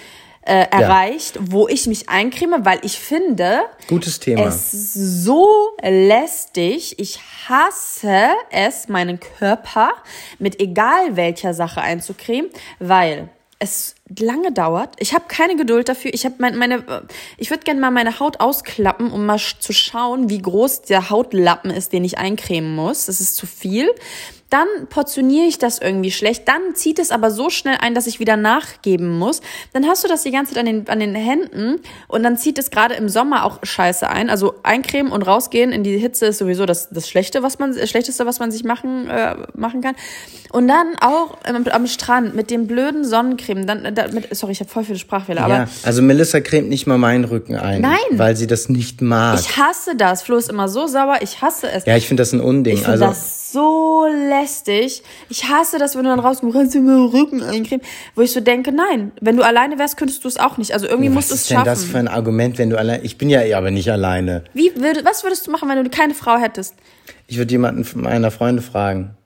äh, 0.43 0.67
erreicht, 0.71 1.39
wo 1.41 1.69
ich 1.69 1.87
mich 1.87 2.09
eincreme, 2.09 2.65
weil 2.65 2.79
ich 2.83 2.99
finde, 2.99 3.61
Gutes 3.89 4.21
Thema. 4.21 4.47
es 4.47 4.73
ist 4.73 5.25
so 5.25 5.49
lästig. 5.83 6.99
Ich 6.99 7.21
hasse 7.49 8.29
es, 8.51 8.89
meinen 8.89 9.21
Körper 9.21 9.91
mit 10.39 10.61
egal 10.61 11.17
welcher 11.17 11.53
Sache 11.53 11.83
einzucremen, 11.83 12.51
weil 12.79 13.29
es 13.59 13.95
lange 14.19 14.53
dauert. 14.53 14.95
Ich 14.99 15.13
habe 15.13 15.27
keine 15.29 15.55
Geduld 15.55 15.91
dafür. 15.91 16.13
Ich 16.15 16.25
habe 16.25 16.37
mein, 16.39 16.57
meine, 16.57 16.83
ich 17.37 17.51
würde 17.51 17.63
gerne 17.63 17.79
mal 17.79 17.91
meine 17.91 18.19
Haut 18.19 18.41
ausklappen, 18.41 19.13
um 19.13 19.27
mal 19.27 19.39
zu 19.39 19.75
schauen, 19.75 20.31
wie 20.31 20.41
groß 20.41 20.83
der 20.83 21.11
Hautlappen 21.11 21.71
ist, 21.71 21.93
den 21.93 22.03
ich 22.03 22.17
eincremen 22.17 22.75
muss. 22.75 23.07
Das 23.07 23.21
ist 23.21 23.37
zu 23.37 23.47
viel 23.47 23.91
dann 24.51 24.67
portioniere 24.89 25.47
ich 25.47 25.59
das 25.59 25.79
irgendwie 25.79 26.11
schlecht, 26.11 26.47
dann 26.49 26.75
zieht 26.75 26.99
es 26.99 27.13
aber 27.13 27.31
so 27.31 27.51
schnell 27.51 27.77
ein, 27.81 27.95
dass 27.95 28.07
ich 28.07 28.21
wieder 28.21 28.37
nachgeben 28.37 29.19
muss. 29.19 29.41
Dann 29.73 29.87
hast 29.87 30.05
du 30.05 30.09
das 30.09 30.25
die 30.25 30.33
ganze 30.33 30.55
Zeit 30.55 30.61
an 30.61 30.67
den, 30.67 30.89
an 30.89 31.01
den 31.01 31.15
Händen 31.15 31.81
und 32.09 32.23
dann 32.23 32.37
zieht 32.37 32.59
es 32.59 32.71
gerade 32.71 32.95
im 32.95 33.09
Sommer 33.09 33.45
auch 33.45 33.61
scheiße 33.63 34.09
ein. 34.09 34.29
Also 34.29 34.55
eincremen 34.65 35.13
und 35.13 35.23
rausgehen 35.23 35.71
in 35.71 35.85
die 35.85 35.97
Hitze 35.99 36.27
ist 36.27 36.39
sowieso 36.39 36.67
das, 36.67 36.91
das 36.91 37.09
Schlechte, 37.09 37.43
was 37.43 37.59
man, 37.59 37.75
das 37.75 37.89
Schlechteste, 37.89 38.27
was 38.27 38.41
man 38.41 38.51
sich 38.51 38.65
machen, 38.65 39.09
äh, 39.09 39.37
machen 39.55 39.81
kann. 39.81 39.95
Und 40.51 40.67
dann 40.67 40.97
auch 41.01 41.39
am, 41.45 41.65
am 41.69 41.87
Strand 41.87 42.35
mit 42.35 42.51
dem 42.51 42.67
blöden 42.67 43.05
Sonnencreme. 43.05 43.67
Dann, 43.67 43.95
da, 43.95 44.09
mit, 44.09 44.35
sorry, 44.35 44.53
ich 44.53 44.61
habe 44.61 44.69
voll 44.69 44.83
viele 44.83 44.99
Sprachfehler. 44.99 45.41
Ja, 45.41 45.47
aber 45.47 45.69
also 45.85 46.03
Melissa 46.03 46.41
cremt 46.41 46.69
nicht 46.69 46.89
mal 46.89 46.99
meinen 46.99 47.25
Rücken 47.25 47.57
ein. 47.57 47.83
Nein. 47.83 47.99
Weil 48.11 48.37
sie 48.37 48.49
das 48.49 48.69
nicht 48.69 49.01
mag. 49.01 49.39
Ich 49.39 49.57
hasse 49.57 49.95
das. 49.97 50.23
Flo 50.23 50.37
ist 50.37 50.51
immer 50.51 50.69
so 50.69 50.89
sauer. 50.89 51.19
Ich 51.21 51.41
hasse 51.41 51.71
es. 51.71 51.85
Ja, 51.87 51.97
ich 51.97 52.09
finde 52.09 52.23
das 52.23 52.33
ein 52.33 52.41
Unding. 52.41 52.79
Ich 52.79 52.89
also, 52.89 53.07
das 53.07 53.50
so 53.53 54.07
lästig. 54.07 55.03
Ich 55.29 55.49
hasse 55.49 55.79
das, 55.79 55.97
wenn 55.97 56.05
du 56.05 56.11
dann 56.11 56.21
rauskommst, 56.21 56.57
kannst 56.57 56.75
du 56.75 56.81
mir 56.81 57.13
Rücken 57.13 57.43
eincremen. 57.43 57.85
Wo 58.15 58.23
ich 58.23 58.33
so 58.33 58.41
denke, 58.41 58.73
nein, 58.73 59.13
wenn 59.21 59.37
du 59.37 59.43
alleine 59.45 59.79
wärst, 59.79 59.97
könntest 59.97 60.25
du 60.25 60.29
es 60.29 60.37
auch 60.37 60.57
nicht. 60.59 60.73
Also 60.73 60.87
irgendwie 60.87 61.09
was 61.11 61.15
musst 61.15 61.31
du 61.31 61.35
es 61.35 61.41
ist 61.43 61.51
denn 61.51 61.57
schaffen. 61.59 61.67
das 61.69 61.85
für 61.85 61.99
ein 61.99 62.09
Argument, 62.09 62.59
wenn 62.59 62.71
du 62.71 62.79
allein, 62.79 63.01
ich 63.05 63.19
bin 63.19 63.31
ja 63.31 63.43
eh 63.43 63.55
aber 63.55 63.71
nicht 63.71 63.91
alleine. 63.91 64.45
Wie 64.55 64.75
würde, 64.77 65.05
was 65.05 65.23
würdest 65.25 65.47
du 65.47 65.51
machen, 65.51 65.69
wenn 65.69 65.83
du 65.83 65.91
keine 65.91 66.15
Frau 66.15 66.37
hättest? 66.37 66.75
Ich 67.27 67.39
würde 67.39 67.51
jemanden 67.53 67.85
von 67.85 68.03
meiner 68.03 68.31
Freunde 68.31 68.63
fragen, 68.63 69.17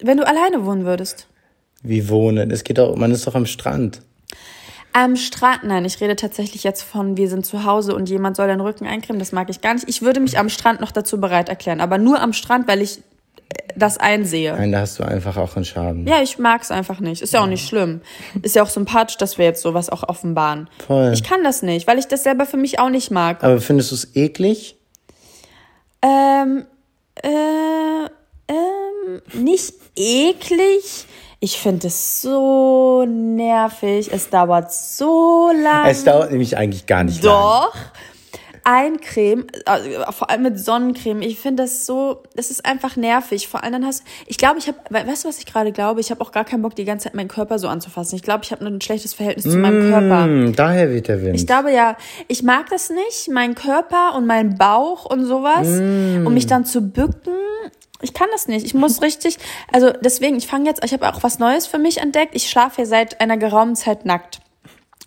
Wenn 0.00 0.16
du 0.18 0.26
alleine 0.26 0.64
wohnen 0.64 0.84
würdest? 0.84 1.26
wie 1.86 2.08
wohnen. 2.08 2.50
Es 2.50 2.64
geht 2.64 2.78
doch, 2.78 2.96
man 2.96 3.10
ist 3.12 3.26
doch 3.26 3.34
am 3.34 3.44
Strand. 3.44 4.00
Am 4.94 5.16
Strand, 5.16 5.64
nein, 5.64 5.84
ich 5.84 6.00
rede 6.00 6.16
tatsächlich 6.16 6.64
jetzt 6.64 6.82
von, 6.82 7.16
wir 7.16 7.28
sind 7.28 7.44
zu 7.44 7.64
Hause 7.64 7.94
und 7.94 8.08
jemand 8.08 8.36
soll 8.36 8.46
deinen 8.46 8.60
Rücken 8.60 8.86
eincremen, 8.86 9.18
das 9.18 9.32
mag 9.32 9.50
ich 9.50 9.60
gar 9.60 9.74
nicht. 9.74 9.88
Ich 9.88 10.00
würde 10.00 10.20
mich 10.20 10.38
am 10.38 10.48
Strand 10.48 10.80
noch 10.80 10.92
dazu 10.92 11.20
bereit 11.20 11.48
erklären, 11.48 11.80
aber 11.80 11.98
nur 11.98 12.20
am 12.22 12.32
Strand, 12.32 12.68
weil 12.68 12.80
ich 12.80 13.02
das 13.76 13.98
einsehe. 13.98 14.52
Nein, 14.54 14.72
da 14.72 14.80
hast 14.80 14.98
du 14.98 15.04
einfach 15.04 15.36
auch 15.36 15.56
einen 15.56 15.64
Schaden. 15.64 16.06
Ja, 16.06 16.22
ich 16.22 16.38
mag's 16.38 16.70
einfach 16.70 17.00
nicht. 17.00 17.22
Ist 17.22 17.32
ja 17.32 17.42
auch 17.42 17.46
nicht 17.46 17.66
schlimm. 17.66 18.00
Ist 18.42 18.56
ja 18.56 18.62
auch 18.62 18.68
sympathisch, 18.68 19.16
dass 19.16 19.38
wir 19.38 19.44
jetzt 19.44 19.62
sowas 19.62 19.90
auch 19.90 20.02
offenbaren. 20.08 20.68
Voll. 20.86 21.12
Ich 21.12 21.22
kann 21.22 21.44
das 21.44 21.62
nicht, 21.62 21.86
weil 21.86 21.98
ich 21.98 22.06
das 22.06 22.22
selber 22.22 22.46
für 22.46 22.56
mich 22.56 22.78
auch 22.78 22.90
nicht 22.90 23.10
mag. 23.10 23.42
Aber 23.42 23.60
findest 23.60 23.90
du 23.90 23.94
es 23.96 24.16
eklig? 24.16 24.76
Ähm, 26.02 26.64
äh, 27.22 27.28
ähm, 28.48 29.22
nicht 29.32 29.74
eklig. 29.96 31.06
Ich 31.40 31.58
finde 31.58 31.88
es 31.88 32.22
so 32.22 33.04
nervig. 33.06 34.10
Es 34.12 34.30
dauert 34.30 34.72
so 34.72 35.50
lang. 35.62 35.86
Es 35.86 36.04
dauert 36.04 36.30
nämlich 36.30 36.56
eigentlich 36.56 36.86
gar 36.86 37.04
nicht 37.04 37.22
lang. 37.22 37.34
Doch. 37.34 37.74
Eincreme, 37.74 38.13
also 39.66 39.90
vor 40.12 40.30
allem 40.30 40.42
mit 40.42 40.58
Sonnencreme. 40.58 41.22
Ich 41.22 41.38
finde 41.38 41.64
das 41.64 41.86
so, 41.86 42.22
das 42.34 42.50
ist 42.50 42.64
einfach 42.64 42.96
nervig. 42.96 43.48
Vor 43.48 43.62
allem 43.62 43.74
dann 43.74 43.86
hast 43.86 44.04
ich 44.26 44.38
glaube, 44.38 44.58
ich 44.58 44.68
habe, 44.68 44.78
weißt 44.88 45.24
du, 45.24 45.28
was 45.28 45.38
ich 45.38 45.46
gerade 45.46 45.72
glaube? 45.72 46.00
Ich 46.00 46.10
habe 46.10 46.20
auch 46.20 46.32
gar 46.32 46.44
keinen 46.44 46.62
Bock, 46.62 46.74
die 46.74 46.84
ganze 46.84 47.04
Zeit 47.04 47.14
meinen 47.14 47.28
Körper 47.28 47.58
so 47.58 47.68
anzufassen. 47.68 48.16
Ich 48.16 48.22
glaube, 48.22 48.44
ich 48.44 48.52
habe 48.52 48.64
ein 48.64 48.80
schlechtes 48.80 49.14
Verhältnis 49.14 49.52
zu 49.52 49.58
meinem 49.58 49.90
Körper. 49.90 50.24
Hm, 50.24 50.54
daher 50.56 50.90
weht 50.90 51.08
der 51.08 51.22
Wind. 51.22 51.36
Ich 51.36 51.46
glaube 51.46 51.72
ja, 51.72 51.96
ich 52.28 52.42
mag 52.42 52.68
das 52.70 52.90
nicht, 52.90 53.28
meinen 53.30 53.54
Körper 53.54 54.14
und 54.16 54.26
meinen 54.26 54.56
Bauch 54.56 55.04
und 55.04 55.24
sowas, 55.24 55.68
um 55.68 56.32
mich 56.32 56.46
dann 56.46 56.64
zu 56.64 56.80
bücken. 56.80 57.32
Ich 58.00 58.12
kann 58.12 58.28
das 58.32 58.48
nicht. 58.48 58.66
Ich 58.66 58.74
muss 58.74 59.00
richtig, 59.02 59.38
also 59.72 59.90
deswegen, 59.90 60.36
ich 60.36 60.46
fange 60.46 60.66
jetzt, 60.66 60.84
ich 60.84 60.92
habe 60.92 61.08
auch 61.08 61.22
was 61.22 61.38
Neues 61.38 61.66
für 61.66 61.78
mich 61.78 61.98
entdeckt. 61.98 62.34
Ich 62.34 62.50
schlafe 62.50 62.82
ja 62.82 62.86
seit 62.86 63.20
einer 63.20 63.38
geraumen 63.38 63.76
Zeit 63.76 64.04
nackt. 64.04 64.40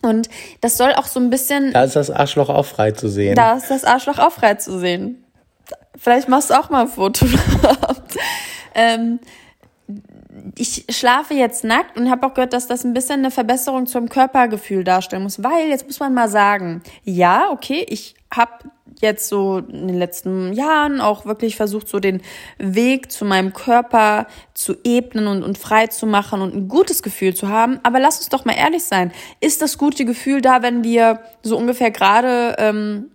Und 0.01 0.29
das 0.61 0.77
soll 0.77 0.93
auch 0.93 1.05
so 1.05 1.19
ein 1.19 1.29
bisschen, 1.29 1.73
da 1.73 1.83
ist 1.83 1.95
das 1.95 2.11
Arschloch 2.11 2.49
auch 2.49 2.65
frei 2.65 2.91
zu 2.91 3.09
sehen. 3.09 3.35
da 3.35 3.55
ist 3.55 3.69
das 3.69 3.83
Arschloch 3.83 4.19
auch 4.19 4.31
frei 4.31 4.55
zu 4.55 4.79
sehen. 4.79 5.23
Vielleicht 5.97 6.29
machst 6.29 6.51
du 6.51 6.53
auch 6.53 6.69
mal 6.69 6.81
ein 6.81 6.87
Foto. 6.87 7.25
ähm, 8.75 9.19
ich 10.55 10.85
schlafe 10.89 11.33
jetzt 11.33 11.63
nackt 11.63 11.97
und 11.97 12.09
habe 12.09 12.27
auch 12.27 12.33
gehört, 12.33 12.53
dass 12.53 12.67
das 12.67 12.83
ein 12.83 12.93
bisschen 12.93 13.19
eine 13.19 13.31
Verbesserung 13.31 13.87
zum 13.87 14.07
Körpergefühl 14.09 14.83
darstellen 14.83 15.23
muss, 15.23 15.43
weil 15.43 15.69
jetzt 15.69 15.87
muss 15.87 15.99
man 15.99 16.13
mal 16.13 16.29
sagen, 16.29 16.83
ja, 17.03 17.49
okay, 17.51 17.85
ich 17.89 18.15
habe 18.33 18.51
jetzt 19.01 19.27
so 19.27 19.59
in 19.59 19.87
den 19.87 19.97
letzten 19.97 20.53
Jahren 20.53 21.01
auch 21.01 21.25
wirklich 21.25 21.55
versucht, 21.55 21.87
so 21.87 21.99
den 21.99 22.21
Weg 22.57 23.11
zu 23.11 23.25
meinem 23.25 23.53
Körper 23.53 24.27
zu 24.53 24.75
ebnen 24.83 25.27
und, 25.27 25.43
und 25.43 25.57
frei 25.57 25.87
zu 25.87 26.05
machen 26.05 26.41
und 26.41 26.55
ein 26.55 26.67
gutes 26.67 27.03
Gefühl 27.03 27.35
zu 27.35 27.47
haben. 27.49 27.79
Aber 27.83 27.99
lass 27.99 28.17
uns 28.17 28.29
doch 28.29 28.45
mal 28.45 28.55
ehrlich 28.55 28.83
sein. 28.83 29.11
Ist 29.39 29.61
das 29.61 29.77
gute 29.77 30.05
Gefühl 30.05 30.41
da, 30.41 30.61
wenn 30.61 30.83
wir 30.83 31.19
so 31.43 31.57
ungefähr 31.57 31.91
gerade 31.91 32.55
ähm, 32.57 33.11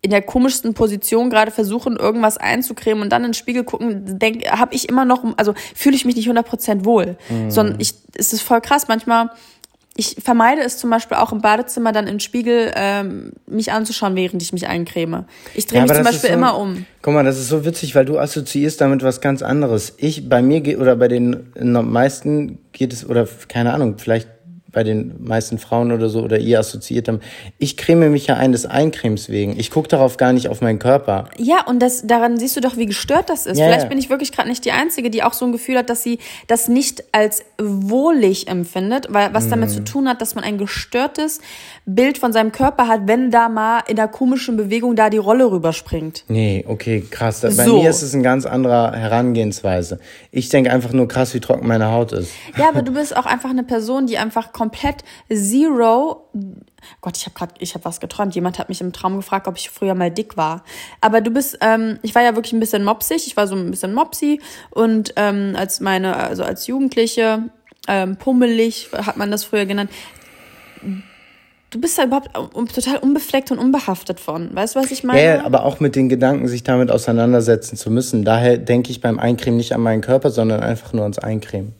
in 0.00 0.10
der 0.10 0.22
komischsten 0.22 0.74
Position 0.74 1.28
gerade 1.28 1.50
versuchen, 1.50 1.96
irgendwas 1.96 2.36
einzucremen 2.36 3.02
und 3.02 3.10
dann 3.10 3.24
in 3.24 3.30
den 3.30 3.34
Spiegel 3.34 3.64
gucken, 3.64 4.18
denk, 4.18 4.48
habe 4.50 4.74
ich 4.74 4.88
immer 4.88 5.04
noch, 5.04 5.24
also 5.36 5.54
fühle 5.74 5.96
ich 5.96 6.04
mich 6.04 6.14
nicht 6.14 6.28
100% 6.28 6.84
wohl. 6.84 7.16
Mhm. 7.28 7.50
Sondern 7.50 7.80
ich, 7.80 7.94
es 8.14 8.32
ist 8.32 8.42
voll 8.42 8.60
krass. 8.60 8.86
Manchmal, 8.86 9.30
ich 10.00 10.16
vermeide 10.22 10.62
es 10.62 10.76
zum 10.78 10.90
Beispiel 10.90 11.16
auch 11.16 11.32
im 11.32 11.40
Badezimmer 11.40 11.90
dann 11.90 12.06
im 12.06 12.20
Spiegel, 12.20 12.72
ähm, 12.76 13.32
mich 13.46 13.72
anzuschauen, 13.72 14.14
während 14.14 14.40
ich 14.40 14.52
mich 14.52 14.68
eincreme. 14.68 15.24
Ich 15.54 15.66
drehe 15.66 15.78
Ja, 15.80 15.82
mich 15.82 15.92
zum 15.92 16.04
Beispiel 16.04 16.30
so- 16.30 16.34
immer 16.36 16.56
um. 16.56 16.86
Guck 17.02 17.14
mal, 17.14 17.24
das 17.24 17.36
ist 17.38 17.48
so 17.48 17.64
witzig, 17.64 17.96
weil 17.96 18.04
du 18.04 18.16
assoziierst 18.18 18.80
damit 18.80 19.02
was 19.02 19.20
ganz 19.20 19.42
anderes. 19.42 19.94
Ich, 19.96 20.28
bei 20.28 20.40
mir 20.40 20.60
geht, 20.60 20.78
oder 20.78 20.94
bei 20.94 21.08
den 21.08 21.50
meisten 21.60 22.58
geht 22.72 22.92
es, 22.92 23.08
oder 23.08 23.26
keine 23.48 23.74
Ahnung, 23.74 23.96
vielleicht 23.98 24.28
bei 24.70 24.84
den 24.84 25.14
meisten 25.24 25.58
Frauen 25.58 25.92
oder 25.92 26.08
so, 26.10 26.20
oder 26.22 26.38
ihr 26.38 26.58
assoziiert 26.60 27.08
haben. 27.08 27.20
Ich 27.58 27.76
creme 27.78 28.10
mich 28.10 28.26
ja 28.26 28.34
ein 28.36 28.52
des 28.52 28.66
Eincremes 28.66 29.28
wegen. 29.30 29.58
Ich 29.58 29.70
gucke 29.70 29.88
darauf 29.88 30.18
gar 30.18 30.32
nicht 30.34 30.48
auf 30.48 30.60
meinen 30.60 30.78
Körper. 30.78 31.28
Ja, 31.38 31.64
und 31.66 31.80
das, 31.80 32.06
daran 32.06 32.36
siehst 32.38 32.54
du 32.56 32.60
doch, 32.60 32.76
wie 32.76 32.84
gestört 32.86 33.30
das 33.30 33.46
ist. 33.46 33.58
Ja, 33.58 33.66
Vielleicht 33.66 33.88
bin 33.88 33.98
ich 33.98 34.10
wirklich 34.10 34.30
gerade 34.30 34.48
nicht 34.48 34.64
die 34.66 34.72
Einzige, 34.72 35.08
die 35.10 35.22
auch 35.22 35.32
so 35.32 35.46
ein 35.46 35.52
Gefühl 35.52 35.78
hat, 35.78 35.88
dass 35.88 36.02
sie 36.02 36.18
das 36.48 36.68
nicht 36.68 37.02
als 37.12 37.42
wohlig 37.58 38.48
empfindet, 38.48 39.06
weil 39.10 39.32
was 39.32 39.48
damit 39.48 39.70
Mhm. 39.70 39.74
zu 39.74 39.84
tun 39.84 40.08
hat, 40.08 40.20
dass 40.20 40.34
man 40.34 40.44
ein 40.44 40.58
gestörtes 40.58 41.40
Bild 41.86 42.18
von 42.18 42.32
seinem 42.32 42.52
Körper 42.52 42.88
hat, 42.88 43.02
wenn 43.06 43.30
da 43.30 43.48
mal 43.48 43.80
in 43.88 43.96
der 43.96 44.08
komischen 44.08 44.56
Bewegung 44.56 44.96
da 44.96 45.08
die 45.10 45.16
Rolle 45.18 45.50
rüberspringt. 45.50 46.24
Nee, 46.28 46.64
okay, 46.68 47.02
krass. 47.10 47.40
Bei 47.40 47.50
So. 47.50 47.80
mir 47.80 47.88
ist 47.90 48.02
es 48.02 48.12
eine 48.14 48.22
ganz 48.22 48.44
andere 48.46 48.92
Herangehensweise. 48.94 49.98
Ich 50.30 50.48
denke 50.50 50.70
einfach 50.70 50.92
nur 50.92 51.08
krass, 51.08 51.32
wie 51.34 51.40
trocken 51.40 51.66
meine 51.66 51.90
Haut 51.90 52.12
ist. 52.12 52.30
Ja, 52.56 52.68
aber 52.68 52.82
du 52.82 52.92
bist 52.92 53.16
auch 53.16 53.26
einfach 53.26 53.50
eine 53.50 53.62
Person, 53.64 54.06
die 54.06 54.18
einfach 54.18 54.52
komplett 54.58 55.04
zero. 55.32 56.28
Gott, 57.00 57.16
ich 57.16 57.26
habe 57.26 57.34
gerade, 57.34 57.54
ich 57.60 57.74
habe 57.74 57.84
was 57.84 58.00
geträumt. 58.00 58.34
Jemand 58.34 58.58
hat 58.58 58.68
mich 58.68 58.80
im 58.80 58.92
Traum 58.92 59.16
gefragt, 59.16 59.46
ob 59.46 59.56
ich 59.56 59.70
früher 59.70 59.94
mal 59.94 60.10
dick 60.10 60.36
war. 60.36 60.64
Aber 61.00 61.20
du 61.20 61.30
bist, 61.30 61.58
ähm, 61.60 61.98
ich 62.02 62.14
war 62.14 62.22
ja 62.22 62.34
wirklich 62.34 62.52
ein 62.52 62.60
bisschen 62.60 62.82
mopsig. 62.82 63.26
Ich 63.26 63.36
war 63.36 63.46
so 63.46 63.54
ein 63.54 63.70
bisschen 63.70 63.94
mopsy 63.94 64.40
und 64.70 65.12
ähm, 65.16 65.54
als 65.56 65.80
meine, 65.80 66.16
also 66.16 66.42
als 66.42 66.66
Jugendliche 66.66 67.50
ähm, 67.86 68.16
pummelig 68.16 68.90
hat 68.92 69.16
man 69.16 69.30
das 69.30 69.44
früher 69.44 69.64
genannt. 69.64 69.90
Du 71.70 71.80
bist 71.80 71.98
da 71.98 72.04
überhaupt 72.04 72.30
total 72.74 72.96
unbefleckt 72.96 73.52
und 73.52 73.58
unbehaftet 73.58 74.18
von. 74.18 74.54
Weißt 74.54 74.74
du, 74.74 74.80
was 74.80 74.90
ich 74.90 75.04
meine? 75.04 75.22
Ja, 75.22 75.44
aber 75.44 75.64
auch 75.64 75.80
mit 75.80 75.94
den 75.94 76.08
Gedanken, 76.08 76.48
sich 76.48 76.64
damit 76.64 76.90
auseinandersetzen 76.90 77.76
zu 77.76 77.90
müssen. 77.90 78.24
Daher 78.24 78.58
denke 78.58 78.90
ich 78.90 79.00
beim 79.00 79.18
Eincremen 79.18 79.58
nicht 79.58 79.74
an 79.74 79.82
meinen 79.82 80.00
Körper, 80.00 80.30
sondern 80.30 80.60
einfach 80.60 80.92
nur 80.92 81.02
ans 81.02 81.18
Eincremen. 81.18 81.74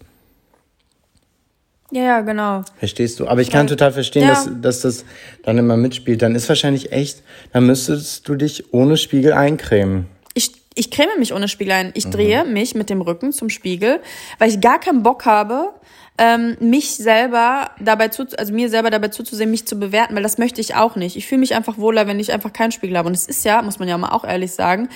Ja, 1.90 2.02
ja, 2.02 2.20
genau. 2.20 2.62
Verstehst 2.78 3.18
du? 3.20 3.26
Aber 3.28 3.40
ich 3.40 3.50
kann 3.50 3.66
Ja. 3.66 3.70
total 3.70 3.92
verstehen, 3.92 4.22
Ja. 4.22 4.28
dass, 4.30 4.48
dass 4.60 4.80
das 4.82 5.04
dann 5.42 5.58
immer 5.58 5.76
mitspielt. 5.76 6.22
Dann 6.22 6.34
ist 6.34 6.48
wahrscheinlich 6.48 6.92
echt, 6.92 7.22
dann 7.52 7.66
müsstest 7.66 8.28
du 8.28 8.34
dich 8.34 8.72
ohne 8.74 8.96
Spiegel 8.96 9.32
eincremen. 9.32 10.06
Ich, 10.34 10.52
ich 10.74 10.90
creme 10.90 11.18
mich 11.18 11.32
ohne 11.32 11.48
Spiegel 11.48 11.72
ein. 11.72 11.86
Mhm. 11.86 11.92
Ich 11.94 12.06
drehe 12.10 12.44
mich 12.44 12.74
mit 12.74 12.90
dem 12.90 13.00
Rücken 13.00 13.32
zum 13.32 13.48
Spiegel, 13.50 14.00
weil 14.38 14.50
ich 14.50 14.60
gar 14.60 14.78
keinen 14.80 15.02
Bock 15.02 15.24
habe, 15.24 15.70
ähm, 16.20 16.56
mich 16.60 16.96
selber 16.96 17.70
dabei 17.80 18.08
zu, 18.08 18.26
also 18.36 18.52
mir 18.52 18.68
selber 18.68 18.90
dabei 18.90 19.08
zuzusehen, 19.08 19.50
mich 19.50 19.66
zu 19.66 19.78
bewerten, 19.78 20.16
weil 20.16 20.22
das 20.24 20.36
möchte 20.36 20.60
ich 20.60 20.74
auch 20.74 20.96
nicht. 20.96 21.16
Ich 21.16 21.26
fühle 21.28 21.38
mich 21.38 21.54
einfach 21.54 21.78
wohler, 21.78 22.06
wenn 22.08 22.18
ich 22.18 22.32
einfach 22.32 22.52
keinen 22.52 22.72
Spiegel 22.72 22.98
habe. 22.98 23.06
Und 23.08 23.14
es 23.14 23.26
ist 23.26 23.44
ja, 23.44 23.62
muss 23.62 23.78
man 23.78 23.88
ja 23.88 23.96
mal 23.96 24.10
auch 24.10 24.24
ehrlich 24.24 24.50
sagen, 24.52 24.88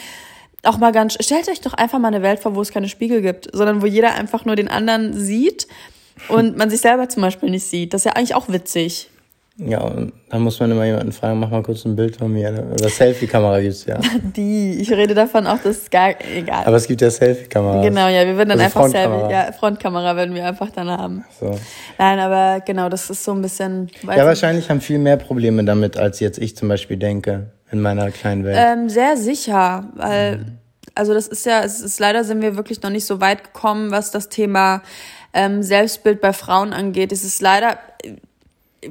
auch 0.65 0.79
mal 0.79 0.93
ganz, 0.93 1.17
stellt 1.21 1.49
euch 1.49 1.61
doch 1.61 1.75
einfach 1.75 1.99
mal 2.01 2.09
eine 2.09 2.23
Welt 2.23 2.41
vor, 2.41 2.55
wo 2.55 2.61
es 2.61 2.71
keine 2.73 2.89
Spiegel 2.89 3.23
gibt, 3.23 3.49
sondern 3.53 3.83
wo 3.83 3.87
jeder 3.87 4.15
einfach 4.15 4.45
nur 4.45 4.57
den 4.57 4.69
anderen 4.69 5.19
sieht 5.19 5.67
und 6.29 6.57
man 6.57 6.71
sich 6.71 6.81
selber 6.81 7.09
zum 7.09 7.23
Beispiel 7.23 7.51
nicht 7.51 7.65
sieht. 7.65 7.95
Das 7.95 8.03
ist 8.03 8.05
ja 8.07 8.13
eigentlich 8.13 8.35
auch 8.35 8.49
witzig. 8.49 9.11
Ja, 9.59 9.83
und 9.83 10.15
dann 10.31 10.41
muss 10.41 10.59
man 10.61 10.71
immer 10.71 10.87
jemanden 10.87 11.13
fragen, 11.13 11.39
mach 11.39 11.51
mal 11.51 11.63
kurz 11.63 11.85
ein 11.85 11.95
Bild 11.95 12.17
von 12.17 12.33
mir. 12.33 12.67
Oder 12.73 12.89
Selfie-Kamera 12.89 13.61
gibt's 13.61 13.85
ja. 13.85 14.01
Die, 14.37 14.81
ich 14.81 14.91
rede 14.91 15.15
davon 15.15 15.47
auch, 15.47 15.59
das 15.59 15.77
ist 15.77 15.91
gar 15.91 16.15
egal. 16.35 16.65
Aber 16.65 16.77
es 16.77 16.87
gibt 16.87 17.03
ja 17.03 17.11
Selfie-Kameras. 17.11 17.85
Genau, 17.85 18.09
ja, 18.09 18.25
wir 18.27 18.37
würden 18.37 18.49
dann 18.49 18.61
Also 18.61 18.65
einfach 18.65 18.81
Frontkamera. 18.81 19.29
selber, 19.29 19.31
ja, 19.31 19.53
Frontkamera 19.53 20.17
würden 20.17 20.35
wir 20.35 20.47
einfach 20.47 20.71
dann 20.71 20.91
haben. 20.91 21.25
So. 21.39 21.59
Nein, 21.99 22.19
aber 22.19 22.63
genau, 22.65 22.89
das 22.89 23.11
ist 23.11 23.25
so 23.25 23.33
ein 23.33 23.43
bisschen. 23.43 23.91
Ja, 24.05 24.25
wahrscheinlich 24.25 24.71
haben 24.71 24.81
viel 24.81 24.99
mehr 24.99 25.19
Probleme 25.19 25.63
damit, 25.65 25.99
als 25.99 26.21
jetzt 26.21 26.39
ich 26.39 26.57
zum 26.57 26.69
Beispiel 26.69 26.97
denke, 26.97 27.51
in 27.71 27.81
meiner 27.81 28.11
kleinen 28.11 28.45
Welt. 28.45 28.59
Ähm, 28.59 28.89
sehr 28.89 29.19
sicher, 29.19 29.85
weil, 29.97 30.47
also 30.95 31.13
das 31.13 31.29
ist 31.29 31.45
ja, 31.45 31.63
es 31.63 31.83
ist 31.83 32.01
leider 32.01 32.25
sind 32.25 32.41
wir 32.41 32.57
wirklich 32.57 32.83
noch 32.83 32.91
nicht 32.91 33.07
so 33.07 33.21
weit 33.21 33.45
gekommen, 33.45 33.91
was 33.91 34.11
das 34.11 34.31
Thema 34.31 34.83
ähm, 35.33 35.63
Selbstbild 35.63 36.21
bei 36.21 36.33
Frauen 36.33 36.73
angeht, 36.73 37.13
ist 37.13 37.25
es 37.25 37.41
leider, 37.41 37.79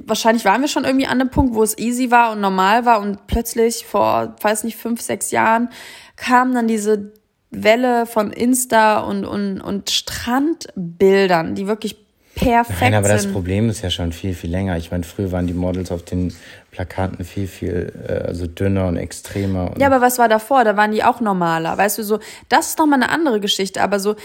wahrscheinlich 0.05 0.45
waren 0.45 0.61
wir 0.61 0.67
schon 0.67 0.85
irgendwie 0.85 1.07
an 1.07 1.19
einem 1.21 1.29
Punkt, 1.29 1.53
wo 1.53 1.63
es 1.63 1.77
easy 1.77 2.11
war 2.11 2.31
und 2.31 2.41
normal 2.41 2.85
war 2.85 3.01
und 3.01 3.27
plötzlich 3.27 3.85
vor, 3.85 4.35
weiß 4.41 4.63
nicht, 4.63 4.77
fünf, 4.77 5.01
sechs 5.01 5.31
Jahren 5.31 5.69
kam 6.15 6.53
dann 6.53 6.67
diese 6.67 7.13
Welle 7.51 8.05
von 8.05 8.31
Insta 8.31 8.99
und, 8.99 9.25
und, 9.25 9.59
und 9.59 9.89
Strandbildern, 9.89 11.55
die 11.55 11.67
wirklich 11.67 11.97
perfekt 12.33 12.81
Nein, 12.81 12.93
aber 12.93 13.09
das 13.09 13.23
sind. 13.23 13.33
Problem 13.33 13.69
ist 13.69 13.81
ja 13.81 13.89
schon 13.89 14.13
viel, 14.13 14.33
viel 14.33 14.49
länger. 14.49 14.77
Ich 14.77 14.91
meine, 14.91 15.03
früher 15.03 15.31
waren 15.31 15.47
die 15.47 15.53
Models 15.53 15.91
auf 15.91 16.03
den 16.03 16.33
Plakaten 16.71 17.25
viel, 17.25 17.47
viel 17.47 17.91
äh, 18.07 18.27
also 18.27 18.47
dünner 18.47 18.87
und 18.87 18.95
extremer. 18.95 19.71
Und 19.71 19.81
Ja, 19.81 19.87
aber 19.87 19.99
was 19.99 20.17
war 20.17 20.29
davor? 20.29 20.63
Da 20.63 20.77
waren 20.77 20.91
die 20.91 21.03
auch 21.03 21.19
normaler. 21.19 21.77
Weißt 21.77 21.97
du, 21.97 22.03
so, 22.03 22.19
das 22.47 22.69
ist 22.69 22.79
nochmal 22.79 23.03
eine 23.03 23.11
andere 23.11 23.41
Geschichte, 23.41 23.81
aber 23.81 23.99
so, 23.99 24.15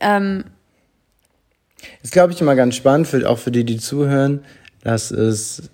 ähm, 0.00 0.44
ist, 2.02 2.12
glaube 2.12 2.32
ich, 2.32 2.40
immer 2.40 2.54
ganz 2.54 2.74
spannend, 2.74 3.06
für, 3.06 3.28
auch 3.28 3.38
für 3.38 3.50
die, 3.50 3.64
die 3.64 3.78
zuhören, 3.78 4.44
dass 4.82 5.10
es 5.10 5.70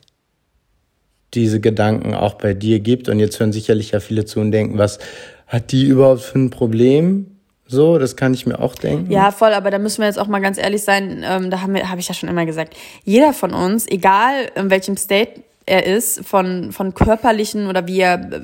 diese 1.35 1.61
Gedanken 1.61 2.15
auch 2.15 2.35
bei 2.35 2.55
dir 2.55 2.81
gibt. 2.81 3.09
Und 3.09 3.19
jetzt 3.19 3.41
hören 3.41 3.53
sicherlich 3.53 3.93
ja 3.93 4.01
viele 4.01 4.25
zu 4.25 4.41
und 4.41 4.53
denken, 4.53 4.79
was 4.79 4.99
hat 5.47 5.73
die 5.73 5.87
überhaupt 5.87 6.23
für 6.23 6.39
ein 6.39 6.51
Problem? 6.51 7.27
So, 7.67 7.99
das 7.99 8.17
kann 8.17 8.35
ich 8.35 8.47
mir 8.47 8.61
auch 8.61 8.75
denken. 8.75 9.11
Ja, 9.11 9.31
voll, 9.31 9.55
aber 9.55 9.71
da 9.71 9.79
müssen 9.79 10.01
wir 10.01 10.07
jetzt 10.07 10.19
auch 10.19 10.27
mal 10.27 10.41
ganz 10.41 10.59
ehrlich 10.59 10.83
sein, 10.83 11.25
ähm, 11.27 11.51
da 11.51 11.63
haben 11.63 11.75
wir, 11.75 11.89
habe 11.89 12.01
ich 12.01 12.09
ja 12.09 12.15
schon 12.15 12.29
immer 12.29 12.45
gesagt, 12.45 12.77
jeder 13.05 13.33
von 13.33 13.55
uns, 13.55 13.87
egal 13.89 14.51
in 14.57 14.69
welchem 14.69 14.97
State 14.99 15.43
er 15.65 15.87
ist, 15.87 16.25
von, 16.27 16.73
von 16.73 16.93
körperlichen 16.93 17.69
oder 17.69 17.87
wie 17.87 18.01
er 18.01 18.15
äh, 18.15 18.41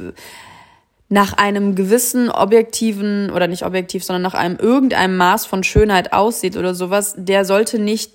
nach 1.09 1.33
einem 1.35 1.75
gewissen 1.75 2.31
objektiven 2.31 3.31
oder 3.31 3.47
nicht 3.49 3.65
objektiv, 3.65 4.05
sondern 4.05 4.23
nach 4.23 4.35
einem 4.35 4.57
irgendeinem 4.57 5.17
Maß 5.17 5.47
von 5.47 5.65
Schönheit 5.65 6.13
aussieht 6.13 6.57
oder 6.57 6.75
sowas, 6.75 7.15
der 7.17 7.45
sollte 7.45 7.79
nicht 7.79 8.11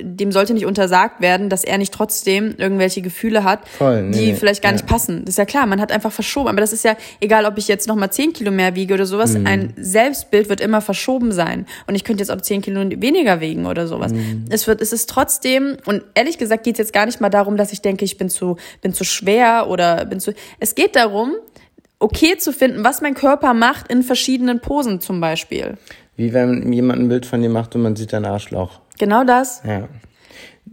dem 0.00 0.30
sollte 0.30 0.54
nicht 0.54 0.64
untersagt 0.64 1.20
werden, 1.20 1.48
dass 1.48 1.64
er 1.64 1.76
nicht 1.76 1.92
trotzdem 1.92 2.54
irgendwelche 2.56 3.02
Gefühle 3.02 3.42
hat, 3.42 3.68
Voll, 3.68 4.02
nee, 4.02 4.16
die 4.16 4.26
nee, 4.26 4.34
vielleicht 4.34 4.62
gar 4.62 4.70
ja. 4.70 4.74
nicht 4.76 4.86
passen. 4.86 5.24
Das 5.24 5.30
ist 5.34 5.38
ja 5.38 5.44
klar, 5.44 5.66
man 5.66 5.80
hat 5.80 5.90
einfach 5.90 6.12
verschoben. 6.12 6.48
Aber 6.48 6.60
das 6.60 6.72
ist 6.72 6.84
ja, 6.84 6.96
egal 7.20 7.46
ob 7.46 7.58
ich 7.58 7.66
jetzt 7.66 7.88
nochmal 7.88 8.12
10 8.12 8.32
Kilo 8.32 8.52
mehr 8.52 8.76
wiege 8.76 8.94
oder 8.94 9.06
sowas, 9.06 9.32
Mhm. 9.32 9.46
ein 9.46 9.74
Selbstbild 9.76 10.48
wird 10.48 10.60
immer 10.60 10.80
verschoben 10.82 11.32
sein. 11.32 11.66
Und 11.88 11.96
ich 11.96 12.04
könnte 12.04 12.22
jetzt 12.22 12.30
auch 12.30 12.40
10 12.40 12.62
Kilo 12.62 12.80
weniger 13.00 13.40
wiegen 13.40 13.66
oder 13.66 13.88
sowas. 13.88 14.12
Mhm. 14.12 14.44
Es 14.50 14.68
wird, 14.68 14.80
es 14.80 14.92
ist 14.92 15.10
trotzdem, 15.10 15.76
und 15.84 16.04
ehrlich 16.14 16.38
gesagt 16.38 16.62
geht 16.62 16.74
es 16.76 16.78
jetzt 16.78 16.92
gar 16.92 17.06
nicht 17.06 17.20
mal 17.20 17.30
darum, 17.30 17.56
dass 17.56 17.72
ich 17.72 17.82
denke, 17.82 18.04
ich 18.04 18.16
bin 18.16 18.28
zu, 18.28 18.58
bin 18.82 18.94
zu 18.94 19.02
schwer 19.02 19.66
oder 19.68 20.04
bin 20.04 20.20
zu, 20.20 20.32
es 20.60 20.76
geht 20.76 20.94
darum, 20.94 21.34
okay 22.02 22.36
zu 22.38 22.52
finden, 22.52 22.84
was 22.84 23.00
mein 23.00 23.14
Körper 23.14 23.54
macht 23.54 23.88
in 23.90 24.02
verschiedenen 24.02 24.60
Posen 24.60 25.00
zum 25.00 25.20
Beispiel. 25.20 25.76
Wie 26.16 26.32
wenn 26.34 26.72
jemand 26.72 27.00
ein 27.00 27.08
Bild 27.08 27.24
von 27.26 27.40
dir 27.42 27.48
macht 27.48 27.74
und 27.74 27.82
man 27.82 27.96
sieht 27.96 28.12
dein 28.12 28.24
Arschloch. 28.24 28.80
Genau 28.98 29.24
das. 29.24 29.62
Ja. 29.66 29.88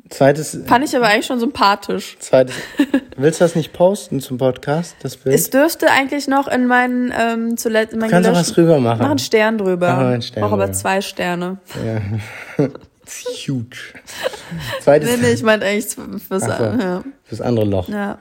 Zweites, 0.10 0.58
Fand 0.66 0.84
ich 0.86 0.96
aber 0.96 1.08
eigentlich 1.08 1.28
schon 1.28 1.40
sympathisch. 1.40 2.18
zweites, 2.20 2.56
willst 3.18 3.40
du 3.40 3.46
das 3.46 3.56
nicht 3.56 3.74
posten 3.74 4.20
zum 4.22 4.38
Podcast, 4.40 4.96
das 5.04 5.18
Bild? 5.18 5.36
Es 5.36 5.50
dürfte 5.52 5.90
eigentlich 5.92 6.28
noch 6.28 6.48
in 6.48 6.66
meinen 6.66 7.14
ähm, 7.18 7.58
zuletzt 7.58 7.94
in 7.94 8.00
meinen 8.00 8.10
kannst 8.10 8.28
auch 8.28 8.34
gelöschten- 8.34 8.40
was 8.50 8.54
drüber 8.54 8.80
machen. 8.80 9.00
Mach 9.02 9.10
einen 9.12 9.20
Stern 9.20 9.58
drüber. 9.60 9.94
Mach 9.94 10.00
einen 10.08 10.22
Stern 10.24 10.44
aber 10.44 10.64
drüber. 10.64 10.74
zwei 10.74 11.02
Sterne. 11.02 11.58
Ja. 12.58 12.68
Huge. 13.48 13.78
Zweites, 14.82 15.10
Nee, 15.10 15.18
nee, 15.22 15.34
ich 15.34 15.44
meinte 15.44 15.66
eigentlich 15.66 15.86
fürs, 16.28 16.44
so. 16.44 16.50
ja. 16.50 17.04
fürs 17.24 17.42
andere 17.42 17.66
Loch. 17.66 17.88
ja. 17.90 18.18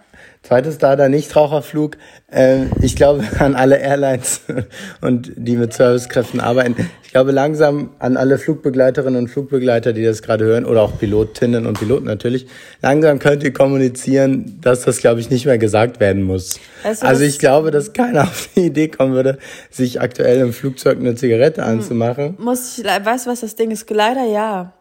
Zweites 0.48 0.78
da 0.78 0.96
der 0.96 1.10
Nichtraucherflug. 1.10 1.98
Ähm, 2.32 2.70
ich 2.80 2.96
glaube 2.96 3.22
an 3.38 3.54
alle 3.54 3.76
Airlines 3.78 4.40
und 5.02 5.30
die 5.36 5.56
mit 5.56 5.74
Servicekräften 5.74 6.40
arbeiten. 6.40 6.88
Ich 7.04 7.10
glaube 7.12 7.32
langsam 7.32 7.90
an 7.98 8.16
alle 8.16 8.38
Flugbegleiterinnen 8.38 9.20
und 9.24 9.28
Flugbegleiter, 9.28 9.92
die 9.92 10.02
das 10.04 10.22
gerade 10.22 10.44
hören, 10.46 10.64
oder 10.64 10.80
auch 10.82 10.98
Pilotinnen 10.98 11.66
und 11.66 11.78
Piloten 11.78 12.06
natürlich. 12.06 12.46
Langsam 12.80 13.18
könnt 13.18 13.42
ihr 13.42 13.52
kommunizieren, 13.52 14.58
dass 14.62 14.82
das, 14.82 14.98
glaube 14.98 15.20
ich, 15.20 15.28
nicht 15.28 15.44
mehr 15.44 15.58
gesagt 15.58 16.00
werden 16.00 16.22
muss. 16.22 16.58
Also 16.82 17.06
das- 17.06 17.20
ich 17.20 17.38
glaube, 17.38 17.70
dass 17.70 17.92
keiner 17.92 18.22
auf 18.24 18.48
die 18.56 18.66
Idee 18.66 18.88
kommen 18.88 19.12
würde, 19.12 19.36
sich 19.70 20.00
aktuell 20.00 20.38
im 20.40 20.54
Flugzeug 20.54 20.98
eine 20.98 21.14
Zigarette 21.14 21.62
Hm. 21.62 21.72
anzumachen. 21.80 22.36
Muss 22.38 22.78
ich, 22.78 22.84
weißt 22.84 23.26
du, 23.26 23.30
was 23.30 23.40
das 23.40 23.54
Ding 23.54 23.70
ist? 23.70 23.88
Leider 23.90 24.24
ja. 24.24 24.72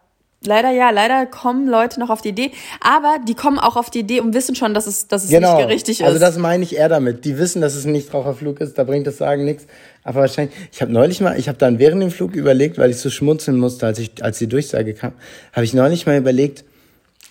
Leider 0.46 0.70
ja, 0.70 0.90
leider 0.90 1.26
kommen 1.26 1.66
Leute 1.66 1.98
noch 1.98 2.10
auf 2.10 2.22
die 2.22 2.28
Idee, 2.28 2.52
aber 2.80 3.16
die 3.26 3.34
kommen 3.34 3.58
auch 3.58 3.74
auf 3.74 3.90
die 3.90 4.00
Idee 4.00 4.20
und 4.20 4.34
wissen 4.34 4.54
schon, 4.54 4.72
dass 4.72 4.86
es, 4.86 5.08
dass 5.08 5.24
es 5.24 5.30
Genau. 5.30 5.56
nicht 5.56 5.68
richtig 5.68 6.00
ist. 6.00 6.06
Also 6.06 6.20
das 6.20 6.38
meine 6.38 6.62
ich 6.62 6.76
eher 6.76 6.88
damit. 6.88 7.24
Die 7.24 7.38
wissen, 7.38 7.60
dass 7.60 7.74
es 7.74 7.84
ein 7.84 7.92
Nichtraucherflug 7.92 8.60
ist, 8.60 8.78
da 8.78 8.84
bringt 8.84 9.08
das 9.08 9.16
Sagen 9.18 9.44
nichts. 9.44 9.66
Aber 10.04 10.20
wahrscheinlich, 10.20 10.54
ich 10.72 10.80
habe 10.80 10.92
neulich 10.92 11.20
mal, 11.20 11.36
ich 11.36 11.48
habe 11.48 11.58
dann 11.58 11.80
während 11.80 12.02
dem 12.02 12.12
Flug 12.12 12.36
überlegt, 12.36 12.78
weil 12.78 12.90
ich 12.90 12.98
so 12.98 13.10
schmunzeln 13.10 13.58
musste, 13.58 13.86
als 13.86 13.98
ich, 13.98 14.22
als 14.22 14.38
die 14.38 14.46
Durchsage 14.46 14.94
kam, 14.94 15.12
habe 15.52 15.64
ich 15.64 15.74
neulich 15.74 16.06
mal 16.06 16.16
überlegt, 16.16 16.64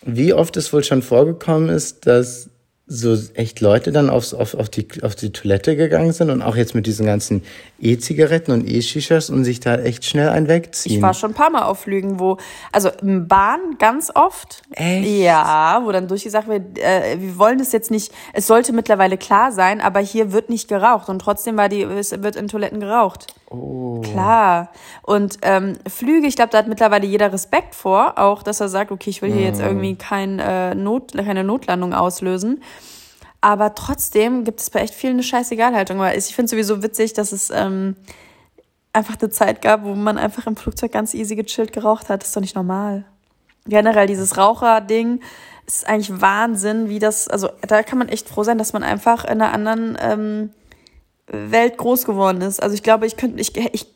wie 0.06 0.34
oft 0.34 0.58
es 0.58 0.74
wohl 0.74 0.84
schon 0.84 1.02
vorgekommen 1.02 1.70
ist, 1.70 2.08
dass 2.08 2.50
so 2.88 3.18
echt 3.34 3.60
Leute 3.60 3.92
dann 3.92 4.10
aufs, 4.10 4.34
auf, 4.34 4.54
auf, 4.54 4.70
die, 4.70 4.88
auf 5.02 5.16
die 5.16 5.32
Toilette 5.32 5.76
gegangen 5.76 6.14
sind 6.14 6.30
und 6.30 6.42
auch 6.42 6.56
jetzt 6.56 6.74
mit 6.74 6.88
diesen 6.88 7.06
ganzen 7.06 7.44
E-Zigaretten 7.80 8.52
und 8.52 8.68
E-Shishas 8.68 9.30
und 9.30 9.44
sich 9.44 9.60
da 9.60 9.76
echt 9.76 10.06
schnell 10.06 10.30
einen 10.30 10.48
wegziehen. 10.48 10.96
Ich 10.96 11.02
war 11.02 11.14
schon 11.14 11.32
ein 11.32 11.34
paar 11.36 11.50
Mal 11.50 11.64
auf 11.64 11.82
Flügen, 11.82 12.20
wo, 12.20 12.38
also 12.72 12.90
im 13.02 13.28
Bahn 13.28 13.78
ganz 13.78 14.12
oft. 14.14 14.64
Echt? 14.72 15.08
Ja, 15.08 15.82
wo 15.84 15.92
dann 15.92 16.08
durchgesagt 16.08 16.48
wird, 16.48 16.80
äh, 16.80 17.18
wir 17.20 17.38
wollen 17.38 17.60
das 17.60 17.72
jetzt 17.72 17.92
nicht, 17.92 18.12
es 18.34 18.48
sollte 18.48 18.74
mittlerweile 18.74 19.18
klar 19.18 19.52
sein, 19.52 19.82
aber 19.82 20.00
hier 20.00 20.32
wird 20.32 20.50
nicht 20.50 20.68
geraucht 20.68 21.10
und 21.10 21.20
trotzdem 21.20 21.58
war 21.58 21.70
die, 21.70 21.84
es 21.84 22.12
wird 22.12 22.36
in 22.36 22.48
Toiletten 22.48 22.80
geraucht. 22.80 23.28
Oh. 23.50 24.02
Klar. 24.02 24.72
Und 25.04 25.38
ähm, 25.44 25.78
Flüge, 25.88 26.28
ich 26.28 26.36
glaube, 26.36 26.52
da 26.52 26.58
hat 26.58 26.68
mittlerweile 26.68 27.06
jeder 27.06 27.32
Respekt 27.32 27.76
vor, 27.76 28.18
auch 28.18 28.44
dass 28.44 28.60
er 28.60 28.70
sagt, 28.70 28.92
okay, 28.92 29.10
ich 29.10 29.22
will 29.22 29.32
hier 29.32 29.44
jetzt 29.44 29.62
irgendwie 29.62 29.96
kein, 29.96 30.40
äh, 30.40 30.76
Not, 30.76 31.14
keine 31.14 31.44
Notlandung 31.44 31.94
auslösen. 31.94 32.62
Aber 33.42 33.76
trotzdem 33.76 34.44
gibt 34.44 34.60
es 34.60 34.70
bei 34.70 34.82
echt 34.82 34.94
vielen 34.94 35.14
eine 35.14 35.24
Scheißegalhaltung. 35.24 36.00
Weil 36.00 36.18
ich 36.18 36.36
finde 36.36 36.50
sowieso 36.50 36.84
witzig, 36.84 37.14
dass 37.14 37.32
es 37.32 37.50
ähm, 37.50 37.96
einfach 38.94 39.16
eine 39.20 39.30
Zeit 39.30 39.62
gab, 39.62 39.84
wo 39.84 39.94
man 39.96 40.18
einfach 40.18 40.48
im 40.48 40.56
Flugzeug 40.56 40.92
ganz 40.92 41.14
easy 41.14 41.36
gechillt 41.36 41.74
geraucht 41.74 42.10
hat. 42.10 42.22
Das 42.22 42.30
ist 42.30 42.36
doch 42.36 42.42
nicht 42.42 42.56
normal. 42.56 43.06
Generell 43.66 44.08
dieses 44.08 44.38
Raucher-Ding 44.38 45.22
ist 45.68 45.88
eigentlich 45.88 46.22
Wahnsinn, 46.22 46.90
wie 46.90 47.00
das, 47.00 47.28
also 47.28 47.50
da 47.62 47.84
kann 47.84 48.00
man 48.00 48.08
echt 48.08 48.30
froh 48.30 48.44
sein, 48.44 48.58
dass 48.58 48.74
man 48.74 48.84
einfach 48.84 49.26
in 49.26 49.42
einer 49.42 49.54
anderen 49.54 49.98
ähm, 50.02 50.52
Welt 51.28 51.78
groß 51.78 52.06
geworden 52.06 52.42
ist. 52.42 52.64
Also 52.64 52.74
ich 52.74 52.84
glaube, 52.84 53.06
ich 53.06 53.18
könnte, 53.18 53.40
ich, 53.42 53.56
ich, 53.74 53.88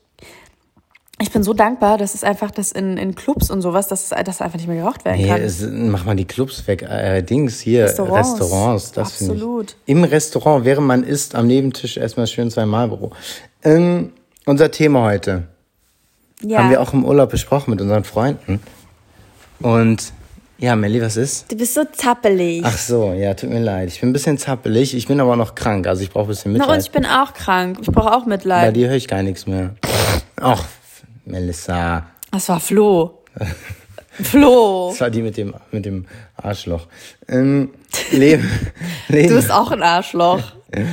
ich 1.21 1.31
bin 1.31 1.43
so 1.43 1.53
dankbar, 1.53 1.97
dass 1.97 2.15
es 2.15 2.23
einfach, 2.23 2.51
dass 2.51 2.71
in, 2.71 2.97
in 2.97 3.15
Clubs 3.15 3.49
und 3.49 3.61
sowas, 3.61 3.87
dass, 3.87 4.09
dass 4.09 4.41
einfach 4.41 4.57
nicht 4.57 4.67
mehr 4.67 4.77
geraucht 4.77 5.05
werden 5.05 5.21
Nee, 5.21 5.27
kann. 5.27 5.41
es, 5.41 5.61
mach 5.61 6.05
mal 6.05 6.15
die 6.15 6.25
Clubs 6.25 6.65
weg. 6.67 6.81
Äh, 6.83 7.21
Dings 7.21 7.59
hier, 7.59 7.85
Restaurants. 7.85 8.31
Restaurants. 8.33 8.91
das 8.91 9.11
finde 9.13 9.33
Absolut. 9.33 9.75
Ich. 9.85 9.91
Im 9.91 10.03
Restaurant, 10.03 10.65
während 10.65 10.87
man 10.87 11.03
isst, 11.03 11.35
am 11.35 11.47
Nebentisch 11.47 11.97
erstmal 11.97 12.27
schön 12.27 12.49
zwei 12.49 12.65
Marlboro. 12.65 13.11
Ähm, 13.63 14.13
unser 14.45 14.71
Thema 14.71 15.03
heute 15.03 15.43
ja. 16.43 16.59
haben 16.59 16.69
wir 16.71 16.81
auch 16.81 16.93
im 16.93 17.05
Urlaub 17.05 17.29
besprochen 17.29 17.71
mit 17.71 17.81
unseren 17.81 18.03
Freunden. 18.03 18.59
Und 19.59 20.13
ja, 20.57 20.75
Melli, 20.75 21.01
was 21.01 21.17
ist? 21.17 21.51
Du 21.51 21.57
bist 21.57 21.73
so 21.73 21.83
zappelig. 21.91 22.61
Ach 22.63 22.77
so, 22.77 23.13
ja, 23.13 23.33
tut 23.33 23.49
mir 23.49 23.59
leid. 23.61 23.89
Ich 23.89 23.99
bin 23.99 24.09
ein 24.09 24.13
bisschen 24.13 24.37
zappelig. 24.37 24.95
Ich 24.95 25.07
bin 25.07 25.19
aber 25.19 25.35
noch 25.35 25.55
krank, 25.55 25.87
also 25.87 26.03
ich 26.03 26.11
brauche 26.11 26.25
ein 26.25 26.27
bisschen 26.29 26.53
Na, 26.53 26.65
und 26.65 26.69
Mitleid. 26.69 26.81
ich 26.85 26.91
bin 26.91 27.05
auch 27.05 27.33
krank. 27.33 27.79
Ich 27.81 27.87
brauche 27.87 28.11
auch 28.15 28.23
Bei 28.23 28.29
Mitleid. 28.29 28.75
dir 28.75 28.87
höre 28.89 28.95
ich 28.95 29.07
gar 29.07 29.23
nichts 29.23 29.47
mehr. 29.47 29.75
Ach, 30.39 30.63
Melissa. 31.25 32.05
Das 32.31 32.49
war 32.49 32.59
Flo. 32.59 33.23
Flo. 34.11 34.89
Das 34.91 35.01
war 35.01 35.09
die 35.09 35.21
mit 35.21 35.37
dem, 35.37 35.53
mit 35.71 35.85
dem 35.85 36.05
Arschloch. 36.35 36.87
Ähm, 37.27 37.71
Leben. 38.11 38.49
Leben. 39.07 39.29
Du 39.29 39.35
bist 39.35 39.51
auch 39.51 39.71
ein 39.71 39.83
Arschloch. 39.83 40.41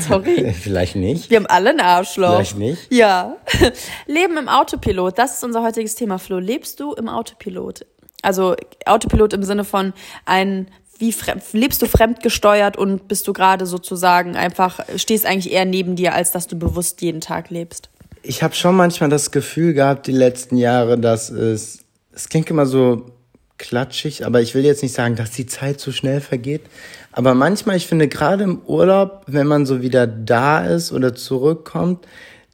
Sorry. 0.06 0.52
Vielleicht 0.60 0.96
nicht. 0.96 1.30
Wir 1.30 1.36
haben 1.36 1.46
alle 1.46 1.70
ein 1.70 1.80
Arschloch. 1.80 2.36
Vielleicht 2.36 2.56
nicht. 2.56 2.92
Ja. 2.92 3.36
Leben 4.06 4.36
im 4.36 4.48
Autopilot, 4.48 5.18
das 5.18 5.34
ist 5.34 5.44
unser 5.44 5.62
heutiges 5.62 5.94
Thema, 5.94 6.18
Flo. 6.18 6.38
Lebst 6.38 6.80
du 6.80 6.94
im 6.94 7.08
Autopilot? 7.08 7.86
Also 8.22 8.56
Autopilot 8.84 9.32
im 9.32 9.44
Sinne 9.44 9.64
von 9.64 9.92
ein, 10.24 10.68
wie 10.98 11.14
lebst 11.52 11.80
du 11.80 11.86
fremdgesteuert 11.86 12.76
und 12.76 13.06
bist 13.06 13.28
du 13.28 13.32
gerade 13.32 13.66
sozusagen 13.66 14.36
einfach, 14.36 14.80
stehst 14.96 15.26
eigentlich 15.26 15.52
eher 15.52 15.64
neben 15.64 15.94
dir, 15.94 16.14
als 16.14 16.32
dass 16.32 16.48
du 16.48 16.58
bewusst 16.58 17.00
jeden 17.02 17.20
Tag 17.20 17.50
lebst? 17.50 17.90
Ich 18.22 18.42
habe 18.42 18.54
schon 18.54 18.76
manchmal 18.76 19.10
das 19.10 19.30
Gefühl 19.30 19.74
gehabt, 19.74 20.06
die 20.06 20.12
letzten 20.12 20.56
Jahre, 20.56 20.98
dass 20.98 21.30
es, 21.30 21.80
es 22.12 22.28
klingt 22.28 22.50
immer 22.50 22.66
so 22.66 23.06
klatschig, 23.58 24.24
aber 24.24 24.40
ich 24.40 24.54
will 24.54 24.64
jetzt 24.64 24.82
nicht 24.82 24.94
sagen, 24.94 25.16
dass 25.16 25.32
die 25.32 25.46
Zeit 25.46 25.80
so 25.80 25.92
schnell 25.92 26.20
vergeht. 26.20 26.62
Aber 27.12 27.34
manchmal, 27.34 27.76
ich 27.76 27.86
finde, 27.86 28.08
gerade 28.08 28.44
im 28.44 28.60
Urlaub, 28.66 29.24
wenn 29.26 29.46
man 29.46 29.66
so 29.66 29.82
wieder 29.82 30.06
da 30.06 30.64
ist 30.64 30.92
oder 30.92 31.14
zurückkommt, 31.14 32.06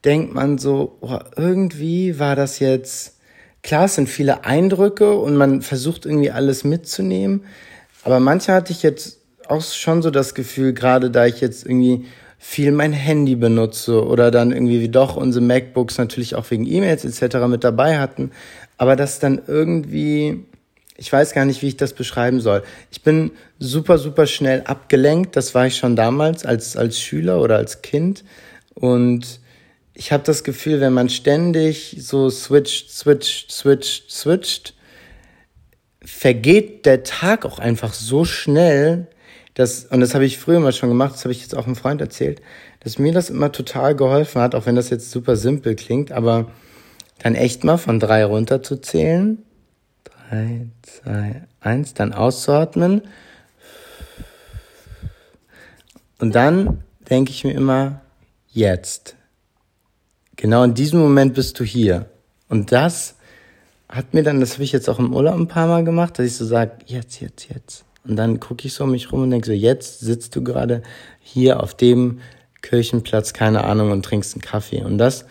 denkt 0.05 0.35
man 0.35 0.59
so, 0.59 0.97
oh, 1.01 1.19
irgendwie 1.37 2.19
war 2.19 2.37
das 2.37 2.59
jetzt, 2.59 3.19
klar, 3.62 3.85
es 3.85 3.95
sind 3.95 4.09
viele 4.09 4.45
Eindrücke 4.45 5.15
und 5.15 5.37
man 5.37 5.62
versucht 5.62 6.07
irgendwie 6.07 6.31
alles 6.31 6.65
mitzunehmen. 6.65 7.45
Aber 8.03 8.21
manchmal 8.21 8.59
hatte 8.59 8.73
ich 8.73 8.83
jetzt 8.83 9.21
auch 9.49 9.62
schon 9.62 10.03
so 10.03 10.11
das 10.11 10.35
Gefühl, 10.35 10.73
gerade 10.73 11.11
da 11.11 11.27
ich 11.27 11.41
jetzt 11.41 11.67
irgendwie 11.67 12.07
viel 12.47 12.73
mein 12.73 12.93
Handy 12.93 13.37
benutze 13.37 14.05
oder 14.05 14.31
dann 14.31 14.53
irgendwie 14.53 14.91
doch 14.91 15.17
unsere 15.17 15.43
MacBooks 15.43 15.97
natürlich 15.97 16.35
auch 16.35 16.49
wegen 16.51 16.67
E-Mails 16.67 17.07
etc. 17.07 17.39
mit 17.49 17.65
dabei 17.65 17.99
hatten, 17.99 18.33
aber 18.77 18.97
das 18.97 19.19
dann 19.19 19.41
irgendwie, 19.47 20.45
ich 20.99 21.11
weiß 21.11 21.33
gar 21.33 21.47
nicht, 21.47 21.63
wie 21.63 21.69
ich 21.69 21.79
das 21.79 21.95
beschreiben 21.95 22.43
soll. 22.43 22.63
Ich 22.93 23.03
bin 23.03 23.31
super, 23.59 23.97
super 23.97 24.27
schnell 24.27 24.63
abgelenkt, 24.67 25.37
das 25.37 25.55
war 25.55 25.67
ich 25.67 25.77
schon 25.77 25.97
damals 25.97 26.45
als, 26.45 26.77
als 26.77 27.01
Schüler 27.01 27.41
oder 27.41 27.57
als 27.57 27.81
Kind 27.81 28.25
und 28.75 29.41
ich 29.95 30.13
habe 30.13 30.23
das 30.23 30.45
Gefühl, 30.45 30.83
wenn 30.83 30.93
man 30.93 31.09
ständig 31.09 31.97
so 31.99 32.29
switcht, 32.29 32.91
switcht, 32.91 33.51
switcht, 33.53 34.11
switcht, 34.11 34.75
vergeht 36.05 36.85
der 36.85 37.05
Tag 37.05 37.47
auch 37.47 37.59
einfach 37.59 37.95
so 37.95 38.27
schnell, 38.27 39.09
dass, 39.55 39.85
und 39.87 40.01
das 40.01 40.15
habe 40.15 40.25
ich 40.25 40.39
früher 40.39 40.61
mal 40.61 40.73
schon 40.73 40.89
gemacht, 40.89 41.15
das 41.15 41.25
habe 41.25 41.33
ich 41.33 41.41
jetzt 41.41 41.57
auch 41.57 41.67
einem 41.67 41.77
Freund 41.77 42.01
erzählt, 42.01 42.43
dass 42.81 42.99
mir 42.99 43.13
das 43.13 43.31
immer 43.31 43.53
total 43.53 43.95
geholfen 43.95 44.43
hat, 44.43 44.55
auch 44.55 44.67
wenn 44.67 44.77
das 44.77 44.91
jetzt 44.91 45.11
super 45.11 45.37
simpel 45.37 45.77
klingt, 45.77 46.13
aber 46.13 46.51
dann 47.19 47.35
echt 47.35 47.65
mal 47.65 47.79
von 47.79 48.01
drei 48.01 48.25
runter 48.25 48.63
zu 48.63 48.77
zählen. 48.77 49.43
Drei, 50.03 50.67
zwei, 50.83 51.43
eins, 51.61 51.95
dann 51.95 52.13
auszuatmen. 52.13 53.03
Und 56.19 56.35
dann 56.35 56.83
denke 57.09 57.31
ich 57.31 57.45
mir 57.45 57.53
immer, 57.53 58.01
jetzt. 58.51 59.17
Genau 60.37 60.65
in 60.65 60.75
diesem 60.75 61.01
Moment 61.01 61.35
bist 61.35 61.61
du 61.61 61.65
hier. 61.65 62.07
Und 62.49 62.73
das 62.73 63.15
hat 63.89 64.15
mir 64.15 64.23
dann, 64.23 64.41
das 64.41 64.55
habe 64.55 64.65
ich 64.65 64.73
jetzt 64.73 64.89
auch 64.89 64.99
im 64.99 65.15
Urlaub 65.15 65.35
ein 65.35 65.49
paar 65.49 65.69
Mal 65.69 65.85
gemacht, 65.85 66.19
dass 66.19 66.27
ich 66.27 66.37
so 66.37 66.45
sage, 66.45 66.73
jetzt, 66.87 67.21
jetzt, 67.21 67.49
jetzt. 67.49 67.85
Und 68.07 68.17
dann 68.17 68.41
gucke 68.41 68.67
ich 68.67 68.75
so 68.75 68.85
um 68.85 68.91
mich 68.91 69.13
rum 69.13 69.23
und 69.23 69.31
denke 69.31 69.47
so, 69.47 69.53
jetzt 69.53 70.01
sitzt 70.01 70.37
du 70.37 70.45
gerade 70.45 70.83
hier 71.21 71.63
auf 71.63 71.75
dem 71.75 72.21
Kirchenplatz, 72.63 73.33
keine 73.33 73.65
Ahnung, 73.65 73.91
und 73.91 74.05
trinkst 74.05 74.35
einen 74.35 74.43
Kaffee. 74.43 74.83
Und 74.83 74.99
das 74.99 75.25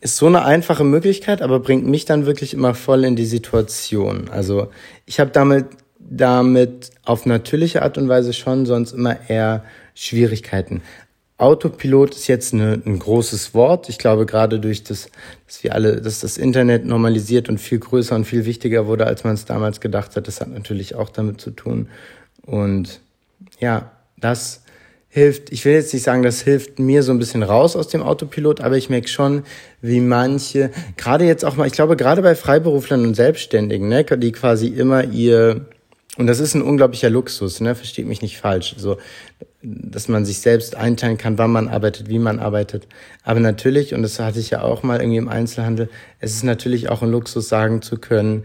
ist 0.00 0.16
so 0.16 0.26
eine 0.26 0.44
einfache 0.44 0.84
Möglichkeit, 0.84 1.42
aber 1.42 1.60
bringt 1.60 1.86
mich 1.86 2.06
dann 2.06 2.26
wirklich 2.26 2.54
immer 2.54 2.74
voll 2.74 3.04
in 3.04 3.16
die 3.16 3.26
Situation. 3.26 4.28
Also 4.30 4.70
ich 5.06 5.20
habe 5.20 5.30
damit, 5.30 5.66
damit 5.98 6.90
auf 7.04 7.26
natürliche 7.26 7.82
Art 7.82 7.98
und 7.98 8.08
Weise 8.08 8.32
schon 8.32 8.66
sonst 8.66 8.92
immer 8.92 9.28
eher 9.28 9.64
Schwierigkeiten. 9.94 10.82
Autopilot 11.40 12.14
ist 12.14 12.26
jetzt 12.26 12.52
eine, 12.52 12.80
ein 12.84 12.98
großes 12.98 13.54
Wort. 13.54 13.88
Ich 13.88 13.98
glaube, 13.98 14.26
gerade 14.26 14.60
durch 14.60 14.84
das, 14.84 15.08
dass 15.46 15.64
wir 15.64 15.74
alle, 15.74 16.00
dass 16.00 16.20
das 16.20 16.36
Internet 16.36 16.84
normalisiert 16.84 17.48
und 17.48 17.58
viel 17.58 17.78
größer 17.78 18.14
und 18.14 18.26
viel 18.26 18.44
wichtiger 18.44 18.86
wurde, 18.86 19.06
als 19.06 19.24
man 19.24 19.34
es 19.34 19.46
damals 19.46 19.80
gedacht 19.80 20.16
hat, 20.16 20.28
das 20.28 20.40
hat 20.40 20.48
natürlich 20.48 20.94
auch 20.94 21.08
damit 21.08 21.40
zu 21.40 21.50
tun. 21.50 21.88
Und 22.44 23.00
ja, 23.58 23.90
das 24.18 24.62
hilft, 25.08 25.50
ich 25.50 25.64
will 25.64 25.72
jetzt 25.72 25.92
nicht 25.92 26.04
sagen, 26.04 26.22
das 26.22 26.42
hilft 26.42 26.78
mir 26.78 27.02
so 27.02 27.12
ein 27.12 27.18
bisschen 27.18 27.42
raus 27.42 27.74
aus 27.74 27.88
dem 27.88 28.02
Autopilot, 28.02 28.60
aber 28.60 28.76
ich 28.76 28.90
merke 28.90 29.08
schon, 29.08 29.42
wie 29.80 30.00
manche, 30.00 30.70
gerade 30.96 31.24
jetzt 31.24 31.44
auch 31.44 31.56
mal, 31.56 31.66
ich 31.66 31.72
glaube, 31.72 31.96
gerade 31.96 32.22
bei 32.22 32.34
Freiberuflern 32.34 33.04
und 33.04 33.14
Selbstständigen, 33.14 33.88
ne, 33.88 34.04
die 34.04 34.32
quasi 34.32 34.68
immer 34.68 35.04
ihr, 35.04 35.66
und 36.16 36.26
das 36.26 36.40
ist 36.40 36.54
ein 36.54 36.62
unglaublicher 36.62 37.10
Luxus, 37.10 37.60
ne, 37.60 37.74
versteht 37.74 38.06
mich 38.06 38.20
nicht 38.20 38.38
falsch, 38.38 38.74
so, 38.76 38.98
dass 39.62 40.08
man 40.08 40.24
sich 40.24 40.40
selbst 40.40 40.74
einteilen 40.74 41.18
kann, 41.18 41.38
wann 41.38 41.52
man 41.52 41.68
arbeitet, 41.68 42.08
wie 42.08 42.18
man 42.18 42.40
arbeitet. 42.40 42.88
Aber 43.22 43.40
natürlich, 43.40 43.94
und 43.94 44.02
das 44.02 44.18
hatte 44.18 44.40
ich 44.40 44.50
ja 44.50 44.62
auch 44.62 44.82
mal 44.82 45.00
irgendwie 45.00 45.18
im 45.18 45.28
Einzelhandel, 45.28 45.88
es 46.18 46.34
ist 46.34 46.42
natürlich 46.42 46.88
auch 46.88 47.02
ein 47.02 47.10
Luxus, 47.10 47.48
sagen 47.48 47.80
zu 47.80 47.96
können, 47.98 48.44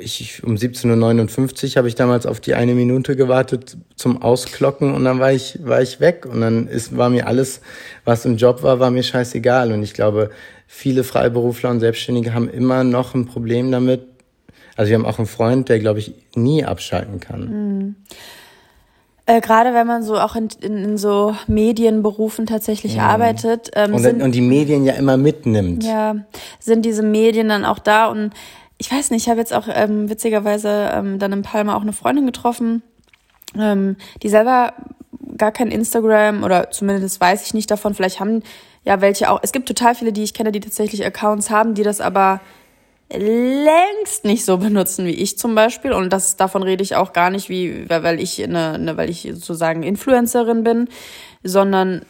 ich, 0.00 0.42
um 0.44 0.56
17.59 0.56 1.70
Uhr 1.70 1.76
habe 1.76 1.88
ich 1.88 1.94
damals 1.94 2.26
auf 2.26 2.40
die 2.40 2.54
eine 2.54 2.74
Minute 2.74 3.16
gewartet 3.16 3.76
zum 3.94 4.20
Ausklocken 4.20 4.94
und 4.94 5.04
dann 5.04 5.20
war 5.20 5.32
ich, 5.32 5.58
war 5.62 5.80
ich 5.80 6.00
weg 6.00 6.26
und 6.26 6.40
dann 6.40 6.66
ist, 6.66 6.96
war 6.96 7.08
mir 7.08 7.26
alles, 7.26 7.60
was 8.04 8.24
im 8.24 8.36
Job 8.36 8.62
war, 8.62 8.80
war 8.80 8.90
mir 8.90 9.02
scheißegal 9.02 9.72
und 9.72 9.82
ich 9.82 9.94
glaube, 9.94 10.30
viele 10.66 11.04
Freiberufler 11.04 11.70
und 11.70 11.80
Selbstständige 11.80 12.34
haben 12.34 12.48
immer 12.48 12.84
noch 12.84 13.14
ein 13.14 13.26
Problem 13.26 13.70
damit. 13.70 14.15
Also 14.76 14.90
wir 14.90 14.98
haben 14.98 15.06
auch 15.06 15.18
einen 15.18 15.26
Freund, 15.26 15.68
der, 15.68 15.78
glaube 15.78 15.98
ich, 15.98 16.14
nie 16.34 16.64
abschalten 16.64 17.18
kann. 17.20 17.40
Mhm. 17.48 17.94
Äh, 19.24 19.40
Gerade 19.40 19.74
wenn 19.74 19.86
man 19.86 20.04
so 20.04 20.16
auch 20.18 20.36
in, 20.36 20.48
in, 20.60 20.76
in 20.84 20.98
so 20.98 21.34
Medienberufen 21.48 22.46
tatsächlich 22.46 22.94
mhm. 22.94 23.00
arbeitet. 23.00 23.70
Ähm, 23.74 23.94
und, 23.94 24.00
sind, 24.00 24.22
und 24.22 24.34
die 24.34 24.40
Medien 24.40 24.84
ja 24.84 24.94
immer 24.94 25.16
mitnimmt. 25.16 25.82
Ja, 25.82 26.16
sind 26.60 26.84
diese 26.84 27.02
Medien 27.02 27.48
dann 27.48 27.64
auch 27.64 27.80
da 27.80 28.06
und 28.06 28.32
ich 28.78 28.92
weiß 28.92 29.10
nicht, 29.10 29.22
ich 29.22 29.28
habe 29.30 29.40
jetzt 29.40 29.54
auch 29.54 29.68
ähm, 29.72 30.10
witzigerweise 30.10 30.90
ähm, 30.92 31.18
dann 31.18 31.32
in 31.32 31.42
Palma 31.42 31.76
auch 31.76 31.80
eine 31.80 31.94
Freundin 31.94 32.26
getroffen, 32.26 32.82
ähm, 33.58 33.96
die 34.22 34.28
selber 34.28 34.74
gar 35.36 35.50
kein 35.50 35.70
Instagram 35.70 36.44
oder 36.44 36.70
zumindest 36.70 37.20
weiß 37.20 37.46
ich 37.46 37.54
nicht 37.54 37.70
davon. 37.70 37.94
Vielleicht 37.94 38.20
haben 38.20 38.42
ja 38.84 39.00
welche 39.00 39.30
auch. 39.30 39.40
Es 39.42 39.52
gibt 39.52 39.66
total 39.66 39.94
viele, 39.94 40.12
die 40.12 40.22
ich 40.22 40.34
kenne, 40.34 40.52
die 40.52 40.60
tatsächlich 40.60 41.04
Accounts 41.04 41.50
haben, 41.50 41.74
die 41.74 41.82
das 41.82 42.00
aber 42.00 42.40
längst 43.12 44.24
nicht 44.24 44.44
so 44.44 44.58
benutzen 44.58 45.06
wie 45.06 45.14
ich 45.14 45.38
zum 45.38 45.54
Beispiel. 45.54 45.92
Und 45.92 46.12
das, 46.12 46.36
davon 46.36 46.62
rede 46.62 46.82
ich 46.82 46.96
auch 46.96 47.12
gar 47.12 47.30
nicht, 47.30 47.48
wie, 47.48 47.88
weil 47.88 48.20
ich 48.20 48.42
eine, 48.42 48.74
eine 48.74 48.96
weil 48.96 49.10
ich 49.10 49.22
sozusagen 49.22 49.82
Influencerin 49.82 50.64
bin, 50.64 50.88
sondern 51.42 52.04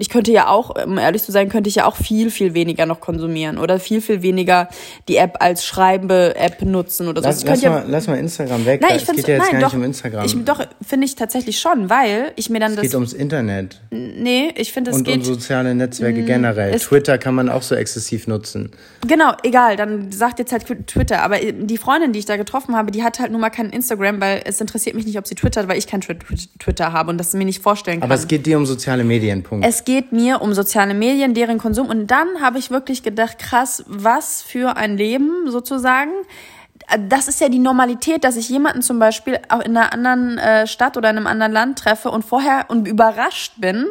ich 0.00 0.08
könnte 0.08 0.32
ja 0.32 0.48
auch, 0.48 0.74
um 0.82 0.96
ehrlich 0.96 1.22
zu 1.22 1.30
sein, 1.30 1.50
könnte 1.50 1.68
ich 1.68 1.76
ja 1.76 1.84
auch 1.84 1.94
viel, 1.94 2.30
viel 2.30 2.54
weniger 2.54 2.86
noch 2.86 3.00
konsumieren 3.00 3.58
oder 3.58 3.78
viel, 3.78 4.00
viel 4.00 4.22
weniger 4.22 4.68
die 5.08 5.16
App 5.16 5.36
als 5.40 5.66
schreibende 5.66 6.34
App 6.36 6.62
nutzen 6.62 7.06
oder 7.06 7.20
so. 7.20 7.28
Lass, 7.28 7.44
lass, 7.44 7.60
ja, 7.60 7.70
mal, 7.70 7.84
lass 7.86 8.06
mal 8.06 8.18
Instagram 8.18 8.64
weg. 8.64 8.80
Nein, 8.80 8.96
ich 8.96 9.06
es 9.06 9.14
geht 9.14 9.28
ja 9.28 9.34
jetzt 9.34 9.52
nein, 9.52 9.60
gar 9.60 9.60
doch, 9.60 9.68
nicht 9.68 9.76
um 9.76 9.84
Instagram. 9.84 10.24
Ich, 10.24 10.44
doch, 10.44 10.66
finde 10.86 11.04
ich 11.04 11.16
tatsächlich 11.16 11.60
schon, 11.60 11.90
weil 11.90 12.32
ich 12.36 12.48
mir 12.48 12.60
dann 12.60 12.70
es 12.70 12.76
das... 12.76 12.84
Es 12.86 12.90
geht 12.90 12.94
ums 12.94 13.12
Internet. 13.12 13.80
Nee, 13.90 14.54
ich 14.56 14.72
finde, 14.72 14.90
es 14.90 14.96
Und 14.96 15.04
geht... 15.04 15.16
Und 15.16 15.20
um 15.20 15.34
soziale 15.34 15.74
Netzwerke 15.74 16.24
generell. 16.24 16.78
Twitter 16.78 17.18
kann 17.18 17.34
man 17.34 17.50
auch 17.50 17.62
so 17.62 17.74
exzessiv 17.74 18.26
nutzen. 18.26 18.70
Genau, 19.06 19.32
egal, 19.42 19.76
dann 19.76 20.10
sagt 20.12 20.38
jetzt 20.38 20.52
halt 20.52 20.64
Twitter. 20.86 21.22
Aber 21.22 21.36
die 21.38 21.76
Freundin, 21.76 22.14
die 22.14 22.20
ich 22.20 22.24
da 22.24 22.38
getroffen 22.38 22.74
habe, 22.74 22.90
die 22.90 23.02
hat 23.02 23.18
halt 23.18 23.32
nun 23.32 23.40
mal 23.42 23.50
kein 23.50 23.68
Instagram, 23.68 24.18
weil 24.22 24.40
es 24.46 24.62
interessiert 24.62 24.96
mich 24.96 25.04
nicht, 25.04 25.18
ob 25.18 25.26
sie 25.26 25.34
twittert, 25.34 25.68
weil 25.68 25.76
ich 25.76 25.86
kein 25.86 26.00
Twitter 26.00 26.94
habe 26.94 27.10
und 27.10 27.18
das 27.18 27.34
mir 27.34 27.44
nicht 27.44 27.62
vorstellen 27.62 28.00
kann. 28.00 28.10
Aber 28.10 28.14
es 28.14 28.26
geht 28.26 28.46
dir 28.46 28.56
um 28.56 28.64
soziale 28.64 29.04
Medien, 29.04 29.42
Punkt. 29.42 29.66
Es 29.66 29.84
geht 29.90 30.12
mir 30.12 30.40
um 30.40 30.54
soziale 30.54 30.94
Medien, 30.94 31.34
deren 31.34 31.58
Konsum. 31.58 31.88
Und 31.88 32.12
dann 32.12 32.40
habe 32.40 32.60
ich 32.60 32.70
wirklich 32.70 33.02
gedacht, 33.02 33.40
krass, 33.40 33.82
was 33.88 34.40
für 34.40 34.76
ein 34.76 34.96
Leben 34.96 35.50
sozusagen. 35.50 36.12
Das 37.08 37.26
ist 37.26 37.40
ja 37.40 37.48
die 37.48 37.58
Normalität, 37.58 38.22
dass 38.22 38.36
ich 38.36 38.48
jemanden 38.48 38.82
zum 38.82 39.00
Beispiel 39.00 39.40
auch 39.48 39.58
in 39.58 39.76
einer 39.76 39.92
anderen 39.92 40.38
äh, 40.38 40.68
Stadt 40.68 40.96
oder 40.96 41.10
in 41.10 41.16
einem 41.16 41.26
anderen 41.26 41.50
Land 41.50 41.80
treffe 41.80 42.08
und 42.12 42.24
vorher 42.24 42.66
und 42.68 42.86
überrascht 42.86 43.54
bin 43.56 43.86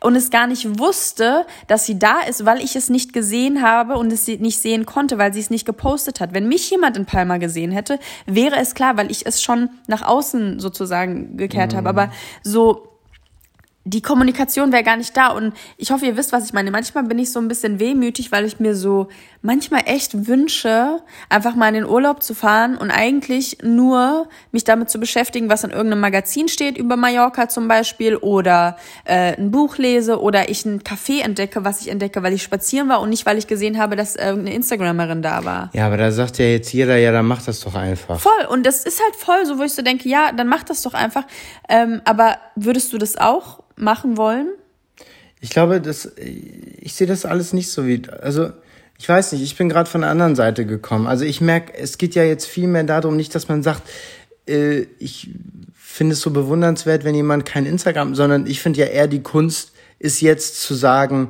und 0.00 0.16
es 0.16 0.30
gar 0.30 0.46
nicht 0.46 0.78
wusste, 0.78 1.44
dass 1.66 1.84
sie 1.84 1.98
da 1.98 2.20
ist, 2.26 2.46
weil 2.46 2.62
ich 2.62 2.74
es 2.74 2.88
nicht 2.88 3.12
gesehen 3.12 3.60
habe 3.60 3.98
und 3.98 4.10
es 4.10 4.26
nicht 4.26 4.58
sehen 4.58 4.86
konnte, 4.86 5.18
weil 5.18 5.34
sie 5.34 5.40
es 5.40 5.50
nicht 5.50 5.66
gepostet 5.66 6.18
hat. 6.18 6.32
Wenn 6.32 6.48
mich 6.48 6.70
jemand 6.70 6.96
in 6.96 7.04
Palma 7.04 7.36
gesehen 7.36 7.72
hätte, 7.72 7.98
wäre 8.24 8.56
es 8.56 8.74
klar, 8.74 8.96
weil 8.96 9.10
ich 9.10 9.26
es 9.26 9.42
schon 9.42 9.68
nach 9.86 10.02
außen 10.02 10.60
sozusagen 10.60 11.36
gekehrt 11.36 11.72
mhm. 11.72 11.76
habe. 11.76 11.88
Aber 11.90 12.10
so 12.42 12.91
die 13.84 14.02
Kommunikation 14.02 14.72
wäre 14.72 14.84
gar 14.84 14.96
nicht 14.96 15.16
da. 15.16 15.28
Und 15.28 15.54
ich 15.76 15.90
hoffe, 15.90 16.06
ihr 16.06 16.16
wisst, 16.16 16.32
was 16.32 16.44
ich 16.44 16.52
meine. 16.52 16.70
Manchmal 16.70 17.04
bin 17.04 17.18
ich 17.18 17.32
so 17.32 17.40
ein 17.40 17.48
bisschen 17.48 17.80
wehmütig, 17.80 18.30
weil 18.30 18.44
ich 18.44 18.60
mir 18.60 18.76
so 18.76 19.08
manchmal 19.40 19.82
echt 19.86 20.28
wünsche, 20.28 21.00
einfach 21.28 21.56
mal 21.56 21.68
in 21.68 21.74
den 21.74 21.86
Urlaub 21.86 22.22
zu 22.22 22.34
fahren 22.34 22.76
und 22.76 22.92
eigentlich 22.92 23.58
nur 23.62 24.28
mich 24.52 24.62
damit 24.62 24.88
zu 24.88 25.00
beschäftigen, 25.00 25.48
was 25.48 25.64
in 25.64 25.70
irgendeinem 25.70 26.00
Magazin 26.00 26.46
steht 26.46 26.78
über 26.78 26.96
Mallorca 26.96 27.48
zum 27.48 27.66
Beispiel 27.66 28.16
oder 28.16 28.76
äh, 29.04 29.36
ein 29.36 29.50
Buch 29.50 29.78
lese 29.78 30.20
oder 30.20 30.48
ich 30.48 30.64
ein 30.64 30.82
Café 30.82 31.22
entdecke, 31.22 31.64
was 31.64 31.80
ich 31.80 31.88
entdecke, 31.88 32.22
weil 32.22 32.32
ich 32.34 32.42
spazieren 32.44 32.88
war 32.88 33.00
und 33.00 33.10
nicht, 33.10 33.26
weil 33.26 33.36
ich 33.36 33.48
gesehen 33.48 33.78
habe, 33.78 33.96
dass 33.96 34.14
irgendeine 34.14 34.54
Instagramerin 34.54 35.22
da 35.22 35.44
war. 35.44 35.70
Ja, 35.72 35.86
aber 35.86 35.96
da 35.96 36.12
sagt 36.12 36.38
ja 36.38 36.44
jetzt 36.44 36.72
jeder, 36.72 36.96
ja, 36.98 37.10
dann 37.10 37.26
mach 37.26 37.42
das 37.42 37.60
doch 37.60 37.74
einfach. 37.74 38.20
Voll. 38.20 38.46
Und 38.48 38.64
das 38.64 38.84
ist 38.84 39.02
halt 39.02 39.16
voll 39.16 39.44
so, 39.44 39.58
wo 39.58 39.64
ich 39.64 39.72
so 39.72 39.82
denke, 39.82 40.08
ja, 40.08 40.30
dann 40.30 40.46
mach 40.46 40.62
das 40.62 40.82
doch 40.82 40.94
einfach. 40.94 41.24
Ähm, 41.68 42.00
aber 42.04 42.38
würdest 42.54 42.92
du 42.92 42.98
das 42.98 43.16
auch 43.16 43.62
machen 43.76 44.16
wollen? 44.16 44.48
Ich 45.40 45.50
glaube, 45.50 45.80
das, 45.80 46.12
ich 46.16 46.94
sehe 46.94 47.06
das 47.06 47.24
alles 47.24 47.52
nicht 47.52 47.70
so 47.70 47.86
wie, 47.86 48.02
also 48.20 48.50
ich 48.98 49.08
weiß 49.08 49.32
nicht, 49.32 49.42
ich 49.42 49.56
bin 49.56 49.68
gerade 49.68 49.90
von 49.90 50.02
der 50.02 50.10
anderen 50.10 50.36
Seite 50.36 50.64
gekommen. 50.64 51.06
Also 51.08 51.24
ich 51.24 51.40
merke, 51.40 51.74
es 51.76 51.98
geht 51.98 52.14
ja 52.14 52.22
jetzt 52.22 52.46
viel 52.46 52.68
mehr 52.68 52.84
darum, 52.84 53.16
nicht, 53.16 53.34
dass 53.34 53.48
man 53.48 53.62
sagt, 53.62 53.82
äh, 54.46 54.86
ich 54.98 55.30
finde 55.74 56.12
es 56.12 56.20
so 56.20 56.30
bewundernswert, 56.30 57.04
wenn 57.04 57.14
jemand 57.14 57.44
kein 57.44 57.66
Instagram, 57.66 58.14
sondern 58.14 58.46
ich 58.46 58.60
finde 58.60 58.80
ja 58.80 58.86
eher 58.86 59.08
die 59.08 59.22
Kunst 59.22 59.72
ist 59.98 60.20
jetzt 60.20 60.60
zu 60.60 60.74
sagen, 60.74 61.28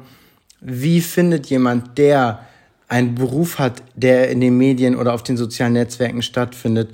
wie 0.61 1.01
findet 1.01 1.47
jemand, 1.47 1.99
der 1.99 2.47
einen 2.89 3.15
Beruf 3.15 3.59
hat, 3.59 3.83
der 3.95 4.31
in 4.31 4.41
den 4.41 4.57
Medien 4.57 4.97
oder 4.97 5.15
auf 5.15 5.23
den 5.23 5.37
sozialen 5.37 5.73
Netzwerken 5.73 6.23
stattfindet, 6.23 6.91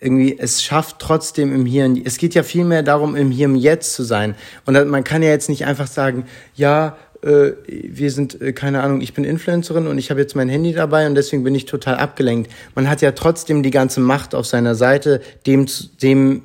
irgendwie, 0.00 0.38
es 0.38 0.62
schafft 0.62 0.98
trotzdem 0.98 1.54
im 1.54 1.64
Hier 1.64 1.86
und 1.86 2.06
Es 2.06 2.18
geht 2.18 2.34
ja 2.34 2.42
viel 2.42 2.64
mehr 2.64 2.82
darum, 2.82 3.16
im 3.16 3.30
Hier 3.30 3.48
und 3.48 3.56
Jetzt 3.56 3.94
zu 3.94 4.02
sein. 4.02 4.34
Und 4.64 4.88
man 4.88 5.04
kann 5.04 5.22
ja 5.22 5.30
jetzt 5.30 5.48
nicht 5.48 5.64
einfach 5.64 5.86
sagen, 5.86 6.26
ja, 6.54 6.96
äh, 7.22 7.52
wir 7.64 8.10
sind, 8.10 8.40
äh, 8.40 8.52
keine 8.52 8.82
Ahnung, 8.82 9.00
ich 9.00 9.14
bin 9.14 9.24
Influencerin 9.24 9.86
und 9.86 9.98
ich 9.98 10.10
habe 10.10 10.20
jetzt 10.20 10.36
mein 10.36 10.48
Handy 10.48 10.72
dabei 10.72 11.06
und 11.06 11.14
deswegen 11.14 11.44
bin 11.44 11.54
ich 11.54 11.64
total 11.64 11.96
abgelenkt. 11.96 12.50
Man 12.74 12.88
hat 12.88 13.00
ja 13.00 13.12
trotzdem 13.12 13.62
die 13.62 13.70
ganze 13.70 14.00
Macht 14.00 14.34
auf 14.34 14.46
seiner 14.46 14.74
Seite, 14.74 15.22
dem, 15.46 15.66
dem 16.02 16.42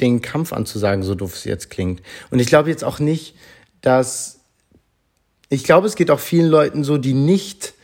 den 0.00 0.22
Kampf 0.22 0.52
anzusagen, 0.52 1.02
so 1.02 1.14
doof 1.14 1.34
es 1.34 1.44
jetzt 1.44 1.70
klingt. 1.70 2.02
Und 2.30 2.40
ich 2.40 2.46
glaube 2.46 2.70
jetzt 2.70 2.84
auch 2.84 2.98
nicht, 2.98 3.34
dass 3.80 4.40
ich 5.50 5.62
glaube, 5.62 5.86
es 5.86 5.94
geht 5.94 6.10
auch 6.10 6.20
vielen 6.20 6.48
Leuten 6.48 6.84
so, 6.84 6.98
die 6.98 7.14
nicht 7.14 7.74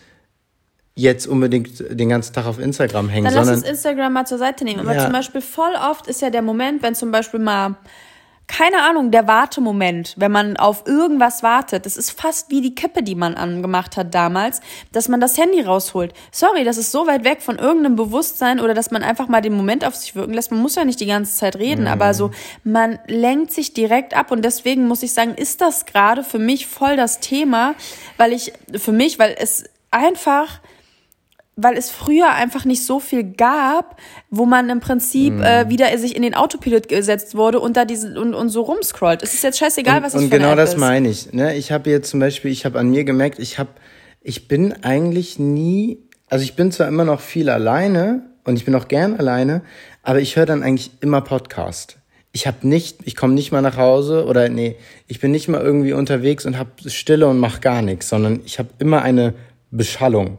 jetzt 0.94 1.26
unbedingt 1.26 1.84
den 1.90 2.08
ganzen 2.08 2.34
Tag 2.34 2.46
auf 2.46 2.58
Instagram 2.58 3.08
hängen, 3.08 3.24
Dann 3.24 3.34
sondern 3.34 3.54
lass 3.54 3.62
uns 3.62 3.70
Instagram 3.70 4.12
mal 4.12 4.26
zur 4.26 4.38
Seite 4.38 4.64
nehmen. 4.64 4.80
Aber 4.80 4.94
Ja. 4.94 5.04
zum 5.04 5.12
Beispiel 5.12 5.40
voll 5.40 5.72
oft 5.90 6.06
ist 6.06 6.20
ja 6.20 6.30
der 6.30 6.42
Moment, 6.42 6.82
wenn 6.82 6.94
zum 6.94 7.10
Beispiel 7.10 7.40
mal, 7.40 7.76
keine 8.48 8.82
Ahnung, 8.82 9.12
der 9.12 9.28
Wartemoment, 9.28 10.14
wenn 10.18 10.32
man 10.32 10.56
auf 10.56 10.82
irgendwas 10.84 11.44
wartet, 11.44 11.86
das 11.86 11.96
ist 11.96 12.10
fast 12.20 12.50
wie 12.50 12.60
die 12.60 12.74
Kippe, 12.74 13.04
die 13.04 13.14
man 13.14 13.34
angemacht 13.36 13.96
hat 13.96 14.12
damals, 14.12 14.60
dass 14.90 15.06
man 15.08 15.20
das 15.20 15.38
Handy 15.38 15.60
rausholt. 15.62 16.12
Sorry, 16.32 16.64
das 16.64 16.76
ist 16.76 16.90
so 16.90 17.06
weit 17.06 17.22
weg 17.22 17.42
von 17.42 17.58
irgendeinem 17.58 17.94
Bewusstsein 17.94 18.58
oder 18.58 18.74
dass 18.74 18.90
man 18.90 19.04
einfach 19.04 19.28
mal 19.28 19.40
den 19.40 19.54
Moment 19.54 19.84
auf 19.84 19.94
sich 19.94 20.16
wirken 20.16 20.34
lässt. 20.34 20.50
Man 20.50 20.60
muss 20.60 20.74
ja 20.74 20.84
nicht 20.84 20.98
die 20.98 21.06
ganze 21.06 21.36
Zeit 21.36 21.54
reden, 21.56 21.86
aber 21.86 22.12
so, 22.12 22.32
man 22.64 22.98
lenkt 23.06 23.52
sich 23.52 23.72
direkt 23.72 24.14
ab 24.14 24.32
und 24.32 24.44
deswegen 24.44 24.88
muss 24.88 25.04
ich 25.04 25.12
sagen, 25.12 25.34
ist 25.36 25.60
das 25.60 25.86
gerade 25.86 26.24
für 26.24 26.40
mich 26.40 26.66
voll 26.66 26.96
das 26.96 27.20
Thema, 27.20 27.76
weil 28.16 28.32
ich, 28.32 28.52
für 28.76 28.92
mich, 28.92 29.20
weil 29.20 29.36
es 29.38 29.62
einfach, 29.92 30.60
weil 31.62 31.76
es 31.76 31.90
früher 31.90 32.30
einfach 32.32 32.64
nicht 32.64 32.84
so 32.84 33.00
viel 33.00 33.24
gab, 33.24 33.96
wo 34.30 34.46
man 34.46 34.68
im 34.70 34.80
Prinzip 34.80 35.34
Mhm. 35.34 35.42
äh, 35.42 35.68
wieder 35.68 35.96
sich 35.98 36.16
in 36.16 36.22
den 36.22 36.34
Autopilot 36.34 36.88
gesetzt 36.88 37.34
wurde 37.34 37.60
und 37.60 37.76
da 37.76 37.84
diese 37.84 38.18
und, 38.20 38.34
und 38.34 38.48
so 38.48 38.62
rumscrollt. 38.62 39.22
Es 39.22 39.34
ist 39.34 39.42
jetzt 39.44 39.58
scheißegal, 39.58 40.02
was 40.02 40.14
es 40.14 40.22
und 40.22 40.30
für 40.30 40.38
genau 40.38 40.54
das 40.54 40.70
ist. 40.70 40.76
meine 40.78 41.08
ich. 41.08 41.32
Ne? 41.32 41.56
Ich 41.56 41.72
habe 41.72 41.90
jetzt 41.90 42.10
zum 42.10 42.20
Beispiel, 42.20 42.50
ich 42.50 42.64
habe 42.64 42.78
an 42.78 42.90
mir 42.90 43.04
gemerkt, 43.04 43.38
ich 43.38 43.58
habe, 43.58 43.70
ich 44.22 44.48
bin 44.48 44.72
eigentlich 44.84 45.38
nie, 45.38 45.98
also 46.28 46.42
ich 46.42 46.54
bin 46.56 46.70
zwar 46.72 46.88
immer 46.88 47.04
noch 47.04 47.20
viel 47.20 47.48
alleine 47.50 48.22
und 48.44 48.56
ich 48.56 48.64
bin 48.64 48.74
auch 48.74 48.88
gern 48.88 49.16
alleine, 49.16 49.62
aber 50.02 50.20
ich 50.20 50.36
höre 50.36 50.46
dann 50.46 50.62
eigentlich 50.62 50.90
immer 51.00 51.20
Podcast. 51.20 51.96
Ich 52.32 52.46
habe 52.46 52.66
nicht, 52.68 52.98
ich 53.04 53.16
komme 53.16 53.34
nicht 53.34 53.50
mal 53.50 53.60
nach 53.60 53.76
Hause 53.76 54.24
oder 54.24 54.48
nee, 54.48 54.76
ich 55.08 55.18
bin 55.18 55.32
nicht 55.32 55.48
mal 55.48 55.60
irgendwie 55.60 55.92
unterwegs 55.92 56.46
und 56.46 56.56
habe 56.56 56.70
Stille 56.86 57.26
und 57.26 57.38
mache 57.38 57.60
gar 57.60 57.82
nichts, 57.82 58.08
sondern 58.08 58.40
ich 58.44 58.58
habe 58.60 58.68
immer 58.78 59.02
eine 59.02 59.34
Beschallung. 59.72 60.38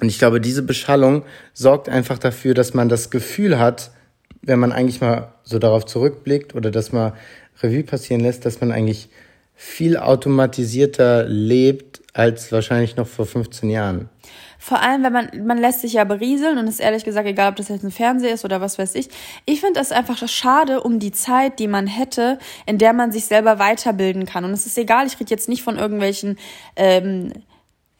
Und 0.00 0.08
ich 0.08 0.18
glaube, 0.18 0.40
diese 0.40 0.62
Beschallung 0.62 1.24
sorgt 1.54 1.88
einfach 1.88 2.18
dafür, 2.18 2.54
dass 2.54 2.74
man 2.74 2.88
das 2.88 3.10
Gefühl 3.10 3.58
hat, 3.58 3.90
wenn 4.42 4.58
man 4.58 4.72
eigentlich 4.72 5.00
mal 5.00 5.32
so 5.42 5.58
darauf 5.58 5.86
zurückblickt 5.86 6.54
oder 6.54 6.70
das 6.70 6.92
mal 6.92 7.14
Revue 7.62 7.82
passieren 7.82 8.20
lässt, 8.20 8.44
dass 8.44 8.60
man 8.60 8.72
eigentlich 8.72 9.08
viel 9.54 9.96
automatisierter 9.96 11.24
lebt 11.24 12.02
als 12.12 12.52
wahrscheinlich 12.52 12.96
noch 12.96 13.06
vor 13.06 13.26
15 13.26 13.70
Jahren. 13.70 14.08
Vor 14.58 14.80
allem, 14.80 15.02
wenn 15.02 15.12
man, 15.12 15.46
man 15.46 15.58
lässt 15.58 15.82
sich 15.82 15.94
ja 15.94 16.04
berieseln 16.04 16.58
und 16.58 16.66
ist 16.66 16.80
ehrlich 16.80 17.04
gesagt 17.04 17.26
egal, 17.26 17.50
ob 17.50 17.56
das 17.56 17.68
jetzt 17.68 17.84
ein 17.84 17.90
Fernseher 17.90 18.34
ist 18.34 18.44
oder 18.44 18.60
was 18.60 18.78
weiß 18.78 18.94
ich. 18.94 19.08
Ich 19.44 19.60
finde 19.60 19.78
das 19.78 19.92
einfach 19.92 20.26
schade 20.28 20.82
um 20.82 20.98
die 20.98 21.12
Zeit, 21.12 21.58
die 21.58 21.68
man 21.68 21.86
hätte, 21.86 22.38
in 22.66 22.78
der 22.78 22.92
man 22.92 23.12
sich 23.12 23.26
selber 23.26 23.58
weiterbilden 23.58 24.26
kann. 24.26 24.44
Und 24.44 24.52
es 24.52 24.66
ist 24.66 24.76
egal, 24.76 25.06
ich 25.06 25.20
rede 25.20 25.30
jetzt 25.30 25.48
nicht 25.48 25.62
von 25.62 25.78
irgendwelchen, 25.78 26.38
ähm, 26.74 27.32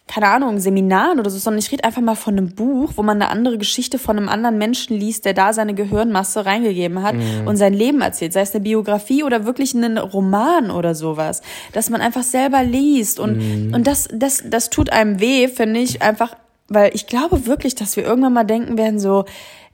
keine 0.08 0.28
Ahnung, 0.28 0.60
Seminaren 0.60 1.18
oder 1.18 1.30
so, 1.30 1.38
sondern 1.38 1.58
ich 1.58 1.72
rede 1.72 1.82
einfach 1.82 2.00
mal 2.00 2.14
von 2.14 2.38
einem 2.38 2.54
Buch, 2.54 2.92
wo 2.94 3.02
man 3.02 3.20
eine 3.20 3.30
andere 3.30 3.58
Geschichte 3.58 3.98
von 3.98 4.16
einem 4.16 4.28
anderen 4.28 4.56
Menschen 4.56 4.96
liest, 4.96 5.24
der 5.24 5.34
da 5.34 5.52
seine 5.52 5.74
Gehirnmasse 5.74 6.46
reingegeben 6.46 7.02
hat 7.02 7.16
und 7.44 7.56
sein 7.56 7.74
Leben 7.74 8.00
erzählt. 8.02 8.32
Sei 8.32 8.42
es 8.42 8.54
eine 8.54 8.62
Biografie 8.62 9.24
oder 9.24 9.46
wirklich 9.46 9.74
einen 9.74 9.98
Roman 9.98 10.70
oder 10.70 10.94
sowas. 10.94 11.42
Dass 11.72 11.90
man 11.90 12.00
einfach 12.00 12.22
selber 12.22 12.62
liest 12.62 13.18
und, 13.18 13.74
und 13.74 13.86
das, 13.86 14.08
das, 14.12 14.44
das 14.46 14.70
tut 14.70 14.90
einem 14.90 15.18
weh, 15.18 15.48
finde 15.48 15.80
ich, 15.80 16.02
einfach, 16.02 16.36
weil 16.68 16.94
ich 16.94 17.08
glaube 17.08 17.46
wirklich, 17.46 17.74
dass 17.74 17.96
wir 17.96 18.04
irgendwann 18.04 18.32
mal 18.32 18.44
denken 18.44 18.78
werden 18.78 19.00
so, 19.00 19.24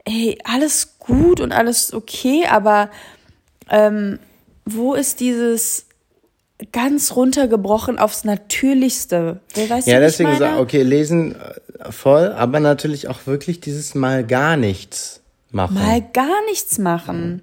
ey, 0.03 0.39
alles 0.45 0.97
gut 0.97 1.41
und 1.41 1.51
alles 1.51 1.93
okay, 1.93 2.47
aber 2.49 2.89
ähm, 3.69 4.17
wo 4.65 4.95
ist 4.95 5.19
dieses 5.19 5.85
ganz 6.71 7.15
runtergebrochen 7.15 7.99
aufs 7.99 8.23
Natürlichste? 8.23 9.39
Wer 9.53 9.69
weiß, 9.69 9.85
Ja, 9.85 9.99
deswegen 9.99 10.35
so, 10.37 10.45
okay, 10.59 10.83
lesen 10.83 11.35
äh, 11.35 11.91
voll, 11.91 12.31
aber 12.31 12.59
natürlich 12.59 13.07
auch 13.07 13.25
wirklich 13.25 13.59
dieses 13.59 13.95
Mal 13.95 14.25
gar 14.25 14.57
nichts 14.57 15.21
machen. 15.51 15.75
Mal 15.75 16.01
gar 16.13 16.45
nichts 16.49 16.77
machen. 16.77 17.41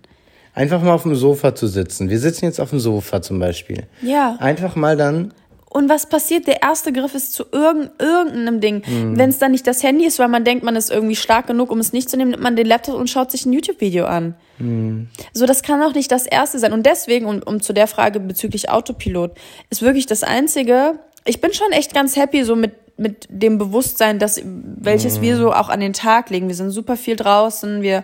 Einfach 0.54 0.82
mal 0.82 0.92
auf 0.92 1.04
dem 1.04 1.14
Sofa 1.14 1.54
zu 1.54 1.68
sitzen. 1.68 2.10
Wir 2.10 2.18
sitzen 2.18 2.44
jetzt 2.44 2.60
auf 2.60 2.70
dem 2.70 2.80
Sofa 2.80 3.22
zum 3.22 3.38
Beispiel. 3.38 3.84
Ja. 4.02 4.36
Einfach 4.40 4.74
mal 4.76 4.96
dann 4.96 5.32
Und 5.72 5.88
was 5.88 6.06
passiert? 6.06 6.48
Der 6.48 6.62
erste 6.62 6.92
Griff 6.92 7.14
ist 7.14 7.32
zu 7.32 7.44
irgend, 7.52 7.92
irgendeinem 8.00 8.60
Ding. 8.60 8.82
Mhm. 8.84 9.16
Wenn 9.16 9.30
es 9.30 9.38
dann 9.38 9.52
nicht 9.52 9.66
das 9.68 9.84
Handy 9.84 10.04
ist, 10.04 10.18
weil 10.18 10.26
man 10.26 10.44
denkt, 10.44 10.64
man 10.64 10.74
ist 10.74 10.90
irgendwie 10.90 11.14
stark 11.14 11.46
genug, 11.46 11.70
um 11.70 11.78
es 11.78 11.92
nicht 11.92 12.10
zu 12.10 12.16
nehmen, 12.16 12.32
nimmt 12.32 12.42
man 12.42 12.56
den 12.56 12.66
Laptop 12.66 12.96
und 12.96 13.08
schaut 13.08 13.30
sich 13.30 13.46
ein 13.46 13.52
YouTube-Video 13.52 14.04
an. 14.04 14.34
Mhm. 14.58 15.08
So, 15.32 15.46
das 15.46 15.62
kann 15.62 15.80
auch 15.80 15.94
nicht 15.94 16.10
das 16.10 16.26
erste 16.26 16.58
sein. 16.58 16.72
Und 16.72 16.86
deswegen, 16.86 17.26
um, 17.26 17.40
um 17.44 17.62
zu 17.62 17.72
der 17.72 17.86
Frage 17.86 18.18
bezüglich 18.18 18.68
Autopilot, 18.68 19.30
ist 19.70 19.80
wirklich 19.80 20.06
das 20.06 20.24
Einzige, 20.24 20.98
ich 21.24 21.40
bin 21.40 21.52
schon 21.52 21.70
echt 21.70 21.94
ganz 21.94 22.16
happy 22.16 22.42
so 22.42 22.56
mit, 22.56 22.72
mit 22.98 23.28
dem 23.30 23.56
Bewusstsein, 23.56 24.18
dass, 24.18 24.42
welches 24.44 25.20
wir 25.20 25.36
so 25.36 25.52
auch 25.52 25.68
an 25.68 25.78
den 25.78 25.92
Tag 25.92 26.30
legen. 26.30 26.48
Wir 26.48 26.56
sind 26.56 26.70
super 26.72 26.96
viel 26.96 27.14
draußen, 27.14 27.80
wir 27.80 28.02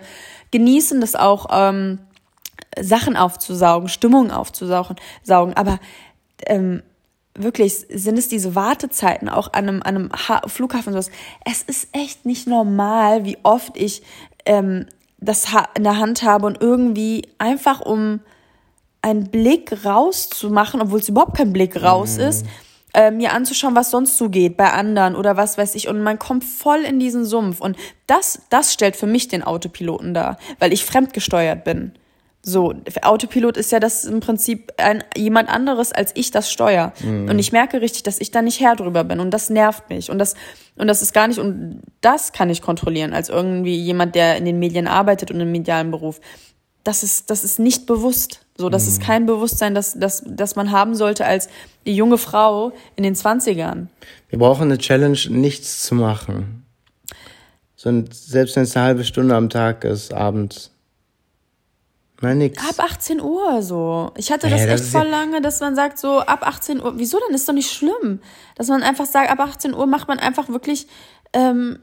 genießen 0.52 1.00
das 1.00 1.16
auch, 1.16 1.48
ähm, 1.50 1.98
Sachen 2.80 3.16
aufzusaugen, 3.16 3.88
Stimmung 3.88 4.30
aufzusaugen, 4.30 4.96
saugen. 5.22 5.54
aber 5.54 5.78
ähm, 6.46 6.82
wirklich 7.38 7.86
sind 7.88 8.18
es 8.18 8.28
diese 8.28 8.54
Wartezeiten 8.54 9.28
auch 9.28 9.52
an 9.52 9.68
einem, 9.68 9.82
an 9.82 9.96
einem 9.96 10.12
ha 10.12 10.42
Flughafen 10.46 10.94
und 10.94 11.02
sowas. 11.02 11.16
Es 11.44 11.62
ist 11.62 11.88
echt 11.92 12.26
nicht 12.26 12.46
normal, 12.46 13.24
wie 13.24 13.38
oft 13.42 13.76
ich 13.76 14.02
ähm, 14.44 14.86
das 15.18 15.52
ha 15.52 15.68
in 15.76 15.84
der 15.84 15.98
Hand 15.98 16.22
habe 16.22 16.46
und 16.46 16.60
irgendwie 16.60 17.22
einfach 17.38 17.80
um 17.80 18.20
einen 19.02 19.30
Blick 19.30 19.84
rauszumachen, 19.84 20.80
obwohl 20.80 20.98
es 20.98 21.08
überhaupt 21.08 21.36
kein 21.36 21.52
Blick 21.52 21.80
raus 21.80 22.16
ist, 22.16 22.44
äh, 22.92 23.10
mir 23.10 23.32
anzuschauen, 23.32 23.76
was 23.76 23.90
sonst 23.90 24.16
so 24.16 24.28
geht 24.30 24.56
bei 24.56 24.72
anderen 24.72 25.14
oder 25.14 25.36
was 25.36 25.58
weiß 25.58 25.74
ich. 25.76 25.88
Und 25.88 26.02
man 26.02 26.18
kommt 26.18 26.44
voll 26.44 26.80
in 26.80 26.98
diesen 26.98 27.24
Sumpf. 27.24 27.60
Und 27.60 27.76
das, 28.06 28.42
das 28.50 28.72
stellt 28.72 28.96
für 28.96 29.06
mich 29.06 29.28
den 29.28 29.42
Autopiloten 29.42 30.14
dar, 30.14 30.38
weil 30.58 30.72
ich 30.72 30.84
fremdgesteuert 30.84 31.62
bin. 31.62 31.92
So, 32.48 32.72
Autopilot 33.02 33.56
ist 33.56 33.72
ja 33.72 33.80
das 33.80 34.04
im 34.04 34.20
Prinzip 34.20 34.72
ein, 34.76 35.02
jemand 35.16 35.48
anderes, 35.48 35.90
als 35.90 36.12
ich 36.14 36.30
das 36.30 36.48
steuer. 36.48 36.92
Und 37.02 37.40
ich 37.40 37.50
merke 37.50 37.80
richtig, 37.80 38.04
dass 38.04 38.20
ich 38.20 38.30
da 38.30 38.40
nicht 38.40 38.60
Herr 38.60 38.76
drüber 38.76 39.02
bin. 39.02 39.18
Und 39.18 39.32
das 39.32 39.50
nervt 39.50 39.90
mich. 39.90 40.12
Und 40.12 40.20
das, 40.20 40.36
und 40.76 40.86
das 40.86 41.02
ist 41.02 41.12
gar 41.12 41.26
nicht, 41.26 41.40
und 41.40 41.82
das 42.02 42.30
kann 42.30 42.48
ich 42.48 42.62
kontrollieren, 42.62 43.14
als 43.14 43.30
irgendwie 43.30 43.74
jemand, 43.74 44.14
der 44.14 44.36
in 44.36 44.44
den 44.44 44.60
Medien 44.60 44.86
arbeitet 44.86 45.32
und 45.32 45.40
im 45.40 45.50
medialen 45.50 45.90
Beruf. 45.90 46.20
Das 46.84 47.02
ist, 47.02 47.30
das 47.30 47.42
ist 47.42 47.58
nicht 47.58 47.84
bewusst. 47.84 48.46
So, 48.56 48.68
das 48.68 48.86
ist 48.86 49.02
kein 49.02 49.26
Bewusstsein, 49.26 49.74
das, 49.74 49.98
das, 49.98 50.22
das 50.24 50.54
man 50.54 50.70
haben 50.70 50.94
sollte 50.94 51.26
als 51.26 51.48
die 51.84 51.96
junge 51.96 52.16
Frau 52.16 52.72
in 52.94 53.02
den 53.02 53.16
20ern. 53.16 53.88
Wir 54.28 54.38
brauchen 54.38 54.62
eine 54.70 54.78
Challenge, 54.78 55.18
nichts 55.30 55.82
zu 55.82 55.96
machen. 55.96 56.64
So, 57.74 57.90
selbst 58.12 58.54
wenn 58.54 58.62
es 58.62 58.76
eine 58.76 58.86
halbe 58.86 59.02
Stunde 59.02 59.34
am 59.34 59.50
Tag 59.50 59.82
ist, 59.82 60.14
abends. 60.14 60.70
Nein, 62.22 62.38
nix. 62.38 62.62
Ab 62.66 62.82
18 62.82 63.20
Uhr 63.20 63.62
so. 63.62 64.10
Ich 64.16 64.32
hatte 64.32 64.48
Ja, 64.48 64.56
das 64.56 64.66
das 64.66 64.80
echt 64.80 64.90
voll 64.90 65.06
lange, 65.06 65.42
dass 65.42 65.60
man 65.60 65.74
sagt 65.74 65.98
so 65.98 66.20
ab 66.20 66.46
18 66.46 66.80
Uhr. 66.80 66.94
Wieso 66.98 67.18
denn? 67.26 67.34
Ist 67.34 67.48
doch 67.48 67.52
nicht 67.52 67.70
schlimm. 67.70 68.20
Dass 68.54 68.68
man 68.68 68.82
einfach 68.82 69.04
sagt, 69.06 69.30
ab 69.30 69.38
18 69.40 69.74
Uhr 69.74 69.86
macht 69.86 70.08
man 70.08 70.18
einfach 70.18 70.48
wirklich. 70.48 70.86
Ähm, 71.34 71.78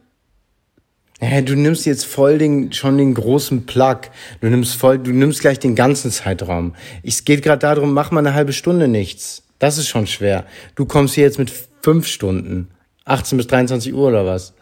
Ja, 1.21 1.41
du 1.41 1.55
nimmst 1.55 1.85
jetzt 1.85 2.05
voll 2.05 2.39
den, 2.39 2.73
schon 2.73 2.97
den 2.97 3.13
großen 3.13 3.65
Plug. 3.67 4.01
Du 4.41 4.47
nimmst 4.47 4.75
voll, 4.75 4.97
du 4.97 5.11
nimmst 5.11 5.41
gleich 5.41 5.59
den 5.59 5.75
ganzen 5.75 6.09
Zeitraum. 6.09 6.73
Es 7.03 7.25
geht 7.25 7.43
gerade 7.43 7.59
darum, 7.59 7.93
mach 7.93 8.09
mal 8.09 8.19
eine 8.19 8.33
halbe 8.33 8.53
Stunde 8.53 8.87
nichts. 8.87 9.43
Das 9.59 9.77
ist 9.77 9.87
schon 9.87 10.07
schwer. 10.07 10.45
Du 10.75 10.85
kommst 10.85 11.13
hier 11.13 11.23
jetzt 11.25 11.37
mit 11.39 11.51
fünf 11.81 12.07
Stunden. 12.07 12.69
18 13.05 13.37
bis 13.37 13.47
23 13.47 13.93
Uhr 13.93 14.07
oder 14.07 14.25
was? 14.25 14.53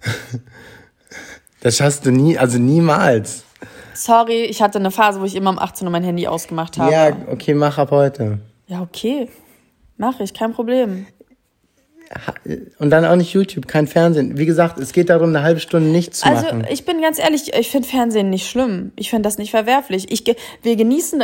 Das 1.60 1.76
schaffst 1.76 2.06
du 2.06 2.12
nie, 2.12 2.38
also 2.38 2.56
niemals. 2.58 3.42
Sorry, 3.98 4.44
ich 4.44 4.62
hatte 4.62 4.78
eine 4.78 4.90
Phase, 4.90 5.20
wo 5.20 5.24
ich 5.24 5.34
immer 5.34 5.50
um 5.50 5.58
18 5.58 5.86
Uhr 5.86 5.92
mein 5.92 6.04
Handy 6.04 6.26
ausgemacht 6.26 6.78
habe. 6.78 6.92
Ja, 6.92 7.10
okay, 7.30 7.54
mach 7.54 7.78
ab 7.78 7.90
heute. 7.90 8.38
ja 8.66 8.80
okay. 8.82 9.28
Mache 9.96 10.22
ich, 10.22 10.32
kein 10.32 10.52
Problem. 10.52 11.06
Und 12.78 12.90
dann 12.90 13.04
auch 13.04 13.16
nicht 13.16 13.32
YouTube, 13.32 13.68
kein 13.68 13.86
Fernsehen. 13.86 14.38
Wie 14.38 14.46
gesagt, 14.46 14.78
es 14.78 14.92
geht 14.92 15.10
darum, 15.10 15.28
eine 15.30 15.42
halbe 15.42 15.60
Stunde 15.60 15.88
nichts 15.88 16.20
zu 16.20 16.26
Also 16.26 16.44
machen. 16.46 16.66
ich 16.70 16.84
bin 16.84 17.00
ganz 17.02 17.18
ehrlich, 17.18 17.52
ich 17.54 17.70
finde 17.70 17.88
Fernsehen 17.88 18.30
nicht 18.30 18.48
schlimm. 18.48 18.92
Ich 18.96 19.10
finde 19.10 19.26
das 19.26 19.38
nicht 19.38 19.50
verwerflich. 19.50 20.10
Ich, 20.10 20.24
wir 20.62 20.76
genießen, 20.76 21.22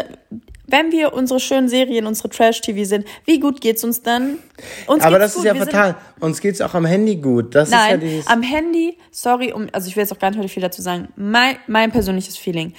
wenn 0.66 0.92
wir 0.92 1.12
unsere 1.12 1.40
schönen 1.40 1.68
Serien, 1.68 2.06
unsere 2.06 2.28
Trash-TV 2.28 2.84
sind, 2.84 3.06
wie 3.24 3.40
gut 3.40 3.60
geht's 3.60 3.84
uns 3.84 4.02
dann? 4.02 4.38
Uns 4.86 5.02
Aber 5.02 5.18
das 5.18 5.34
gut. 5.34 5.44
ist 5.44 5.46
ja 5.46 5.54
Wir 5.54 5.62
fatal. 5.64 5.96
Uns 6.20 6.40
geht's 6.40 6.60
auch 6.60 6.74
am 6.74 6.84
Handy 6.84 7.16
gut. 7.16 7.54
Das 7.54 7.70
Nein, 7.70 7.80
ist 7.80 7.90
ja 7.90 7.96
dieses. 7.96 8.26
am 8.26 8.42
Handy, 8.42 8.98
sorry, 9.10 9.52
um, 9.52 9.68
also 9.72 9.88
ich 9.88 9.96
will 9.96 10.02
jetzt 10.02 10.12
auch 10.12 10.18
gar 10.18 10.30
nicht 10.30 10.38
heute 10.38 10.48
viel 10.48 10.62
dazu 10.62 10.82
sagen. 10.82 11.08
Mein, 11.16 11.56
mein 11.66 11.92
persönliches 11.92 12.36
Feeling. 12.36 12.72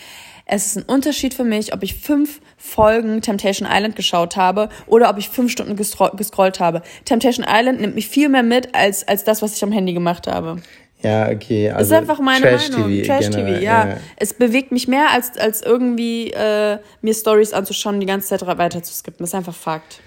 Es 0.48 0.68
ist 0.68 0.78
ein 0.78 0.84
Unterschied 0.84 1.34
für 1.34 1.44
mich, 1.44 1.74
ob 1.74 1.82
ich 1.82 1.96
fünf 1.96 2.40
Folgen 2.58 3.22
Temptation 3.22 3.68
Island 3.70 3.96
geschaut 3.96 4.36
habe 4.38 4.70
oder 4.86 5.10
ob 5.10 5.18
ich 5.18 5.30
fünf 5.30 5.52
Stunden 5.52 5.76
gescrollt 5.76 6.60
habe. 6.60 6.84
Temptation 7.04 7.46
Island 7.50 7.82
nimmt 7.82 7.96
mich 7.96 8.08
viel 8.08 8.30
mehr 8.30 8.44
mit 8.44 8.76
als, 8.76 9.08
als 9.08 9.24
das, 9.24 9.42
was 9.42 9.56
ich 9.56 9.64
am 9.64 9.72
Handy 9.72 9.94
gemacht 9.94 10.28
habe. 10.28 10.58
Ja, 11.02 11.30
okay. 11.30 11.72
Also 11.72 11.94
ist 11.94 12.00
einfach 12.00 12.20
meine 12.20 12.46
Trash 12.46 12.70
Meinung. 12.72 12.90
TV 12.90 13.06
Trash 13.06 13.30
TV, 13.30 13.48
ja. 13.48 13.60
ja. 13.60 13.98
Es 14.18 14.34
bewegt 14.34 14.72
mich 14.72 14.88
mehr, 14.88 15.12
als, 15.12 15.38
als 15.38 15.62
irgendwie 15.62 16.32
äh, 16.32 16.78
mir 17.02 17.14
Stories 17.14 17.54
anzuschauen 17.54 17.96
und 17.96 18.02
die 18.02 18.08
ganze 18.08 18.28
Zeit 18.30 18.46
weiter 18.46 18.82
zu 18.82 18.94
skippen. 18.94 19.20
Das 19.20 19.30
ist 19.30 19.36
einfach 19.36 19.56
Fakt. 19.56 20.00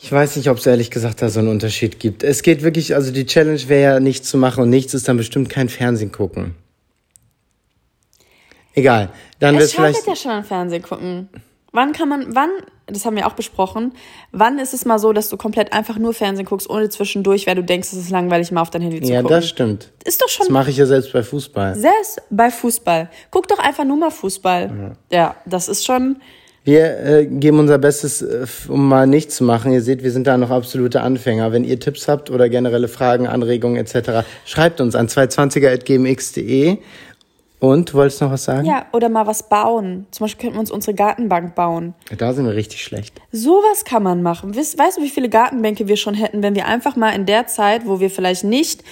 Ich 0.00 0.12
weiß 0.12 0.36
nicht, 0.36 0.48
ob 0.48 0.58
es 0.58 0.66
ehrlich 0.66 0.90
gesagt 0.90 1.22
da 1.22 1.28
so 1.28 1.40
einen 1.40 1.48
Unterschied 1.48 1.98
gibt. 1.98 2.22
Es 2.22 2.42
geht 2.42 2.62
wirklich, 2.62 2.94
also 2.94 3.10
die 3.10 3.26
Challenge 3.26 3.60
wäre 3.68 3.94
ja 3.94 4.00
nichts 4.00 4.28
zu 4.28 4.38
machen 4.38 4.62
und 4.62 4.70
nichts 4.70 4.94
ist 4.94 5.08
dann 5.08 5.16
bestimmt 5.16 5.48
kein 5.48 5.68
Fernsehen 5.68 6.12
gucken. 6.12 6.54
Egal. 8.78 9.10
Dann 9.38 9.58
wird 9.58 9.70
vielleicht. 9.70 10.06
ja 10.06 10.16
schon 10.16 10.30
an 10.30 10.44
Fernsehen 10.44 10.82
gucken. 10.82 11.28
Wann 11.72 11.92
kann 11.92 12.08
man, 12.08 12.34
wann, 12.34 12.50
das 12.86 13.04
haben 13.04 13.16
wir 13.16 13.26
auch 13.26 13.34
besprochen, 13.34 13.92
wann 14.32 14.58
ist 14.58 14.72
es 14.72 14.86
mal 14.86 14.98
so, 14.98 15.12
dass 15.12 15.28
du 15.28 15.36
komplett 15.36 15.74
einfach 15.74 15.98
nur 15.98 16.14
Fernsehen 16.14 16.46
guckst, 16.46 16.68
ohne 16.70 16.88
zwischendurch, 16.88 17.46
weil 17.46 17.56
du 17.56 17.62
denkst, 17.62 17.88
es 17.92 17.98
ist 17.98 18.10
langweilig, 18.10 18.50
mal 18.52 18.62
auf 18.62 18.70
dein 18.70 18.82
Handy 18.82 19.02
zu 19.02 19.12
ja, 19.12 19.20
gucken? 19.20 19.34
Ja, 19.34 19.40
das 19.40 19.48
stimmt. 19.48 19.92
Ist 20.04 20.22
doch 20.22 20.28
schon. 20.28 20.46
Das 20.46 20.52
mache 20.52 20.70
ich 20.70 20.78
ja 20.78 20.86
selbst 20.86 21.12
bei 21.12 21.22
Fußball. 21.22 21.74
Selbst 21.74 22.22
bei 22.30 22.50
Fußball. 22.50 23.10
Guck 23.30 23.48
doch 23.48 23.58
einfach 23.58 23.84
nur 23.84 23.98
mal 23.98 24.10
Fußball. 24.10 24.96
Ja, 25.10 25.16
ja 25.16 25.36
das 25.44 25.68
ist 25.68 25.84
schon. 25.84 26.16
Wir 26.64 26.98
äh, 26.98 27.26
geben 27.26 27.60
unser 27.60 27.78
Bestes, 27.78 28.22
äh, 28.22 28.46
um 28.68 28.88
mal 28.88 29.06
nichts 29.06 29.36
zu 29.36 29.44
machen. 29.44 29.72
Ihr 29.72 29.80
seht, 29.82 30.02
wir 30.02 30.10
sind 30.10 30.26
da 30.26 30.36
noch 30.36 30.50
absolute 30.50 31.02
Anfänger. 31.02 31.52
Wenn 31.52 31.64
ihr 31.64 31.80
Tipps 31.80 32.08
habt 32.08 32.30
oder 32.30 32.48
generelle 32.48 32.88
Fragen, 32.88 33.26
Anregungen 33.26 33.76
etc., 33.76 34.26
schreibt 34.44 34.80
uns 34.80 34.94
an 34.94 35.08
220er.gmx.de 35.08 36.78
und, 37.60 37.92
wolltest 37.94 38.20
du 38.20 38.26
noch 38.26 38.32
was 38.32 38.44
sagen? 38.44 38.66
Ja, 38.66 38.86
oder 38.92 39.08
mal 39.08 39.26
was 39.26 39.48
bauen. 39.48 40.06
Zum 40.10 40.24
Beispiel 40.24 40.42
könnten 40.42 40.56
wir 40.56 40.60
uns 40.60 40.70
unsere 40.70 40.94
Gartenbank 40.94 41.54
bauen. 41.54 41.94
Da 42.16 42.32
sind 42.32 42.46
wir 42.46 42.54
richtig 42.54 42.84
schlecht. 42.84 43.20
Sowas 43.32 43.84
kann 43.84 44.02
man 44.02 44.22
machen. 44.22 44.54
Weißt, 44.54 44.78
weißt 44.78 44.98
du, 44.98 45.02
wie 45.02 45.08
viele 45.08 45.28
Gartenbänke 45.28 45.88
wir 45.88 45.96
schon 45.96 46.14
hätten, 46.14 46.42
wenn 46.42 46.54
wir 46.54 46.66
einfach 46.66 46.94
mal 46.94 47.10
in 47.10 47.26
der 47.26 47.46
Zeit, 47.46 47.86
wo 47.86 47.98
wir 47.98 48.10
vielleicht 48.10 48.44
nicht 48.44 48.84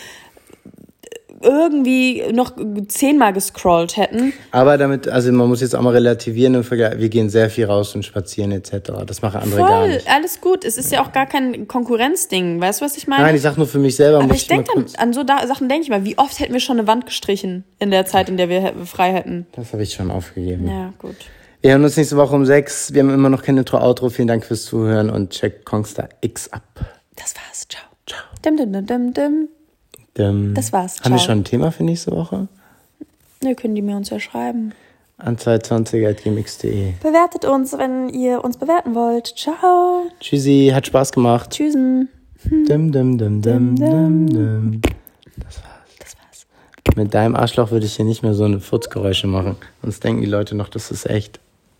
irgendwie 1.42 2.24
noch 2.32 2.52
zehnmal 2.88 3.32
gescrollt 3.32 3.96
hätten. 3.96 4.32
Aber 4.50 4.78
damit, 4.78 5.08
also 5.08 5.30
man 5.32 5.48
muss 5.48 5.60
jetzt 5.60 5.74
auch 5.74 5.82
mal 5.82 5.92
relativieren 5.92 6.54
im 6.54 6.64
Vergleich, 6.64 6.98
wir 6.98 7.08
gehen 7.08 7.28
sehr 7.28 7.50
viel 7.50 7.66
raus 7.66 7.94
und 7.94 8.04
spazieren 8.04 8.52
etc. 8.52 8.92
Das 9.06 9.22
machen 9.22 9.40
andere 9.40 9.60
Voll, 9.60 9.68
gar 9.68 9.86
nicht. 9.86 10.08
alles 10.08 10.40
gut. 10.40 10.64
Es 10.64 10.78
ist 10.78 10.92
ja 10.92 11.02
auch 11.02 11.12
gar 11.12 11.26
kein 11.26 11.68
Konkurrenzding. 11.68 12.60
Weißt 12.60 12.80
du, 12.80 12.84
was 12.84 12.96
ich 12.96 13.06
meine? 13.06 13.22
Nein, 13.22 13.36
ich 13.36 13.42
sag 13.42 13.56
nur 13.56 13.66
für 13.66 13.78
mich 13.78 13.96
selber. 13.96 14.20
Aber 14.22 14.34
ich 14.34 14.46
denke 14.46 14.72
an, 14.76 14.86
an 14.96 15.12
so 15.12 15.22
da 15.24 15.46
Sachen 15.46 15.68
denke 15.68 15.84
ich 15.84 15.90
mal. 15.90 16.04
Wie 16.04 16.18
oft 16.18 16.38
hätten 16.40 16.52
wir 16.52 16.60
schon 16.60 16.78
eine 16.78 16.86
Wand 16.86 17.06
gestrichen 17.06 17.64
in 17.78 17.90
der 17.90 18.06
Zeit, 18.06 18.28
in 18.28 18.36
der 18.36 18.48
wir 18.48 18.72
frei 18.84 19.12
hätten? 19.12 19.46
Das 19.52 19.72
habe 19.72 19.82
ich 19.82 19.92
schon 19.92 20.10
aufgegeben. 20.10 20.68
Ja, 20.68 20.92
gut. 20.98 21.16
Wir 21.62 21.72
hören 21.72 21.84
uns 21.84 21.96
nächste 21.96 22.16
Woche 22.16 22.34
um 22.34 22.46
sechs. 22.46 22.92
Wir 22.92 23.02
haben 23.02 23.10
immer 23.10 23.28
noch 23.28 23.42
kein 23.42 23.56
Intro-Outro. 23.56 24.08
Vielen 24.10 24.28
Dank 24.28 24.44
fürs 24.44 24.64
Zuhören 24.64 25.10
und 25.10 25.30
checkt 25.30 25.64
Kongstar 25.64 26.08
X 26.20 26.52
ab. 26.52 26.62
Das 27.16 27.34
war's. 27.34 27.66
Ciao. 27.68 27.82
Ciao. 28.06 28.20
Dim, 28.44 28.56
dim, 28.56 28.72
dim, 28.72 28.86
dim, 28.86 29.14
dim. 29.14 29.48
Ähm, 30.18 30.54
das 30.54 30.72
war's. 30.72 31.00
Haben 31.02 31.12
wir 31.12 31.18
schon 31.18 31.38
ein 31.40 31.44
Thema 31.44 31.70
für 31.70 31.84
nächste 31.84 32.12
Woche? 32.12 32.48
Ne, 33.42 33.54
können 33.54 33.74
die 33.74 33.82
mir 33.82 33.96
uns 33.96 34.10
ja 34.10 34.18
schreiben. 34.18 34.72
An 35.18 35.36
220.gmx.de. 35.36 36.92
Bewertet 37.02 37.44
uns, 37.46 37.76
wenn 37.78 38.10
ihr 38.10 38.44
uns 38.44 38.58
bewerten 38.58 38.94
wollt. 38.94 39.26
Ciao. 39.26 40.06
Tschüssi, 40.20 40.70
hat 40.74 40.86
Spaß 40.86 41.12
gemacht. 41.12 41.50
Tschüssen. 41.50 42.08
Dim, 42.44 42.92
dim, 42.92 43.16
dim, 43.18 43.40
dim, 43.42 43.76
dim, 43.76 44.26
dim. 44.26 44.80
Das 45.36 45.56
war's. 45.62 45.90
Das 45.98 46.16
war's. 46.18 46.46
Mit 46.96 47.14
deinem 47.14 47.34
Arschloch 47.34 47.70
würde 47.70 47.86
ich 47.86 47.96
hier 47.96 48.04
nicht 48.04 48.22
mehr 48.22 48.34
so 48.34 48.44
eine 48.44 48.60
Furzgeräusche 48.60 49.26
machen. 49.26 49.56
Sonst 49.82 50.04
denken 50.04 50.20
die 50.20 50.28
Leute 50.28 50.54
noch, 50.54 50.68
das 50.68 50.90
ist 50.90 51.08
echt. 51.08 51.40